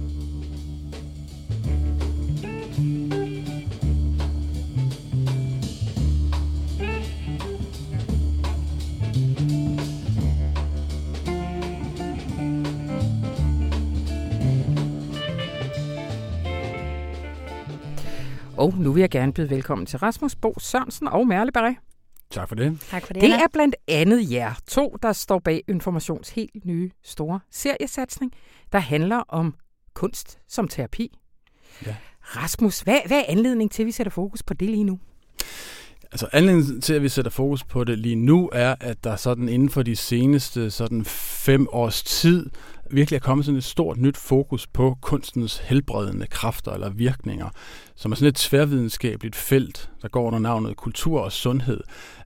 Og 18.60 18.74
nu 18.78 18.92
vil 18.92 19.02
jeg 19.02 19.10
gerne 19.10 19.34
byde 19.34 19.50
velkommen 19.50 19.86
til 19.86 20.00
Rasmus 20.00 20.36
Bo 20.36 20.54
Sørensen 20.60 21.08
og 21.08 21.28
Merle 21.28 21.52
Barret. 21.52 21.76
Tak 22.32 22.48
for 22.48 22.56
det. 22.56 22.80
Tak 22.90 23.06
for 23.06 23.14
det. 23.14 23.22
Det 23.22 23.32
er 23.32 23.48
blandt 23.54 23.76
andet 23.88 24.32
jer 24.32 24.54
to, 24.68 24.98
der 25.02 25.14
står 25.14 25.40
bag 25.40 25.64
Informations 25.68 26.30
helt 26.30 26.66
nye 26.66 26.92
store 27.04 27.40
seriesatsning, 27.52 28.32
der 28.72 28.80
handler 28.80 29.18
om 29.18 29.56
kunst 29.94 30.40
som 30.48 30.68
terapi. 30.68 31.18
Ja. 31.86 31.96
Rasmus, 32.22 32.80
hvad, 32.80 32.98
hvad 33.06 33.18
er 33.18 33.24
anledningen 33.28 33.70
til, 33.70 33.84
at 33.84 33.88
vi 33.88 33.92
sætter 33.92 34.12
fokus 34.12 34.44
på 34.44 34.54
det 34.54 34.70
lige 34.70 34.84
nu? 34.84 35.00
Altså 36.12 36.28
anledningen 36.32 36.82
til, 36.82 36.94
at 36.94 37.02
vi 37.02 37.10
sætter 37.10 37.32
fokus 37.32 37.64
på 37.64 37.84
det 37.84 38.00
lige 38.00 38.16
nu, 38.16 38.50
er, 38.54 38.76
at 38.80 39.04
der 39.04 39.16
sådan 39.16 39.50
inden 39.50 39.70
for 39.70 39.84
de 39.84 39.96
seneste 39.96 40.72
sådan 40.72 41.06
fem 41.06 41.68
års 41.72 42.04
tid 42.04 42.50
virkelig 42.92 43.16
er 43.16 43.22
kommet 43.22 43.46
sådan 43.46 43.58
et 43.58 43.64
stort 43.64 43.98
nyt 43.98 44.18
fokus 44.18 44.68
på 44.68 44.98
kunstens 45.02 45.58
helbredende 45.58 46.28
kræfter 46.28 46.72
eller 46.72 46.90
virkninger, 46.90 47.50
som 47.96 48.12
er 48.12 48.16
sådan 48.16 48.30
et 48.30 48.36
tværvidenskabeligt 48.36 49.36
felt, 49.36 49.90
der 50.02 50.08
går 50.08 50.28
under 50.28 50.40
navnet 50.40 50.78
kultur 50.78 51.22
og 51.22 51.32
sundhed, 51.32 51.82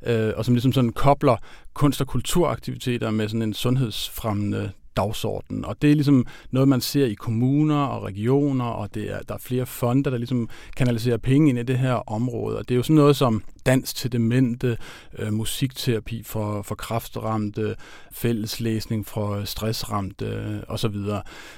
øh, 0.05 0.33
og 0.35 0.45
som 0.45 0.53
ligesom 0.53 0.73
sådan 0.73 0.91
kobler 0.91 1.35
kunst- 1.73 2.01
og 2.01 2.07
kulturaktiviteter 2.07 3.11
med 3.11 3.27
sådan 3.27 3.41
en 3.41 3.53
sundhedsfremmende 3.53 4.71
dagsorden. 4.97 5.65
Og 5.65 5.81
det 5.81 5.91
er 5.91 5.95
ligesom 5.95 6.25
noget, 6.51 6.69
man 6.69 6.81
ser 6.81 7.05
i 7.05 7.13
kommuner 7.13 7.83
og 7.85 8.03
regioner, 8.03 8.65
og 8.65 8.93
det 8.93 9.11
er, 9.11 9.19
der 9.19 9.33
er 9.33 9.39
flere 9.39 9.65
fonde, 9.65 10.03
der 10.03 10.17
ligesom 10.17 10.49
kanaliserer 10.77 11.17
penge 11.17 11.49
ind 11.49 11.59
i 11.59 11.63
det 11.63 11.77
her 11.77 12.11
område. 12.11 12.57
Og 12.57 12.69
det 12.69 12.75
er 12.75 12.77
jo 12.77 12.83
sådan 12.83 12.95
noget 12.95 13.15
som 13.15 13.43
dans 13.65 13.93
til 13.93 14.11
demente, 14.11 14.77
øh, 15.19 15.33
musikterapi 15.33 16.23
for, 16.23 16.61
for 16.61 16.75
kraftramte, 16.75 17.75
fælleslæsning 18.11 19.07
for 19.07 19.43
stressramte 19.43 20.25
øh, 20.25 20.59
osv. 20.67 20.95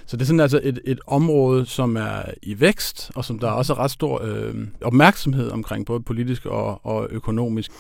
Så 0.06 0.18
det 0.18 0.22
er 0.22 0.26
sådan 0.26 0.40
altså 0.40 0.60
et, 0.64 0.80
et 0.86 1.00
område, 1.08 1.66
som 1.66 1.98
er 1.98 2.22
i 2.44 2.60
vækst, 2.60 3.12
og 3.16 3.26
som 3.26 3.40
der 3.40 3.48
er 3.48 3.52
også 3.52 3.74
er 3.74 3.80
ret 3.80 3.92
stor 3.92 4.22
øh, 4.24 4.68
opmærksomhed 4.82 5.52
omkring, 5.52 5.86
både 5.86 6.02
politisk 6.02 6.46
og, 6.46 6.86
og 6.86 7.08
økonomisk. 7.12 7.72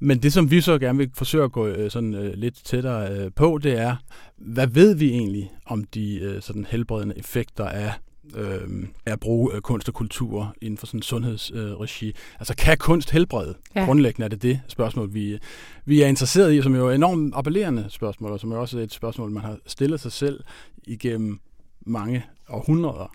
Men 0.00 0.18
det, 0.18 0.32
som 0.32 0.50
vi 0.50 0.60
så 0.60 0.78
gerne 0.78 0.98
vil 0.98 1.10
forsøge 1.14 1.44
at 1.44 1.52
gå 1.52 1.66
øh, 1.66 1.90
sådan 1.90 2.14
øh, 2.14 2.34
lidt 2.34 2.64
tættere 2.64 3.12
øh, 3.12 3.30
på, 3.36 3.58
det 3.62 3.78
er, 3.78 3.96
hvad 4.36 4.66
ved 4.66 4.94
vi 4.94 5.10
egentlig 5.10 5.50
om 5.66 5.84
de 5.84 6.18
øh, 6.18 6.42
sådan 6.42 6.66
helbredende 6.70 7.18
effekter 7.18 7.64
af 7.64 7.92
øh, 8.36 8.68
at 9.06 9.20
bruge 9.20 9.54
øh, 9.54 9.60
kunst 9.60 9.88
og 9.88 9.94
kultur 9.94 10.54
inden 10.62 10.78
for 10.78 10.86
sådan 10.86 11.02
sundhedsregi. 11.02 12.06
Øh, 12.06 12.14
altså 12.38 12.56
kan 12.56 12.78
kunst 12.78 13.10
helbrede? 13.10 13.54
Ja. 13.74 13.84
Grundlæggende 13.84 14.24
er 14.24 14.28
det 14.28 14.42
det 14.42 14.60
spørgsmål, 14.68 15.14
vi, 15.14 15.38
vi 15.84 16.02
er 16.02 16.06
interesseret 16.06 16.54
i, 16.54 16.62
som 16.62 16.74
jo 16.74 16.88
er 16.88 16.92
enormt 16.92 17.34
appellerende 17.36 17.86
spørgsmål, 17.88 18.32
og 18.32 18.40
som 18.40 18.52
er 18.52 18.56
også 18.56 18.78
et 18.78 18.92
spørgsmål, 18.92 19.30
man 19.30 19.42
har 19.42 19.58
stillet 19.66 20.00
sig 20.00 20.12
selv 20.12 20.40
igennem 20.86 21.40
mange 21.86 22.24
århundreder. 22.48 23.12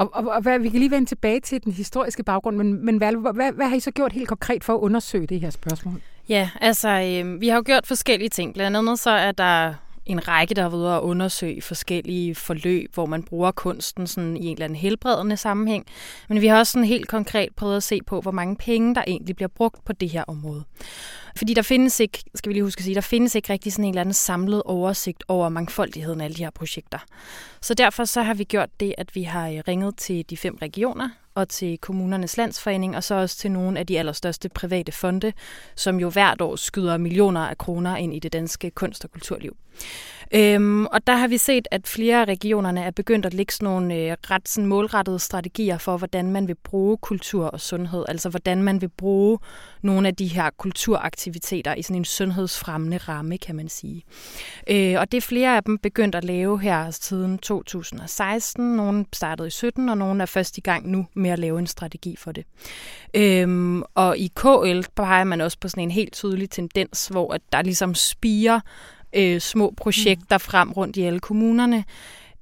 Og, 0.00 0.10
og, 0.12 0.28
og 0.28 0.42
hvad, 0.42 0.58
vi 0.58 0.68
kan 0.68 0.78
lige 0.78 0.90
vende 0.90 1.06
tilbage 1.06 1.40
til 1.40 1.64
den 1.64 1.72
historiske 1.72 2.22
baggrund, 2.22 2.56
men, 2.56 2.84
men 2.84 2.96
hvad, 2.96 3.32
hvad, 3.34 3.52
hvad 3.52 3.68
har 3.68 3.76
I 3.76 3.80
så 3.80 3.90
gjort 3.90 4.12
helt 4.12 4.28
konkret 4.28 4.64
for 4.64 4.74
at 4.74 4.78
undersøge 4.78 5.26
det 5.26 5.40
her 5.40 5.50
spørgsmål? 5.50 6.00
Ja, 6.28 6.50
altså 6.60 6.88
øh, 6.88 7.40
vi 7.40 7.48
har 7.48 7.56
jo 7.56 7.62
gjort 7.66 7.86
forskellige 7.86 8.28
ting. 8.28 8.54
Blandt 8.54 8.76
andet 8.76 8.98
så 8.98 9.10
er 9.10 9.32
der 9.32 9.74
en 10.06 10.28
række, 10.28 10.54
der 10.54 10.62
har 10.62 10.68
været 10.68 10.96
at 10.96 11.00
undersøge 11.00 11.62
forskellige 11.62 12.34
forløb, 12.34 12.94
hvor 12.94 13.06
man 13.06 13.22
bruger 13.22 13.50
kunsten 13.50 14.06
sådan 14.06 14.36
i 14.36 14.46
en 14.46 14.52
eller 14.52 14.64
anden 14.64 14.76
helbredende 14.76 15.36
sammenhæng. 15.36 15.86
Men 16.28 16.40
vi 16.40 16.46
har 16.46 16.58
også 16.58 16.72
sådan 16.72 16.86
helt 16.86 17.08
konkret 17.08 17.48
prøvet 17.56 17.76
at 17.76 17.82
se 17.82 18.00
på, 18.06 18.20
hvor 18.20 18.30
mange 18.30 18.56
penge, 18.56 18.94
der 18.94 19.04
egentlig 19.06 19.36
bliver 19.36 19.48
brugt 19.48 19.84
på 19.84 19.92
det 19.92 20.08
her 20.08 20.24
område. 20.26 20.64
Fordi 21.36 21.54
der 21.54 21.62
findes 21.62 22.00
ikke, 22.00 22.24
skal 22.34 22.48
vi 22.48 22.54
lige 22.54 22.64
huske 22.64 22.80
at 22.80 22.84
sige, 22.84 22.94
der 22.94 23.00
findes 23.00 23.34
ikke 23.34 23.52
rigtig 23.52 23.72
sådan 23.72 23.84
en 23.84 23.90
eller 23.90 24.00
anden 24.00 24.14
samlet 24.14 24.62
oversigt 24.64 25.24
over 25.28 25.48
mangfoldigheden 25.48 26.20
af 26.20 26.24
alle 26.24 26.36
de 26.36 26.42
her 26.42 26.50
projekter. 26.50 26.98
Så 27.60 27.74
derfor 27.74 28.04
så 28.04 28.22
har 28.22 28.34
vi 28.34 28.44
gjort 28.44 28.68
det, 28.80 28.94
at 28.98 29.14
vi 29.14 29.22
har 29.22 29.48
øh, 29.48 29.62
ringet 29.68 29.96
til 29.96 30.30
de 30.30 30.36
fem 30.36 30.58
regioner, 30.62 31.08
og 31.40 31.48
til 31.48 31.78
kommunernes 31.78 32.36
landsforening, 32.36 32.96
og 32.96 33.04
så 33.04 33.14
også 33.14 33.36
til 33.36 33.50
nogle 33.50 33.78
af 33.78 33.86
de 33.86 33.98
allerstørste 33.98 34.48
private 34.48 34.92
fonde, 34.92 35.32
som 35.74 36.00
jo 36.00 36.10
hvert 36.10 36.40
år 36.40 36.56
skyder 36.56 36.96
millioner 36.96 37.40
af 37.40 37.58
kroner 37.58 37.96
ind 37.96 38.14
i 38.14 38.18
det 38.18 38.32
danske 38.32 38.70
kunst- 38.70 39.04
og 39.04 39.10
kulturliv. 39.10 39.56
Øhm, 40.34 40.86
og 40.86 41.06
der 41.06 41.16
har 41.16 41.28
vi 41.28 41.38
set, 41.38 41.68
at 41.70 41.86
flere 41.86 42.20
af 42.20 42.24
regionerne 42.24 42.82
er 42.82 42.90
begyndt 42.90 43.26
at 43.26 43.34
lægge 43.34 43.52
sådan 43.52 43.64
nogle 43.64 43.94
øh, 43.94 44.16
ret 44.30 44.48
sådan 44.48 44.66
målrettede 44.66 45.18
strategier 45.18 45.78
for, 45.78 45.96
hvordan 45.96 46.30
man 46.30 46.48
vil 46.48 46.54
bruge 46.54 46.96
kultur 46.96 47.46
og 47.46 47.60
sundhed. 47.60 48.04
Altså 48.08 48.28
hvordan 48.28 48.62
man 48.62 48.80
vil 48.80 48.88
bruge 48.88 49.38
nogle 49.82 50.08
af 50.08 50.16
de 50.16 50.26
her 50.26 50.50
kulturaktiviteter 50.58 51.74
i 51.74 51.82
sådan 51.82 51.96
en 51.96 52.04
sundhedsfremmende 52.04 52.96
ramme, 52.96 53.38
kan 53.38 53.56
man 53.56 53.68
sige. 53.68 54.02
Øh, 54.70 55.00
og 55.00 55.12
det 55.12 55.18
er 55.18 55.22
flere 55.22 55.56
af 55.56 55.64
dem 55.64 55.78
begyndt 55.78 56.14
at 56.14 56.24
lave 56.24 56.60
her 56.60 56.90
siden 56.90 57.38
2016. 57.38 58.76
Nogle 58.76 59.04
startede 59.12 59.48
i 59.48 59.50
17, 59.50 59.88
og 59.88 59.98
nogle 59.98 60.22
er 60.22 60.26
først 60.26 60.58
i 60.58 60.60
gang 60.60 60.90
nu 60.90 61.06
med 61.14 61.30
at 61.30 61.38
lave 61.38 61.58
en 61.58 61.66
strategi 61.66 62.16
for 62.16 62.32
det. 62.32 62.44
Øhm, 63.14 63.82
og 63.94 64.18
i 64.18 64.32
KL 64.34 64.80
peger 64.96 65.24
man 65.24 65.40
også 65.40 65.58
på 65.60 65.68
sådan 65.68 65.82
en 65.82 65.90
helt 65.90 66.12
tydelig 66.12 66.50
tendens, 66.50 67.08
hvor 67.08 67.34
at 67.34 67.40
der 67.52 67.62
ligesom 67.62 67.94
spiger 67.94 68.60
øh, 69.12 69.40
små 69.40 69.74
projekter 69.76 70.36
mm. 70.36 70.40
frem 70.40 70.72
rundt 70.72 70.96
i 70.96 71.02
alle 71.02 71.20
kommunerne. 71.20 71.84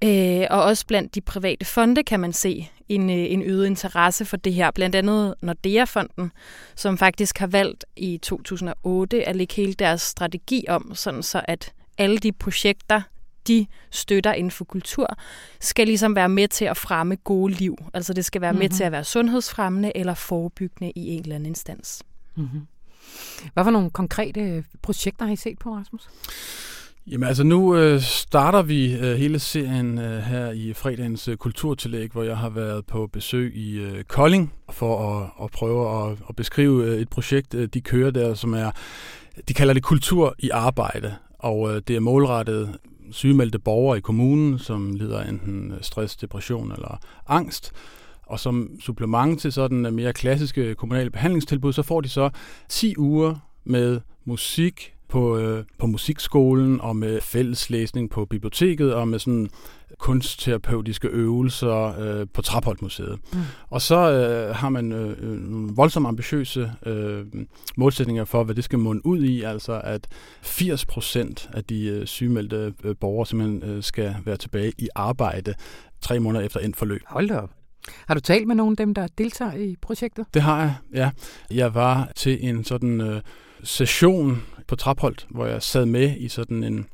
Øh, 0.05 0.47
og 0.51 0.63
også 0.63 0.87
blandt 0.87 1.15
de 1.15 1.21
private 1.21 1.67
fonde 1.67 2.03
kan 2.03 2.21
man 2.21 2.33
se 2.33 2.71
en, 2.89 3.11
øh, 3.11 3.17
en 3.17 3.43
øget 3.43 3.67
interesse 3.67 4.25
for 4.25 4.37
det 4.37 4.55
her. 4.55 4.71
Blandt 4.71 4.95
andet 4.95 5.35
Nordea-fonden, 5.43 6.33
som 6.77 6.99
faktisk 6.99 7.39
har 7.39 7.47
valgt 7.47 7.85
i 7.97 8.19
2008 8.23 9.29
at 9.29 9.37
lægge 9.37 9.55
hele 9.55 9.75
deres 9.75 10.03
strategi 10.03 10.65
om, 10.69 10.95
sådan 10.95 11.23
så 11.23 11.43
at 11.45 11.73
alle 11.99 12.19
de 12.19 12.33
projekter, 12.33 13.01
de 13.49 13.67
støtter 13.91 14.33
inden 14.33 14.51
for 14.51 14.65
kultur, 14.65 15.17
skal 15.61 15.87
ligesom 15.87 16.17
være 16.17 16.29
med 16.29 16.49
til 16.49 16.65
at 16.65 16.77
fremme 16.77 17.17
gode 17.17 17.53
liv. 17.53 17.77
Altså 17.95 18.13
det 18.13 18.25
skal 18.25 18.41
være 18.41 18.53
mm-hmm. 18.53 18.63
med 18.63 18.69
til 18.71 18.85
at 18.85 18.93
være 18.93 19.05
sundhedsfremmende 19.05 19.93
eller 19.97 20.15
forebyggende 20.15 20.93
i 20.97 21.09
en 21.09 21.23
eller 21.23 21.35
anden 21.35 21.47
instans. 21.47 22.03
Mm-hmm. 22.37 22.67
Hvad 23.55 23.65
for 23.65 23.71
nogle 23.71 23.91
konkrete 23.91 24.41
øh, 24.41 24.63
projekter 24.83 25.25
har 25.25 25.33
I 25.33 25.37
set 25.37 25.59
på, 25.59 25.71
Rasmus? 25.71 26.09
Jamen 27.11 27.29
altså 27.29 27.45
nu 27.45 27.77
øh, 27.77 28.01
starter 28.01 28.63
vi 28.63 28.95
øh, 28.95 29.17
hele 29.17 29.39
serien 29.39 29.99
øh, 29.99 30.23
her 30.23 30.51
i 30.51 30.73
fredagens 30.73 31.29
øh, 31.29 31.37
kulturtillæg, 31.37 32.11
hvor 32.13 32.23
jeg 32.23 32.37
har 32.37 32.49
været 32.49 32.87
på 32.87 33.07
besøg 33.13 33.57
i 33.57 33.79
øh, 33.79 34.05
Kolding 34.05 34.53
for 34.71 35.21
at, 35.21 35.31
at 35.45 35.51
prøve 35.51 36.11
at, 36.11 36.19
at 36.29 36.37
beskrive 36.37 36.85
øh, 36.85 37.01
et 37.01 37.09
projekt, 37.09 37.55
øh, 37.55 37.69
de 37.75 37.81
kører 37.81 38.11
der, 38.11 38.35
som 38.35 38.55
er, 38.55 38.71
de 39.49 39.55
kalder 39.55 39.75
det 39.75 39.83
kultur 39.83 40.35
i 40.39 40.51
arbejde, 40.51 41.15
og 41.39 41.75
øh, 41.75 41.83
det 41.89 41.97
er 41.97 42.01
målrettet 42.01 42.79
sygemeldte 43.11 43.59
borgere 43.59 43.99
i 43.99 44.01
kommunen, 44.01 44.59
som 44.59 44.95
lider 44.95 45.23
enten 45.23 45.73
øh, 45.73 45.79
stress, 45.83 46.17
depression 46.17 46.73
eller 46.73 47.01
angst, 47.29 47.73
og 48.29 48.41
som 48.41 48.71
supplement 48.81 49.41
til 49.41 49.53
sådan 49.53 49.95
mere 49.95 50.13
klassiske 50.13 50.75
kommunale 50.75 51.11
behandlingstilbud, 51.11 51.73
så 51.73 51.83
får 51.83 52.01
de 52.01 52.09
så 52.09 52.31
10 52.69 52.95
uger 52.99 53.35
med 53.65 54.01
musik 54.25 54.95
på, 55.09 55.39
øh, 55.39 55.65
på 55.79 55.87
musikskolen 55.87 56.81
og 56.81 56.97
med 56.97 57.21
fælleslæsning 57.21 58.11
på 58.11 58.25
biblioteket 58.25 58.95
og 58.95 59.09
med 59.09 59.19
sådan 59.19 59.49
kunstterapeutiske 59.99 61.09
øvelser 61.09 62.01
øh, 62.01 62.27
på 62.35 62.43
Trapholtmuseet. 62.43 63.19
Mm. 63.33 63.39
Og 63.71 63.83
så 63.83 64.13
øh, 64.13 64.55
har 64.55 64.69
man 64.69 64.93
øh, 64.93 65.11
øh 65.19 65.41
nogle 65.41 65.71
voldsomt 65.75 66.07
ambitiøse 66.07 66.73
øh, 66.87 67.27
målsætninger 67.77 68.25
for, 68.25 68.45
hvad 68.45 68.55
det 68.55 68.65
skal 68.65 68.79
munde 68.79 69.07
ud 69.07 69.23
i, 69.23 69.43
altså 69.43 69.81
at 69.85 70.09
80 70.43 70.87
procent 70.87 71.51
af 71.55 71.65
de 71.65 71.87
øh, 71.87 72.07
sygemeldte 72.07 72.75
øh, 72.85 72.95
borgere 73.01 73.27
simpelthen 73.27 73.71
øh, 73.71 73.83
skal 73.83 74.17
være 74.25 74.37
tilbage 74.37 74.73
i 74.79 74.89
arbejde 74.95 75.55
tre 76.01 76.21
måneder 76.21 76.45
efter 76.45 76.61
endt 76.61 76.77
forløb. 76.77 77.01
Hold 77.07 77.29
da 77.29 77.37
op. 77.37 77.58
Har 78.07 78.15
du 78.15 78.21
talt 78.21 78.47
med 78.47 78.55
nogle 78.55 78.73
af 78.73 78.77
dem, 78.77 78.95
der 78.95 79.07
deltager 79.19 79.55
i 79.55 79.77
projektet? 79.81 80.27
Det 80.35 80.43
har 80.43 80.61
jeg, 80.61 80.75
ja. 80.95 81.11
Jeg 81.51 81.75
var 81.75 82.13
til 82.17 82.49
en 82.49 82.65
sådan 82.65 83.01
øh, 83.01 83.21
session 83.63 84.43
på 84.67 84.77
Trapholdt, 84.77 85.27
hvor 85.31 85.47
jeg 85.47 85.63
sad 85.63 85.87
med 85.87 86.17
i 86.17 86.29
sådan 86.29 86.65
en 86.65 86.87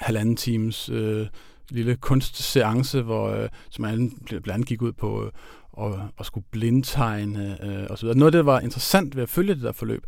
halvanden 0.00 0.36
times 0.36 0.88
øh, 0.88 1.26
lille 1.70 1.96
kunstseance, 1.96 3.02
hvor, 3.02 3.28
øh, 3.28 3.48
som 3.70 3.82
blandt 4.26 4.50
andet 4.50 4.68
gik 4.68 4.82
ud 4.82 4.92
på 4.92 5.24
øh, 5.24 5.30
og, 5.72 6.08
og 6.16 6.26
skulle 6.26 6.46
blindtegne 6.50 7.58
øh, 7.64 7.86
og 7.90 7.98
så 7.98 8.06
videre. 8.06 8.24
det, 8.24 8.32
der 8.32 8.42
var 8.42 8.60
interessant 8.60 9.16
ved 9.16 9.22
at 9.22 9.28
følge 9.28 9.54
det 9.54 9.62
der 9.62 9.72
forløb, 9.72 10.06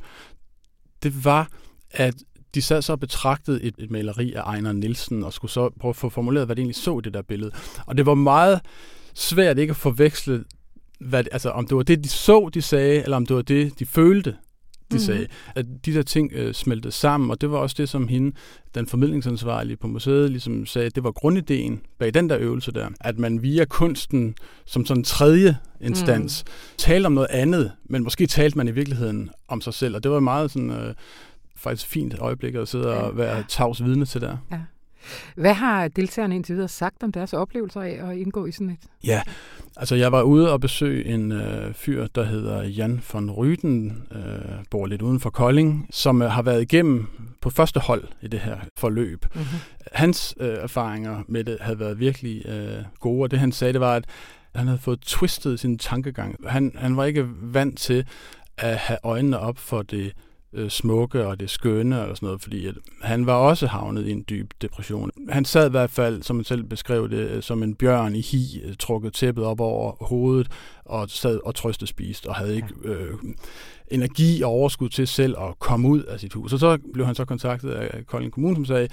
det 1.02 1.24
var, 1.24 1.48
at 1.90 2.14
de 2.54 2.62
sad 2.62 2.82
så 2.82 2.92
og 2.92 3.00
betragtede 3.00 3.62
et, 3.62 3.74
et 3.78 3.90
maleri 3.90 4.32
af 4.32 4.42
Ejner 4.42 4.72
Nielsen, 4.72 5.24
og 5.24 5.32
skulle 5.32 5.50
så 5.50 5.70
prøve 5.80 5.90
at 5.90 5.96
få 5.96 6.08
formuleret, 6.08 6.46
hvad 6.46 6.56
det 6.56 6.60
egentlig 6.60 6.76
så 6.76 6.98
i 6.98 7.02
det 7.02 7.14
der 7.14 7.22
billede. 7.22 7.50
Og 7.86 7.96
det 7.96 8.06
var 8.06 8.14
meget 8.14 8.60
svært 9.14 9.58
ikke 9.58 9.70
at 9.70 9.76
forveksle, 9.76 10.44
hvad, 11.00 11.24
altså, 11.32 11.50
om 11.50 11.66
det 11.66 11.76
var 11.76 11.82
det, 11.82 12.04
de 12.04 12.08
så, 12.08 12.50
de 12.54 12.62
sagde, 12.62 13.02
eller 13.02 13.16
om 13.16 13.26
det 13.26 13.36
var 13.36 13.42
det, 13.42 13.78
de 13.78 13.86
følte, 13.86 14.30
de 14.30 14.36
mm-hmm. 14.90 14.98
sagde. 14.98 15.26
At 15.54 15.66
de 15.86 15.94
der 15.94 16.02
ting 16.02 16.32
øh, 16.32 16.54
smeltede 16.54 16.92
sammen, 16.92 17.30
og 17.30 17.40
det 17.40 17.50
var 17.50 17.58
også 17.58 17.74
det, 17.78 17.88
som 17.88 18.08
hende, 18.08 18.36
den 18.74 18.86
formidlingsansvarlige 18.86 19.76
på 19.76 19.86
museet, 19.86 20.30
ligesom 20.30 20.66
sagde, 20.66 20.90
det 20.90 21.04
var 21.04 21.10
grundideen 21.10 21.80
bag 21.98 22.14
den 22.14 22.30
der 22.30 22.38
øvelse 22.38 22.72
der, 22.72 22.88
at 23.00 23.18
man 23.18 23.42
via 23.42 23.64
kunsten 23.64 24.34
som 24.66 24.86
sådan 24.86 25.00
en 25.00 25.04
tredje 25.04 25.56
instans 25.80 26.44
mm. 26.46 26.52
talte 26.78 27.06
om 27.06 27.12
noget 27.12 27.28
andet, 27.30 27.72
men 27.84 28.02
måske 28.02 28.26
talte 28.26 28.58
man 28.58 28.68
i 28.68 28.70
virkeligheden 28.70 29.30
om 29.48 29.60
sig 29.60 29.74
selv, 29.74 29.96
og 29.96 30.02
det 30.02 30.10
var 30.10 30.20
meget 30.20 30.50
sådan... 30.50 30.70
Øh, 30.70 30.94
faktisk 31.56 31.86
fint 31.86 32.14
øjeblik 32.18 32.54
at 32.54 32.68
sidde 32.68 32.96
og 32.96 33.16
være 33.16 33.44
tavs 33.48 33.84
vidne 33.84 34.06
til 34.06 34.20
der. 34.20 34.36
Ja. 34.50 34.60
Hvad 35.36 35.54
har 35.54 35.88
deltagerne 35.88 36.34
indtil 36.34 36.54
videre 36.54 36.68
sagt 36.68 37.02
om 37.02 37.12
deres 37.12 37.32
oplevelser 37.32 37.80
af 37.80 38.10
at 38.10 38.16
indgå 38.16 38.46
i 38.46 38.52
sådan 38.52 38.70
et? 38.70 38.78
Ja, 39.04 39.22
altså 39.76 39.94
jeg 39.94 40.12
var 40.12 40.22
ude 40.22 40.52
og 40.52 40.60
besøge 40.60 41.04
en 41.04 41.32
øh, 41.32 41.74
fyr, 41.74 42.06
der 42.06 42.24
hedder 42.24 42.62
Jan 42.62 43.02
von 43.12 43.30
Ryden, 43.30 44.02
øh, 44.12 44.64
bor 44.70 44.86
lidt 44.86 45.02
uden 45.02 45.20
for 45.20 45.30
Kolding, 45.30 45.86
som 45.90 46.22
øh, 46.22 46.30
har 46.30 46.42
været 46.42 46.62
igennem 46.62 47.06
på 47.40 47.50
første 47.50 47.80
hold 47.80 48.04
i 48.22 48.28
det 48.28 48.40
her 48.40 48.56
forløb. 48.78 49.26
Mm-hmm. 49.34 49.58
Hans 49.92 50.34
øh, 50.40 50.48
erfaringer 50.48 51.22
med 51.28 51.44
det 51.44 51.58
havde 51.60 51.78
været 51.78 52.00
virkelig 52.00 52.46
øh, 52.46 52.84
gode, 53.00 53.22
og 53.22 53.30
det 53.30 53.38
han 53.38 53.52
sagde, 53.52 53.72
det 53.72 53.80
var, 53.80 53.96
at 53.96 54.04
han 54.54 54.66
havde 54.66 54.80
fået 54.80 55.00
twistet 55.00 55.60
sin 55.60 55.78
tankegang. 55.78 56.36
Han, 56.46 56.72
han 56.74 56.96
var 56.96 57.04
ikke 57.04 57.26
vant 57.42 57.78
til 57.78 58.06
at 58.56 58.76
have 58.76 58.98
øjnene 59.02 59.38
op 59.38 59.58
for 59.58 59.82
det 59.82 60.12
øh, 60.54 60.70
smukke 60.70 61.26
og 61.26 61.40
det 61.40 61.50
skønne 61.50 62.00
og 62.00 62.16
sådan 62.16 62.26
noget, 62.26 62.42
fordi 62.42 62.66
at 62.66 62.74
han 63.02 63.26
var 63.26 63.34
også 63.34 63.66
havnet 63.66 64.06
i 64.06 64.10
en 64.10 64.24
dyb 64.28 64.50
depression. 64.62 65.10
Han 65.28 65.44
sad 65.44 65.66
i 65.66 65.70
hvert 65.70 65.90
fald, 65.90 66.22
som 66.22 66.36
han 66.36 66.44
selv 66.44 66.62
beskrev 66.62 67.10
det, 67.10 67.30
øh, 67.30 67.42
som 67.42 67.62
en 67.62 67.74
bjørn 67.74 68.14
i 68.14 68.20
hi, 68.20 68.60
øh, 68.64 68.74
trukket 68.78 69.12
tæppet 69.12 69.44
op 69.44 69.60
over 69.60 70.04
hovedet 70.04 70.50
og 70.84 71.10
sad 71.10 71.40
og 71.44 71.54
trøste 71.54 71.86
spist 71.86 72.26
og 72.26 72.34
havde 72.34 72.56
ikke 72.56 72.68
øh, 72.84 73.14
energi 73.88 74.42
og 74.42 74.50
overskud 74.50 74.88
til 74.88 75.06
selv 75.06 75.36
at 75.38 75.58
komme 75.58 75.88
ud 75.88 76.02
af 76.02 76.20
sit 76.20 76.32
hus. 76.32 76.52
Og 76.52 76.58
så 76.58 76.78
blev 76.92 77.06
han 77.06 77.14
så 77.14 77.24
kontaktet 77.24 77.70
af 77.70 78.06
Kolding 78.06 78.32
Kommune, 78.32 78.56
som 78.56 78.64
sagde, 78.64 78.88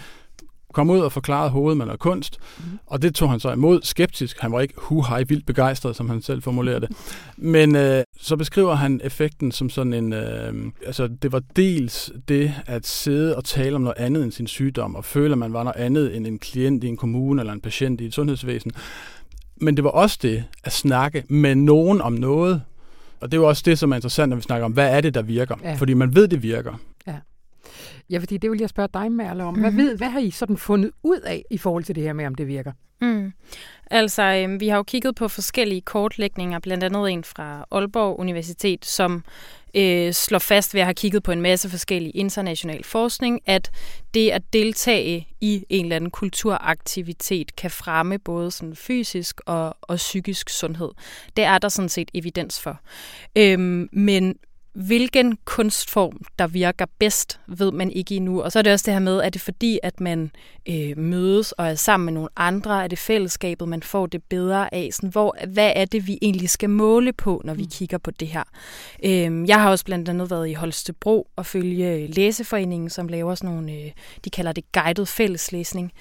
kom 0.72 0.90
ud 0.90 1.00
og 1.00 1.12
forklarede 1.12 1.50
hovedet 1.50 1.90
og 1.90 2.00
kunst, 2.00 2.38
mm. 2.58 2.64
og 2.86 3.02
det 3.02 3.16
tog 3.16 3.30
han 3.30 3.40
så 3.40 3.52
imod 3.52 3.80
skeptisk. 3.84 4.40
Han 4.40 4.52
var 4.52 4.60
ikke 4.60 4.74
hu 4.78 5.02
hej 5.02 5.24
vildt 5.24 5.46
begejstret, 5.46 5.96
som 5.96 6.10
han 6.10 6.22
selv 6.22 6.42
formulerede 6.42 6.82
det. 6.82 6.90
Men 7.38 7.76
øh, 7.76 8.04
så 8.20 8.36
beskriver 8.36 8.76
han 8.76 9.02
effekten 9.04 9.52
som 9.52 9.70
sådan 9.70 9.94
en... 9.94 10.14
Øh, 10.14 10.54
altså, 10.86 11.08
det 11.08 11.32
var 11.32 11.42
dels 11.56 12.12
det 12.28 12.54
at 12.66 12.88
sidde 12.88 13.36
og 13.36 13.44
tale 13.44 13.76
om 13.76 13.82
noget 13.82 13.98
andet 13.98 14.24
end 14.24 14.32
sin 14.32 14.48
sygdom, 14.48 14.96
og 14.96 15.06
føle, 15.06 15.32
at 15.32 15.38
man 15.38 15.54
var 15.54 15.64
noget 15.64 15.78
andet 15.78 16.16
end 16.16 16.28
en 16.28 16.40
klient 16.40 16.84
i 16.84 16.88
en 16.88 16.98
kommune 16.98 17.42
eller 17.42 17.54
en 17.54 17.62
patient 17.62 18.02
i 18.02 18.06
et 18.06 18.14
sundhedsvæsen. 18.14 18.72
Men 19.62 19.76
det 19.76 19.84
var 19.84 19.90
også 19.90 20.20
det 20.22 20.44
at 20.64 20.72
snakke 20.72 21.24
med 21.30 21.56
nogen 21.56 22.02
om 22.02 22.14
noget, 22.14 22.62
og 23.22 23.32
det 23.32 23.38
er 23.38 23.42
jo 23.42 23.48
også 23.48 23.64
det, 23.66 23.80
som 23.80 23.92
er 23.92 23.96
interessant, 23.96 24.30
når 24.30 24.36
vi 24.36 24.42
snakker 24.42 24.66
om, 24.66 24.72
hvad 24.72 24.98
er 24.98 25.02
det, 25.02 25.14
der 25.14 25.22
virker? 25.22 25.56
Ja. 25.64 25.74
Fordi 25.74 25.94
man 25.94 26.16
ved, 26.16 26.28
det 26.28 26.44
virker. 26.44 26.74
Ja. 28.10 28.18
Fordi 28.18 28.38
det 28.38 28.52
vil 28.52 28.60
jeg 28.60 28.70
spørge 28.70 28.90
dig, 28.94 29.12
Merle, 29.12 29.44
om. 29.44 29.60
Hvad, 29.60 29.72
mhm. 29.72 29.80
ved, 29.80 29.98
hvad 29.98 30.10
har 30.10 30.20
I 30.20 30.32
sådan 30.32 30.58
fundet 30.58 30.92
ud 31.04 31.20
af 31.20 31.44
i 31.50 31.58
forhold 31.58 31.84
til 31.84 31.96
det 31.96 32.04
her 32.04 32.14
med, 32.14 32.26
om 32.26 32.36
det 32.36 32.48
virker? 32.48 32.72
Mm. 33.02 33.34
Altså, 33.92 34.24
øh, 34.24 34.60
vi 34.60 34.68
har 34.68 34.78
jo 34.78 34.84
kigget 34.84 35.16
på 35.16 35.28
forskellige 35.28 35.82
kortlægninger, 35.82 36.60
blandt 36.60 36.84
andet 36.84 37.12
en 37.12 37.24
fra 37.24 37.66
Aalborg 37.72 38.20
Universitet, 38.20 38.86
som 38.86 39.24
øh, 39.76 40.14
slår 40.14 40.40
fast 40.40 40.74
ved 40.74 40.82
at 40.82 40.88
have 40.88 40.94
kigget 40.94 41.24
på 41.24 41.32
en 41.32 41.42
masse 41.42 41.70
forskellig 41.70 42.16
international 42.16 42.84
forskning, 42.84 43.42
at 43.46 43.72
det 44.14 44.30
at 44.30 44.42
deltage 44.54 45.28
i 45.42 45.66
en 45.70 45.86
eller 45.86 45.96
anden 45.96 46.12
kulturaktivitet 46.12 47.56
kan 47.56 47.72
fremme 47.72 48.20
både 48.20 48.52
sådan 48.52 48.76
fysisk 48.76 49.42
og, 49.46 49.78
og 49.82 49.96
psykisk 49.96 50.50
sundhed. 50.50 50.90
Det 51.36 51.44
er 51.44 51.58
der 51.58 51.70
sådan 51.70 51.90
set 51.90 52.12
evidens 52.14 52.62
for. 52.62 52.80
Øhm, 53.36 53.90
men 53.92 54.36
hvilken 54.74 55.38
kunstform, 55.46 56.18
der 56.40 56.48
virker 56.48 56.86
bedst, 57.00 57.40
ved 57.48 57.72
man 57.72 57.92
ikke 57.92 58.16
endnu. 58.16 58.42
Og 58.42 58.52
så 58.52 58.60
er 58.60 58.64
det 58.64 58.74
også 58.74 58.84
det 58.86 58.94
her 58.94 59.00
med, 59.00 59.22
at 59.22 59.34
det 59.34 59.42
fordi, 59.42 59.80
at 59.84 60.02
man 60.02 60.32
øh, 60.70 60.98
mødes 60.98 61.52
og 61.52 61.68
er 61.68 61.76
sammen 61.76 62.06
med 62.06 62.14
nogle 62.14 62.30
andre, 62.36 62.84
er 62.84 62.88
det 62.88 63.00
fællesskabet, 63.00 63.68
man 63.68 63.84
får 63.84 64.06
det 64.06 64.24
bedre 64.24 64.74
af. 64.74 64.90
Sådan, 64.92 65.10
hvor, 65.10 65.36
hvad 65.48 65.74
er 65.76 65.86
det, 65.86 66.08
vi 66.08 66.18
egentlig 66.22 66.50
skal 66.50 66.70
måle 66.70 67.14
på, 67.14 67.42
når 67.46 67.54
vi 67.54 67.64
mm. 67.64 67.70
kigger 67.70 67.98
på 67.98 68.12
det 68.12 68.28
her? 68.28 68.44
Øh, 69.06 69.50
jeg 69.50 69.62
har 69.62 69.70
også 69.70 69.86
blandt 69.86 70.10
andet 70.10 70.30
været 70.30 70.50
i 70.50 70.54
Holstebro 70.54 71.28
og 71.36 71.46
følge 71.46 72.08
Læseforeningen, 72.08 72.90
som 72.90 73.08
laver 73.08 73.36
sådan 73.36 73.56
nogle, 73.56 73.72
øh, 73.72 73.92
de 74.26 74.30
kalder 74.30 74.52
det 74.52 74.72
guided 74.72 75.06
fælleslæsning, 75.06 75.92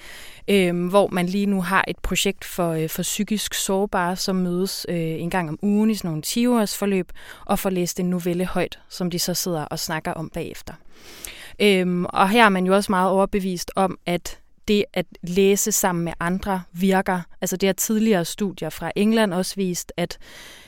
øh, 0.47 0.89
hvor 0.89 1.07
man 1.11 1.25
lige 1.25 1.45
nu 1.45 1.61
har 1.61 1.85
et 1.87 1.99
projekt 1.99 2.45
for, 2.45 2.71
øh, 2.71 2.89
for 2.89 3.01
psykisk 3.01 3.53
sårbare, 3.53 4.15
som 4.15 4.35
mødes 4.35 4.85
øh, 4.89 4.95
en 4.97 5.29
gang 5.29 5.49
om 5.49 5.59
ugen 5.61 5.89
i 5.89 5.95
sådan 5.95 6.09
nogle 6.09 6.21
10 6.21 6.45
forløb 6.77 7.11
og 7.45 7.59
får 7.59 7.69
læst 7.69 7.99
en 7.99 8.09
novelle 8.09 8.45
højt, 8.61 8.79
som 8.89 9.11
de 9.11 9.19
så 9.19 9.33
sidder 9.33 9.65
og 9.65 9.79
snakker 9.79 10.11
om 10.13 10.29
bagefter. 10.29 10.73
Øhm, 11.61 12.05
og 12.05 12.29
her 12.29 12.45
er 12.45 12.49
man 12.49 12.65
jo 12.65 12.75
også 12.75 12.91
meget 12.91 13.09
overbevist 13.09 13.71
om, 13.75 13.97
at 14.05 14.39
det 14.67 14.85
at 14.93 15.05
læse 15.23 15.71
sammen 15.71 16.05
med 16.05 16.13
andre 16.19 16.61
virker. 16.73 17.21
Altså 17.41 17.57
det 17.57 17.67
har 17.67 17.73
tidligere 17.73 18.25
studier 18.25 18.69
fra 18.69 18.91
England 18.95 19.33
også 19.33 19.55
vist, 19.55 19.91
at 19.97 20.17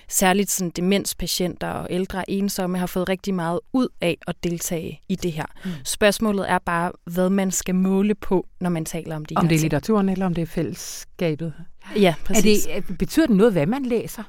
særligt 0.08 0.52
sådan 0.52 0.70
demenspatienter 0.70 1.68
og 1.68 1.88
ældre 1.90 2.30
ensomme 2.30 2.78
har 2.78 2.86
fået 2.88 3.10
rigtig 3.10 3.34
meget 3.34 3.60
ud 3.74 3.88
af 4.02 4.18
at 4.28 4.36
deltage 4.44 5.02
i 5.10 5.16
det 5.16 5.32
her. 5.32 5.46
Mm. 5.66 5.72
Spørgsmålet 5.86 6.50
er 6.50 6.60
bare, 6.60 6.92
hvad 7.06 7.30
man 7.30 7.52
skal 7.52 7.76
måle 7.76 8.16
på, 8.16 8.48
når 8.62 8.70
man 8.70 8.86
taler 8.86 9.16
om 9.16 9.26
det 9.26 9.38
Om 9.38 9.48
det 9.48 9.56
er 9.56 9.60
ting. 9.60 9.62
litteraturen, 9.64 10.10
eller 10.10 10.26
om 10.26 10.34
det 10.34 10.42
er 10.42 10.46
fællesskabet. 10.46 11.54
Ja, 11.96 12.16
præcis. 12.26 12.68
Er 12.70 12.80
det, 12.80 12.98
betyder 12.98 13.28
det 13.28 13.36
noget, 13.36 13.54
hvad 13.54 13.66
man 13.66 13.86
læser? 13.86 14.24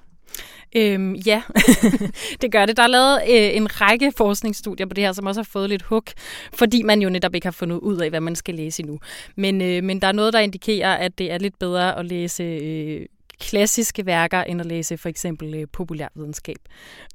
Øhm, 0.76 1.14
ja, 1.14 1.42
det 2.42 2.52
gør 2.52 2.66
det. 2.66 2.76
Der 2.76 2.82
er 2.82 2.86
lavet 2.86 3.20
øh, 3.28 3.56
en 3.56 3.80
række 3.80 4.12
forskningsstudier 4.16 4.86
på 4.86 4.94
det 4.94 5.04
her, 5.04 5.12
som 5.12 5.26
også 5.26 5.40
har 5.40 5.48
fået 5.52 5.68
lidt 5.68 5.82
hug, 5.82 6.04
fordi 6.52 6.82
man 6.82 7.02
jo 7.02 7.08
netop 7.08 7.34
ikke 7.34 7.46
har 7.46 7.52
fundet 7.52 7.76
ud 7.76 7.98
af, 7.98 8.10
hvad 8.10 8.20
man 8.20 8.36
skal 8.36 8.54
læse 8.54 8.82
endnu. 8.82 8.98
Men, 9.36 9.62
øh, 9.62 9.84
men 9.84 10.00
der 10.00 10.08
er 10.08 10.12
noget, 10.12 10.32
der 10.32 10.38
indikerer, 10.38 10.94
at 10.94 11.18
det 11.18 11.32
er 11.32 11.38
lidt 11.38 11.58
bedre 11.58 11.98
at 11.98 12.06
læse 12.06 12.42
øh, 12.42 13.06
klassiske 13.40 14.06
værker, 14.06 14.42
end 14.42 14.60
at 14.60 14.66
læse 14.66 14.96
for 14.96 15.08
eksempel 15.08 15.54
øh, 15.54 15.66
populærvidenskab. 15.72 16.56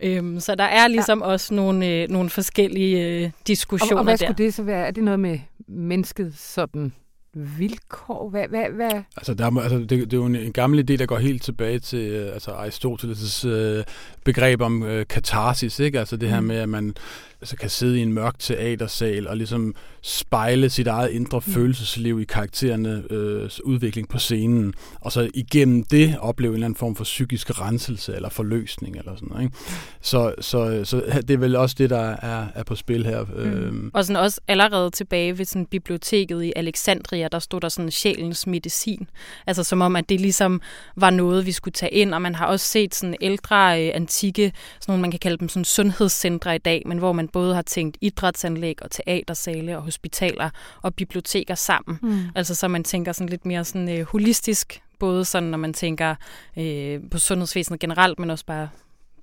Øhm, 0.02 0.40
så 0.40 0.56
der 0.56 0.64
er 0.64 0.88
ligesom 0.88 1.20
ja. 1.20 1.26
også 1.26 1.54
nogle, 1.54 1.88
øh, 1.88 2.10
nogle 2.10 2.30
forskellige 2.30 3.08
øh, 3.08 3.32
diskussioner 3.48 3.90
der. 3.90 3.96
Og, 3.96 4.00
og 4.00 4.04
hvad 4.04 4.18
der. 4.18 4.26
skulle 4.26 4.46
det 4.46 4.54
så 4.54 4.64
være? 4.64 4.88
Er 4.88 4.92
det 4.92 5.04
noget 5.04 5.20
med 5.20 5.40
mennesket 5.68 6.34
sådan 6.38 6.94
vilkår? 7.34 8.30
Hvad, 8.30 8.48
hvad, 8.48 8.70
hvad? 8.70 9.02
Altså, 9.18 9.34
der 9.34 9.46
er, 9.46 9.62
altså 9.62 9.78
det, 9.78 9.90
det 9.90 10.14
er 10.14 10.18
jo 10.18 10.26
en, 10.26 10.36
en 10.36 10.54
gammel 10.54 10.80
idé, 10.80 10.96
der 10.96 11.06
går 11.06 11.18
helt 11.18 11.44
tilbage 11.44 11.80
til 11.80 12.00
øh, 12.00 12.34
altså 12.34 12.52
Aristoteles' 12.52 13.48
øh, 13.48 13.84
begreb 14.24 14.62
om 14.62 14.84
øh, 14.84 15.08
katarsis, 15.08 15.80
ikke? 15.80 16.00
Altså 16.00 16.18
det 16.18 16.30
her 16.30 16.40
mm. 16.40 16.48
med, 16.48 16.56
at 16.56 16.70
man 16.70 16.96
altså, 17.42 17.56
kan 17.56 17.70
sidde 17.70 18.00
i 18.00 18.02
en 18.02 18.14
mørk 18.14 18.40
teatersal 18.40 19.28
og 19.28 19.38
ligesom 19.38 19.76
spejle 20.02 20.70
sit 20.70 20.88
eget 20.88 21.10
indre 21.10 21.42
mm. 21.46 21.54
følelsesliv 21.54 22.22
i 22.22 22.24
karakterernes 22.24 23.06
øh, 23.10 23.50
udvikling 23.64 24.10
på 24.10 24.20
scenen, 24.20 24.74
og 25.02 25.12
så 25.12 25.30
igennem 25.34 25.84
det 25.84 26.18
opleve 26.20 26.52
en 26.52 26.54
eller 26.54 26.66
anden 26.66 26.78
form 26.78 26.96
for 26.96 27.04
psykisk 27.04 27.62
renselse 27.62 28.16
eller 28.16 28.30
forløsning 28.30 28.98
eller 28.98 29.16
sådan 29.16 29.28
noget. 29.30 29.44
Ikke? 29.44 29.58
Så, 30.02 30.34
så, 30.42 30.82
så 30.84 31.02
det 31.28 31.32
er 31.32 31.38
vel 31.38 31.56
også 31.56 31.76
det, 31.78 31.90
der 31.90 32.16
er, 32.22 32.48
er 32.56 32.64
på 32.64 32.76
spil 32.76 33.06
her. 33.06 33.24
Mm. 33.24 33.40
Øhm. 33.40 33.92
Og 33.94 34.06
sådan 34.06 34.24
også 34.24 34.42
allerede 34.48 34.90
tilbage 34.90 35.38
ved 35.38 35.46
sådan 35.46 35.66
biblioteket 35.66 36.44
i 36.44 36.54
Alexandria, 36.56 37.28
der 37.28 37.40
stod 37.40 37.62
der 37.62 37.70
sådan 37.70 37.92
sjælens 37.92 38.48
medicin. 38.48 39.10
Altså 39.48 39.64
som 39.64 39.82
om, 39.82 39.96
at 39.96 40.10
det 40.10 40.22
ligesom 40.22 40.62
var 40.96 41.10
noget, 41.10 41.46
vi 41.46 41.52
skulle 41.52 41.74
tage 41.74 41.92
ind, 41.92 42.14
og 42.14 42.22
man 42.22 42.36
har 42.36 42.46
også 42.46 42.66
set 42.66 42.96
sådan 42.96 43.16
ældre, 43.22 43.86
øh, 43.86 43.92
antikke, 43.94 44.52
sådan 44.80 44.92
nogle, 44.92 45.02
man 45.02 45.12
kan 45.12 45.20
kalde 45.20 45.38
dem 45.38 45.50
sådan 45.50 45.66
sundhedscentre 45.66 46.56
i 46.56 46.58
dag, 46.58 46.84
men 46.86 46.98
hvor 46.98 47.14
man 47.14 47.29
både 47.34 47.56
har 47.56 47.62
tænkt 47.62 47.98
idrætsanlæg 48.02 48.84
og 48.84 48.92
teatersale 48.92 49.78
og 49.78 49.84
hospitaler 49.84 50.50
og 50.82 50.96
biblioteker 50.96 51.56
sammen. 51.56 52.00
Mm. 52.02 52.20
Altså 52.36 52.56
så 52.56 52.68
man 52.68 52.84
tænker 52.84 53.12
sådan 53.12 53.30
lidt 53.30 53.46
mere 53.46 53.66
sådan 53.66 54.00
øh, 54.00 54.06
holistisk, 54.06 54.82
både 55.00 55.26
sådan 55.26 55.50
når 55.50 55.58
man 55.58 55.74
tænker 55.74 56.16
øh, 56.58 57.00
på 57.12 57.20
sundhedsvæsenet 57.20 57.80
generelt, 57.80 58.20
men 58.20 58.30
også 58.30 58.46
bare 58.46 58.70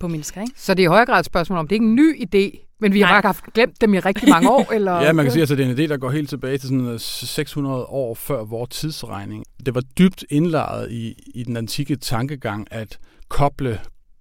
på 0.00 0.08
mennesker. 0.08 0.40
Ikke? 0.40 0.52
Så 0.56 0.74
det 0.74 0.82
er 0.82 0.84
i 0.84 0.88
højere 0.88 1.06
grad 1.06 1.20
et 1.20 1.26
spørgsmål 1.26 1.58
om, 1.58 1.68
det 1.68 1.72
er 1.72 1.76
ikke 1.76 1.86
en 1.86 1.94
ny 1.94 2.22
idé, 2.22 2.76
men 2.80 2.92
vi 2.92 3.00
Nej. 3.00 3.08
har 3.08 3.14
bare 3.14 3.28
haft 3.28 3.52
glemt 3.54 3.80
dem 3.80 3.94
i 3.94 3.98
rigtig 3.98 4.28
mange 4.28 4.50
år? 4.50 4.72
Eller? 4.74 5.00
ja, 5.00 5.12
man 5.12 5.24
kan 5.24 5.32
sige, 5.32 5.40
at 5.40 5.42
altså, 5.42 5.56
det 5.56 5.66
er 5.66 5.70
en 5.70 5.78
idé, 5.78 5.88
der 5.88 5.96
går 5.96 6.10
helt 6.10 6.28
tilbage 6.28 6.58
til 6.58 6.68
sådan 6.68 6.98
600 6.98 7.76
øh, 7.76 7.80
år 7.88 8.14
før 8.14 8.44
vores 8.44 8.70
tidsregning. 8.70 9.44
Det 9.66 9.74
var 9.74 9.82
dybt 9.98 10.24
indlejret 10.30 10.92
i, 10.92 11.14
i 11.34 11.42
den 11.42 11.56
antikke 11.56 11.96
tankegang 11.96 12.66
at 12.70 12.98
koble 13.28 13.80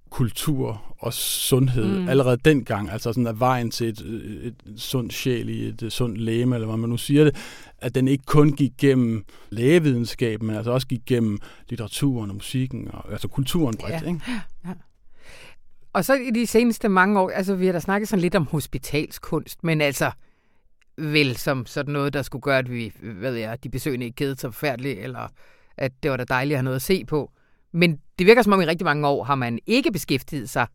kultur 0.10 0.96
og 1.00 1.14
sundhed 1.14 2.00
mm. 2.00 2.10
allerede 2.10 2.38
dengang, 2.46 2.90
altså 2.90 3.14
sådan 3.14 3.28
at 3.28 3.40
vejen 3.40 3.72
til 3.72 3.90
et, 3.90 4.00
et, 4.00 4.56
et 4.66 4.82
sundt 4.82 5.14
sjæl 5.14 5.50
i 5.50 5.68
et, 5.68 5.82
et 5.82 5.92
sundt 5.92 6.18
læme, 6.22 6.56
eller 6.56 6.68
hvad 6.68 6.78
man 6.78 6.90
nu 6.90 6.98
siger 6.98 7.24
det, 7.24 7.36
at 7.78 7.96
den 7.96 8.08
ikke 8.08 8.24
kun 8.26 8.52
gik 8.52 8.72
gennem 8.78 9.26
lægevidenskaben, 9.50 10.48
men 10.48 10.56
altså 10.56 10.72
også 10.72 10.88
gik 10.88 11.06
gennem 11.06 11.40
litteraturen 11.70 12.30
og 12.30 12.36
musikken, 12.36 12.90
og, 12.94 13.12
altså 13.12 13.28
kulturen 13.28 13.78
bredt. 13.78 14.04
Ja. 14.04 14.08
Ikke? 14.08 14.22
Ja. 14.66 14.74
Og 15.94 16.06
så 16.06 16.14
i 16.14 16.30
de 16.30 16.48
seneste 16.48 16.90
mange 16.90 17.20
år, 17.20 17.30
altså 17.30 17.56
vi 17.56 17.66
har 17.66 17.74
da 17.74 17.80
snakket 17.80 18.10
sådan 18.10 18.22
lidt 18.22 18.36
om 18.36 18.48
hospitalskunst, 18.48 19.64
men 19.64 19.82
altså 19.82 20.12
vel 20.98 21.38
som 21.38 21.66
sådan 21.66 21.94
noget, 21.94 22.14
der 22.14 22.22
skulle 22.22 22.42
gøre, 22.42 22.58
at 22.58 22.72
vi, 22.72 22.94
hvad 23.00 23.34
jeg, 23.34 23.64
de 23.64 23.70
besøgende 23.70 24.06
ikke 24.06 24.16
kedede 24.16 24.40
så 24.40 24.52
forfærdeligt, 24.52 25.00
eller 25.00 25.28
at 25.78 25.92
det 26.04 26.12
var 26.12 26.18
da 26.18 26.24
dejligt 26.24 26.54
at 26.54 26.60
have 26.60 26.64
noget 26.64 26.76
at 26.76 26.82
se 26.82 27.06
på. 27.06 27.32
Men 27.76 28.00
det 28.20 28.28
virker 28.28 28.42
som 28.42 28.54
om 28.54 28.62
i 28.62 28.66
rigtig 28.66 28.86
mange 28.86 29.08
år 29.08 29.24
har 29.24 29.36
man 29.36 29.60
ikke 29.66 29.92
beskæftiget 29.92 30.50
sig 30.50 30.68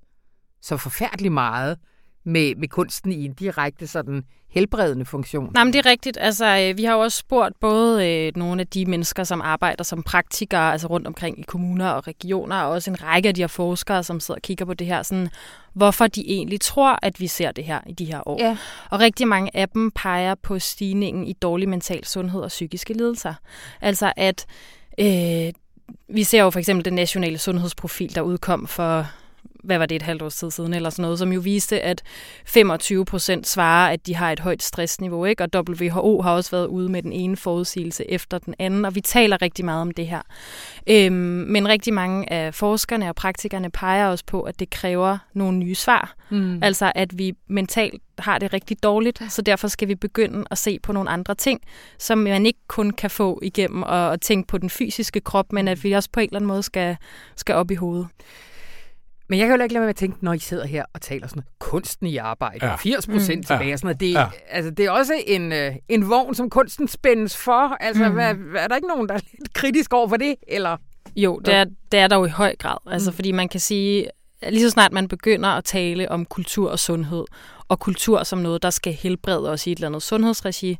så 0.63 0.77
forfærdeligt 0.77 1.33
meget 1.33 1.79
med, 2.25 2.55
med 2.57 2.69
kunsten 2.69 3.13
i 3.13 3.25
en 3.25 3.33
direkte 3.33 3.87
sådan 3.87 4.25
helbredende 4.49 5.05
funktion. 5.05 5.51
Nej, 5.55 5.65
men 5.65 5.73
det 5.73 5.87
er 5.87 5.91
rigtigt. 5.91 6.19
Altså, 6.21 6.59
øh, 6.59 6.79
vi 6.79 6.85
har 6.85 6.95
jo 6.95 7.01
også 7.01 7.19
spurgt 7.19 7.61
både 7.61 8.09
øh, 8.09 8.33
nogle 8.37 8.61
af 8.61 8.67
de 8.67 8.87
mennesker, 8.87 9.25
som 9.25 9.41
arbejder 9.41 9.85
som 9.85 10.03
praktikere, 10.03 10.73
altså 10.73 10.87
rundt 10.87 11.07
omkring 11.07 11.39
i 11.39 11.43
kommuner 11.43 11.91
og 11.91 12.07
regioner, 12.07 12.61
og 12.61 12.71
også 12.71 12.91
en 12.91 13.03
række 13.03 13.29
af 13.29 13.35
de 13.35 13.43
her 13.43 13.47
forskere, 13.47 14.03
som 14.03 14.21
sidder 14.21 14.39
og 14.39 14.43
kigger 14.43 14.65
på 14.65 14.75
det 14.75 14.87
her, 14.87 15.03
sådan, 15.03 15.29
hvorfor 15.73 16.07
de 16.07 16.31
egentlig 16.31 16.61
tror, 16.61 16.99
at 17.03 17.21
vi 17.21 17.27
ser 17.27 17.53
det 17.53 17.65
her 17.65 17.81
i 17.87 17.93
de 17.93 18.05
her 18.05 18.29
år. 18.29 18.43
Ja. 18.43 18.57
Og 18.91 19.01
rigtig 19.01 19.29
mange 19.29 19.57
af 19.57 19.69
dem 19.69 19.91
peger 19.91 20.35
på 20.35 20.59
stigningen 20.59 21.27
i 21.27 21.33
dårlig 21.33 21.69
mental 21.69 22.05
sundhed 22.05 22.41
og 22.41 22.49
psykiske 22.49 22.95
lidelser. 22.95 23.35
Altså, 23.81 24.13
at 24.17 24.47
øh, 25.01 25.53
vi 26.09 26.25
ser 26.25 26.43
jo 26.43 26.51
for 26.51 26.59
eksempel 26.59 26.85
den 26.85 26.95
nationale 26.95 27.39
sundhedsprofil, 27.39 28.15
der 28.15 28.21
udkom 28.21 28.67
for 28.67 29.07
hvad 29.65 29.79
var 29.79 29.87
det, 29.87 29.97
et 29.97 30.03
halvt 30.03 30.23
års 30.23 30.37
tid 30.37 30.51
siden, 30.51 30.75
eller 30.75 30.91
sådan 30.91 31.03
noget, 31.03 31.19
som 31.19 31.33
jo 31.33 31.41
viste, 31.41 31.81
at 31.81 32.03
25 32.47 33.05
procent 33.05 33.47
svarer, 33.47 33.93
at 33.93 34.07
de 34.07 34.15
har 34.15 34.33
et 34.33 34.41
højt 34.41 34.63
stressniveau, 34.63 35.25
ikke? 35.25 35.45
og 35.45 35.49
WHO 35.55 36.23
har 36.23 36.33
også 36.33 36.51
været 36.51 36.67
ude 36.67 36.89
med 36.89 37.03
den 37.03 37.13
ene 37.13 37.37
forudsigelse 37.37 38.11
efter 38.11 38.39
den 38.39 38.55
anden, 38.59 38.85
og 38.85 38.95
vi 38.95 39.01
taler 39.01 39.43
rigtig 39.43 39.65
meget 39.65 39.81
om 39.81 39.91
det 39.91 40.07
her. 40.07 40.23
Øhm, 40.87 41.15
men 41.49 41.69
rigtig 41.69 41.95
mange 41.95 42.33
af 42.33 42.55
forskerne 42.55 43.09
og 43.09 43.15
praktikerne 43.15 43.71
peger 43.71 44.07
også 44.07 44.25
på, 44.27 44.43
at 44.43 44.61
det 44.61 44.71
kræver 44.71 45.19
nogle 45.35 45.59
nye 45.59 45.75
svar. 45.75 46.15
Mm. 46.31 46.63
Altså, 46.63 46.93
at 46.95 47.19
vi 47.19 47.35
mentalt 47.49 48.03
har 48.19 48.39
det 48.39 48.53
rigtig 48.53 48.83
dårligt, 48.83 49.23
så 49.29 49.43
derfor 49.43 49.69
skal 49.69 49.89
vi 49.89 49.95
begynde 49.95 50.45
at 50.51 50.59
se 50.59 50.79
på 50.79 50.93
nogle 50.93 51.11
andre 51.11 51.35
ting, 51.35 51.61
som 51.99 52.19
man 52.19 52.47
ikke 52.47 52.59
kun 52.69 52.91
kan 52.91 53.11
få 53.11 53.41
igennem 53.43 53.83
og, 53.83 54.09
og 54.09 54.21
tænke 54.21 54.47
på 54.47 54.59
den 54.59 54.71
fysiske 54.71 55.21
krop, 55.21 55.53
men 55.53 55.69
at 55.69 55.85
vi 55.85 55.93
også 55.93 56.09
på 56.13 56.21
en 56.21 56.27
eller 56.27 56.37
anden 56.37 56.49
måde 56.49 56.63
skal, 56.63 56.97
skal 57.37 57.55
op 57.55 57.71
i 57.71 57.75
hovedet. 57.75 58.07
Men 59.31 59.39
jeg 59.39 59.49
kan 59.49 59.57
jo 59.57 59.63
ikke 59.63 59.75
lade 59.75 59.81
være 59.81 59.87
med 59.87 59.91
at 59.91 59.97
tænke, 59.97 60.25
når 60.25 60.33
I 60.33 60.39
sidder 60.39 60.67
her 60.67 60.85
og 60.95 61.01
taler 61.01 61.27
sådan 61.27 61.43
kunsten 61.59 62.07
i 62.07 62.17
arbejde, 62.17 62.67
ja. 62.67 62.77
80 62.77 63.07
procent 63.07 63.39
mm. 63.39 63.43
tilbage, 63.43 63.79
sådan 63.79 63.87
noget, 63.87 64.01
det, 64.01 64.13
ja. 64.13 64.27
altså, 64.49 64.71
det 64.71 64.87
er 64.87 64.91
også 64.91 65.15
en, 65.27 65.53
øh, 65.53 65.75
en 65.89 66.11
vogn, 66.11 66.35
som 66.35 66.51
kunsten 66.51 66.89
spændes 66.89 67.37
for. 67.37 67.77
Altså, 67.81 68.09
mm. 68.09 68.15
hvad, 68.15 68.35
er 68.57 68.69
der 68.69 68.77
ikke 68.77 68.89
nogen, 68.89 69.09
der 69.09 69.15
er 69.15 69.21
lidt 69.39 69.53
kritisk 69.53 69.93
over 69.93 70.09
for 70.09 70.17
det? 70.17 70.35
Eller? 70.49 70.77
Jo, 71.17 71.39
det 71.45 71.55
er, 71.55 71.65
det 71.93 72.01
er 72.01 72.07
der 72.07 72.17
jo 72.17 72.25
i 72.25 72.29
høj 72.29 72.57
grad. 72.57 72.77
Altså, 72.87 73.11
mm. 73.11 73.15
Fordi 73.15 73.33
man 73.33 73.49
kan 73.49 73.61
sige, 73.61 74.07
lige 74.49 74.63
så 74.63 74.71
snart 74.71 74.93
man 74.93 75.09
begynder 75.09 75.49
at 75.49 75.65
tale 75.65 76.11
om 76.11 76.27
kultur 76.27 76.71
og 76.71 76.79
sundhed, 76.79 77.25
og 77.71 77.79
kultur 77.81 78.23
som 78.23 78.39
noget, 78.39 78.63
der 78.63 78.71
skal 78.71 78.93
helbrede 78.93 79.51
os 79.51 79.67
i 79.67 79.73
et 79.73 79.77
eller 79.77 79.89
andet 79.89 80.03
sundhedsregi, 80.03 80.79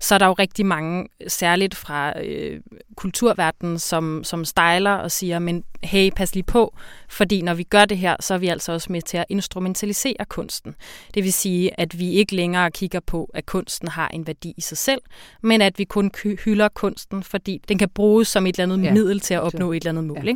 så 0.00 0.14
er 0.14 0.18
der 0.18 0.26
jo 0.26 0.32
rigtig 0.32 0.66
mange, 0.66 1.08
særligt 1.28 1.74
fra 1.74 2.20
øh, 2.22 2.60
kulturverdenen, 2.96 3.78
som, 3.78 4.24
som 4.24 4.44
stejler 4.44 4.90
og 4.90 5.10
siger, 5.10 5.38
men 5.38 5.64
hey, 5.82 6.10
pas 6.16 6.34
lige 6.34 6.44
på, 6.44 6.74
fordi 7.08 7.42
når 7.42 7.54
vi 7.54 7.62
gør 7.62 7.84
det 7.84 7.98
her, 7.98 8.16
så 8.20 8.34
er 8.34 8.38
vi 8.38 8.48
altså 8.48 8.72
også 8.72 8.92
med 8.92 9.02
til 9.02 9.16
at 9.16 9.24
instrumentalisere 9.28 10.24
kunsten. 10.28 10.74
Det 11.14 11.24
vil 11.24 11.32
sige, 11.32 11.80
at 11.80 11.98
vi 11.98 12.10
ikke 12.10 12.36
længere 12.36 12.70
kigger 12.70 13.00
på, 13.00 13.30
at 13.34 13.46
kunsten 13.46 13.88
har 13.88 14.08
en 14.08 14.26
værdi 14.26 14.54
i 14.56 14.60
sig 14.60 14.78
selv, 14.78 15.00
men 15.40 15.62
at 15.62 15.78
vi 15.78 15.84
kun 15.84 16.10
hylder 16.44 16.68
kunsten, 16.68 17.22
fordi 17.22 17.60
den 17.68 17.78
kan 17.78 17.88
bruges 17.88 18.28
som 18.28 18.46
et 18.46 18.58
eller 18.58 18.74
andet 18.74 18.86
ja. 18.86 18.92
middel 18.92 19.20
til 19.20 19.34
at 19.34 19.40
opnå 19.40 19.72
et 19.72 19.76
eller 19.76 19.90
andet 19.90 20.04
mål. 20.04 20.24
Ja. 20.24 20.30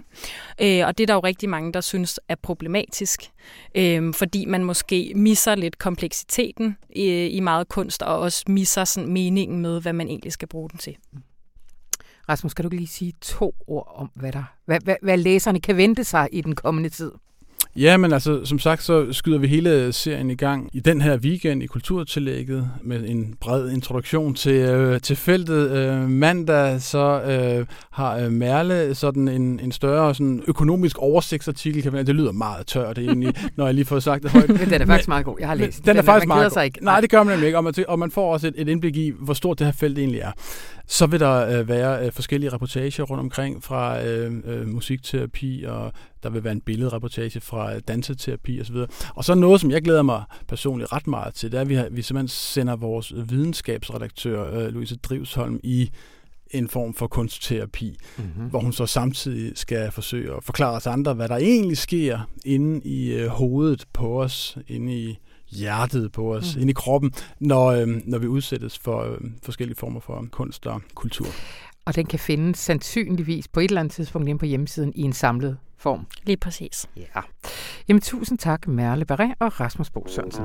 Ikke? 0.59 0.81
Øh, 0.81 0.87
og 0.87 0.99
det 0.99 1.05
er 1.05 1.07
der 1.07 1.15
jo 1.15 1.21
rigtig 1.21 1.49
mange, 1.49 1.73
der 1.73 1.81
synes 1.81 2.21
er 2.29 2.35
problematisk, 2.35 3.23
øh, 3.75 4.15
fordi 4.15 4.45
man 4.45 4.65
måske 4.65 5.13
misser 5.17 5.55
lidt 5.55 5.79
kompleksiteten 5.97 6.77
i, 6.91 7.27
i 7.27 7.41
meget 7.41 7.69
kunst, 7.69 8.03
og 8.03 8.19
også 8.19 8.45
misser 8.49 8.85
sådan 8.85 9.13
meningen 9.13 9.61
med, 9.61 9.81
hvad 9.81 9.93
man 9.93 10.09
egentlig 10.09 10.33
skal 10.33 10.49
bruge 10.49 10.71
den 10.71 10.79
til. 10.79 10.97
Rasmus, 12.29 12.53
skal 12.53 12.65
du 12.65 12.69
lige 12.69 12.87
sige 12.87 13.13
to 13.21 13.55
ord 13.67 13.93
om, 13.97 14.11
hvad, 14.15 14.33
der, 14.33 14.45
hvad, 14.65 14.81
hvad, 14.85 14.97
hvad 15.03 15.17
læserne 15.17 15.61
kan 15.61 15.77
vente 15.77 16.05
sig 16.05 16.29
i 16.33 16.41
den 16.41 16.55
kommende 16.55 16.89
tid? 16.89 17.13
Ja, 17.79 17.97
men 17.97 18.13
altså, 18.13 18.45
som 18.45 18.59
sagt, 18.59 18.83
så 18.83 19.13
skyder 19.13 19.39
vi 19.39 19.47
hele 19.47 19.93
serien 19.93 20.31
i 20.31 20.35
gang 20.35 20.71
i 20.73 20.81
den 20.81 21.01
her 21.01 21.17
weekend 21.17 21.63
i 21.63 21.67
Kulturtillægget 21.67 22.71
med 22.83 23.05
en 23.09 23.35
bred 23.41 23.71
introduktion 23.71 24.35
til, 24.35 24.53
øh, 24.53 25.01
til 25.01 25.17
feltet. 25.17 25.71
Øh, 25.71 26.09
mandag 26.09 26.83
så 26.83 27.23
øh, 27.23 27.67
har 27.91 28.17
øh, 28.17 28.33
Merle 28.33 28.95
sådan 28.95 29.29
en, 29.29 29.61
en 29.61 29.73
større 29.73 30.15
sådan 30.15 30.43
økonomisk 30.49 30.99
oversigtsartikel. 30.99 31.83
Kan 31.83 31.93
man, 31.93 32.07
det 32.07 32.15
lyder 32.15 32.33
meget 32.33 32.67
tørt 32.67 32.99
egentlig, 32.99 33.35
når 33.57 33.65
jeg 33.65 33.75
lige 33.75 33.85
får 33.85 33.99
sagt 33.99 34.23
det 34.23 34.31
højt. 34.31 34.49
Men 34.49 34.71
den 34.71 34.83
er 34.83 34.87
faktisk 34.87 35.09
meget 35.09 35.25
god. 35.25 35.37
Jeg 35.41 35.49
har 35.49 35.55
læst 35.55 35.79
den. 35.79 35.87
Den 35.87 35.97
er 35.97 36.03
faktisk 36.03 36.29
man 36.29 36.39
meget 36.39 36.53
sig 36.53 36.65
ikke. 36.65 36.85
Nej, 36.85 37.01
det 37.01 37.11
gør 37.11 37.23
man 37.23 37.33
nemlig 37.33 37.47
ikke. 37.47 37.59
Og 37.59 37.65
man, 37.65 37.75
og 37.89 37.99
man 37.99 38.11
får 38.11 38.33
også 38.33 38.47
et, 38.47 38.55
et 38.57 38.69
indblik 38.69 38.97
i, 38.97 39.13
hvor 39.21 39.35
stort 39.35 39.59
det 39.59 39.67
her 39.67 39.73
felt 39.73 39.99
egentlig 39.99 40.21
er. 40.21 40.33
Så 40.87 41.07
vil 41.07 41.21
der 41.21 41.59
øh, 41.59 41.69
være 41.69 42.07
øh, 42.07 42.13
forskellige 42.13 42.53
reportager 42.53 43.05
rundt 43.05 43.21
omkring 43.21 43.65
fra 43.65 44.05
øh, 44.05 44.43
øh, 44.45 44.69
musikterapi, 44.69 45.65
og 45.69 45.93
der 46.23 46.31
vil 46.31 46.45
være 46.45 46.53
en 46.53 46.61
billedreportage 46.61 47.41
fra 47.41 47.75
øh, 47.75 47.81
danseterapi 47.89 48.61
osv. 48.61 48.77
Og 49.15 49.25
så 49.25 49.35
noget, 49.35 49.61
som 49.61 49.71
jeg 49.71 49.83
glæder 49.83 50.03
mig 50.03 50.25
personligt 50.49 50.93
ret 50.93 51.07
meget 51.07 51.35
til, 51.35 51.53
det 51.53 51.57
er, 51.57 51.61
at 51.61 51.69
vi, 51.69 51.75
har, 51.75 51.89
vi 51.91 52.03
simpelthen 52.03 52.29
sender 52.29 52.77
vores 52.77 53.13
videnskabsredaktør, 53.17 54.59
øh, 54.59 54.69
Louise 54.69 54.97
Drivsholm, 54.97 55.61
i 55.63 55.91
en 56.51 56.69
form 56.69 56.95
for 56.95 57.07
kunstterapi, 57.07 57.97
mm-hmm. 58.19 58.49
hvor 58.49 58.61
hun 58.61 58.73
så 58.73 58.87
samtidig 58.87 59.53
skal 59.59 59.93
forsøge 59.93 60.37
at 60.37 60.45
forklare 60.45 60.77
os 60.77 60.87
andre, 60.87 61.15
hvad 61.15 61.29
der 61.29 61.37
egentlig 61.37 61.79
sker 61.79 62.31
inde 62.45 62.89
i 62.89 63.13
øh, 63.13 63.29
hovedet 63.29 63.85
på 63.93 64.23
os, 64.23 64.59
inde 64.69 64.95
i 64.95 65.19
hjertet 65.49 66.13
på 66.13 66.35
os, 66.35 66.57
mm. 66.57 66.61
ind 66.61 66.71
i 66.71 66.73
kroppen, 66.73 67.13
når, 67.41 67.67
øh, 67.67 67.89
når 68.05 68.19
vi 68.19 68.27
udsættes 68.27 68.79
for 68.79 69.03
øh, 69.03 69.19
forskellige 69.43 69.77
former 69.77 70.01
for 70.01 70.27
kunst 70.31 70.67
og 70.67 70.83
kultur. 70.95 71.27
Og 71.85 71.97
den 71.97 72.07
kan 72.07 72.19
findes 72.19 72.59
sandsynligvis 72.59 73.49
på 73.49 73.61
et 73.61 73.65
eller 73.65 73.81
andet 73.81 73.95
tidspunkt 73.95 74.29
inde 74.29 74.39
på 74.39 74.47
hjemmesiden 74.47 74.93
i 74.95 75.03
en 75.03 75.13
samlet 75.13 75.59
form. 75.79 76.07
Lige 76.25 76.37
præcis. 76.37 76.87
Ja. 76.97 77.21
Jamen 77.89 78.01
tusind 78.01 78.39
tak, 78.39 78.69
Merle 78.69 79.05
Barret 79.05 79.35
og 79.41 79.61
Rasmus 79.61 79.91
Bo 79.91 80.07
Sørensen. 80.09 80.45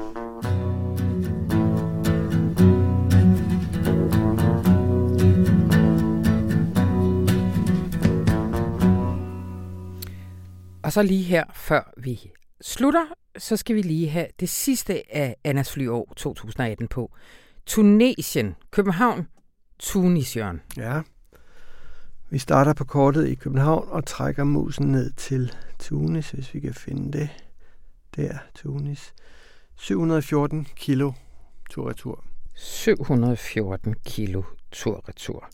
Og 10.84 10.92
så 10.92 11.04
lige 11.04 11.24
her, 11.24 11.44
før 11.54 11.94
vi 11.98 12.20
slutter, 12.62 13.06
så 13.38 13.58
skal 13.58 13.76
vi 13.76 13.82
lige 13.82 14.10
have 14.10 14.28
det 14.40 14.50
sidste 14.50 15.16
af 15.16 15.36
Annas 15.44 15.72
flyår 15.72 16.14
2018 16.16 16.88
på. 16.88 17.12
Tunesien, 17.66 18.56
København, 18.72 19.28
Tunisjørn. 19.80 20.62
Ja. 20.78 21.02
Vi 22.30 22.38
starter 22.38 22.74
på 22.74 22.84
kortet 22.84 23.28
i 23.28 23.36
København 23.36 23.88
og 23.90 24.06
trækker 24.06 24.44
musen 24.44 24.92
ned 24.92 25.12
til 25.12 25.54
Tunis, 25.80 26.32
hvis 26.32 26.54
vi 26.54 26.60
kan 26.60 26.74
finde 26.74 27.20
det. 27.20 27.30
Der, 28.16 28.38
Tunis. 28.56 29.14
714 29.76 30.68
kilo 30.76 31.12
tur-retur. 31.70 32.24
714 32.56 33.96
kilo 34.06 34.44
tur-retur. 34.72 35.50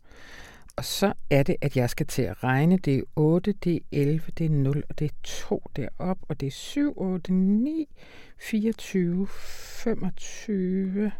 Og 0.78 0.86
så 0.86 1.13
er 1.30 1.43
det, 1.43 1.55
at 1.61 1.78
jeg 1.78 1.89
skal 1.89 2.07
til 2.07 2.21
at 2.21 2.43
regne. 2.43 2.78
Det 2.78 2.95
er 2.95 3.01
8, 3.15 3.51
det 3.51 3.75
er 3.75 3.80
11, 3.91 4.21
det 4.38 4.45
er 4.45 4.49
0, 4.49 4.84
og 4.89 4.99
det 4.99 5.05
er 5.05 5.15
2 5.23 5.63
derop, 5.75 6.17
og 6.21 6.39
det 6.39 6.47
er 6.47 6.51
7, 6.51 6.93
8, 6.97 7.34
9, 7.34 7.88
24, 8.38 9.28
25, 9.28 11.11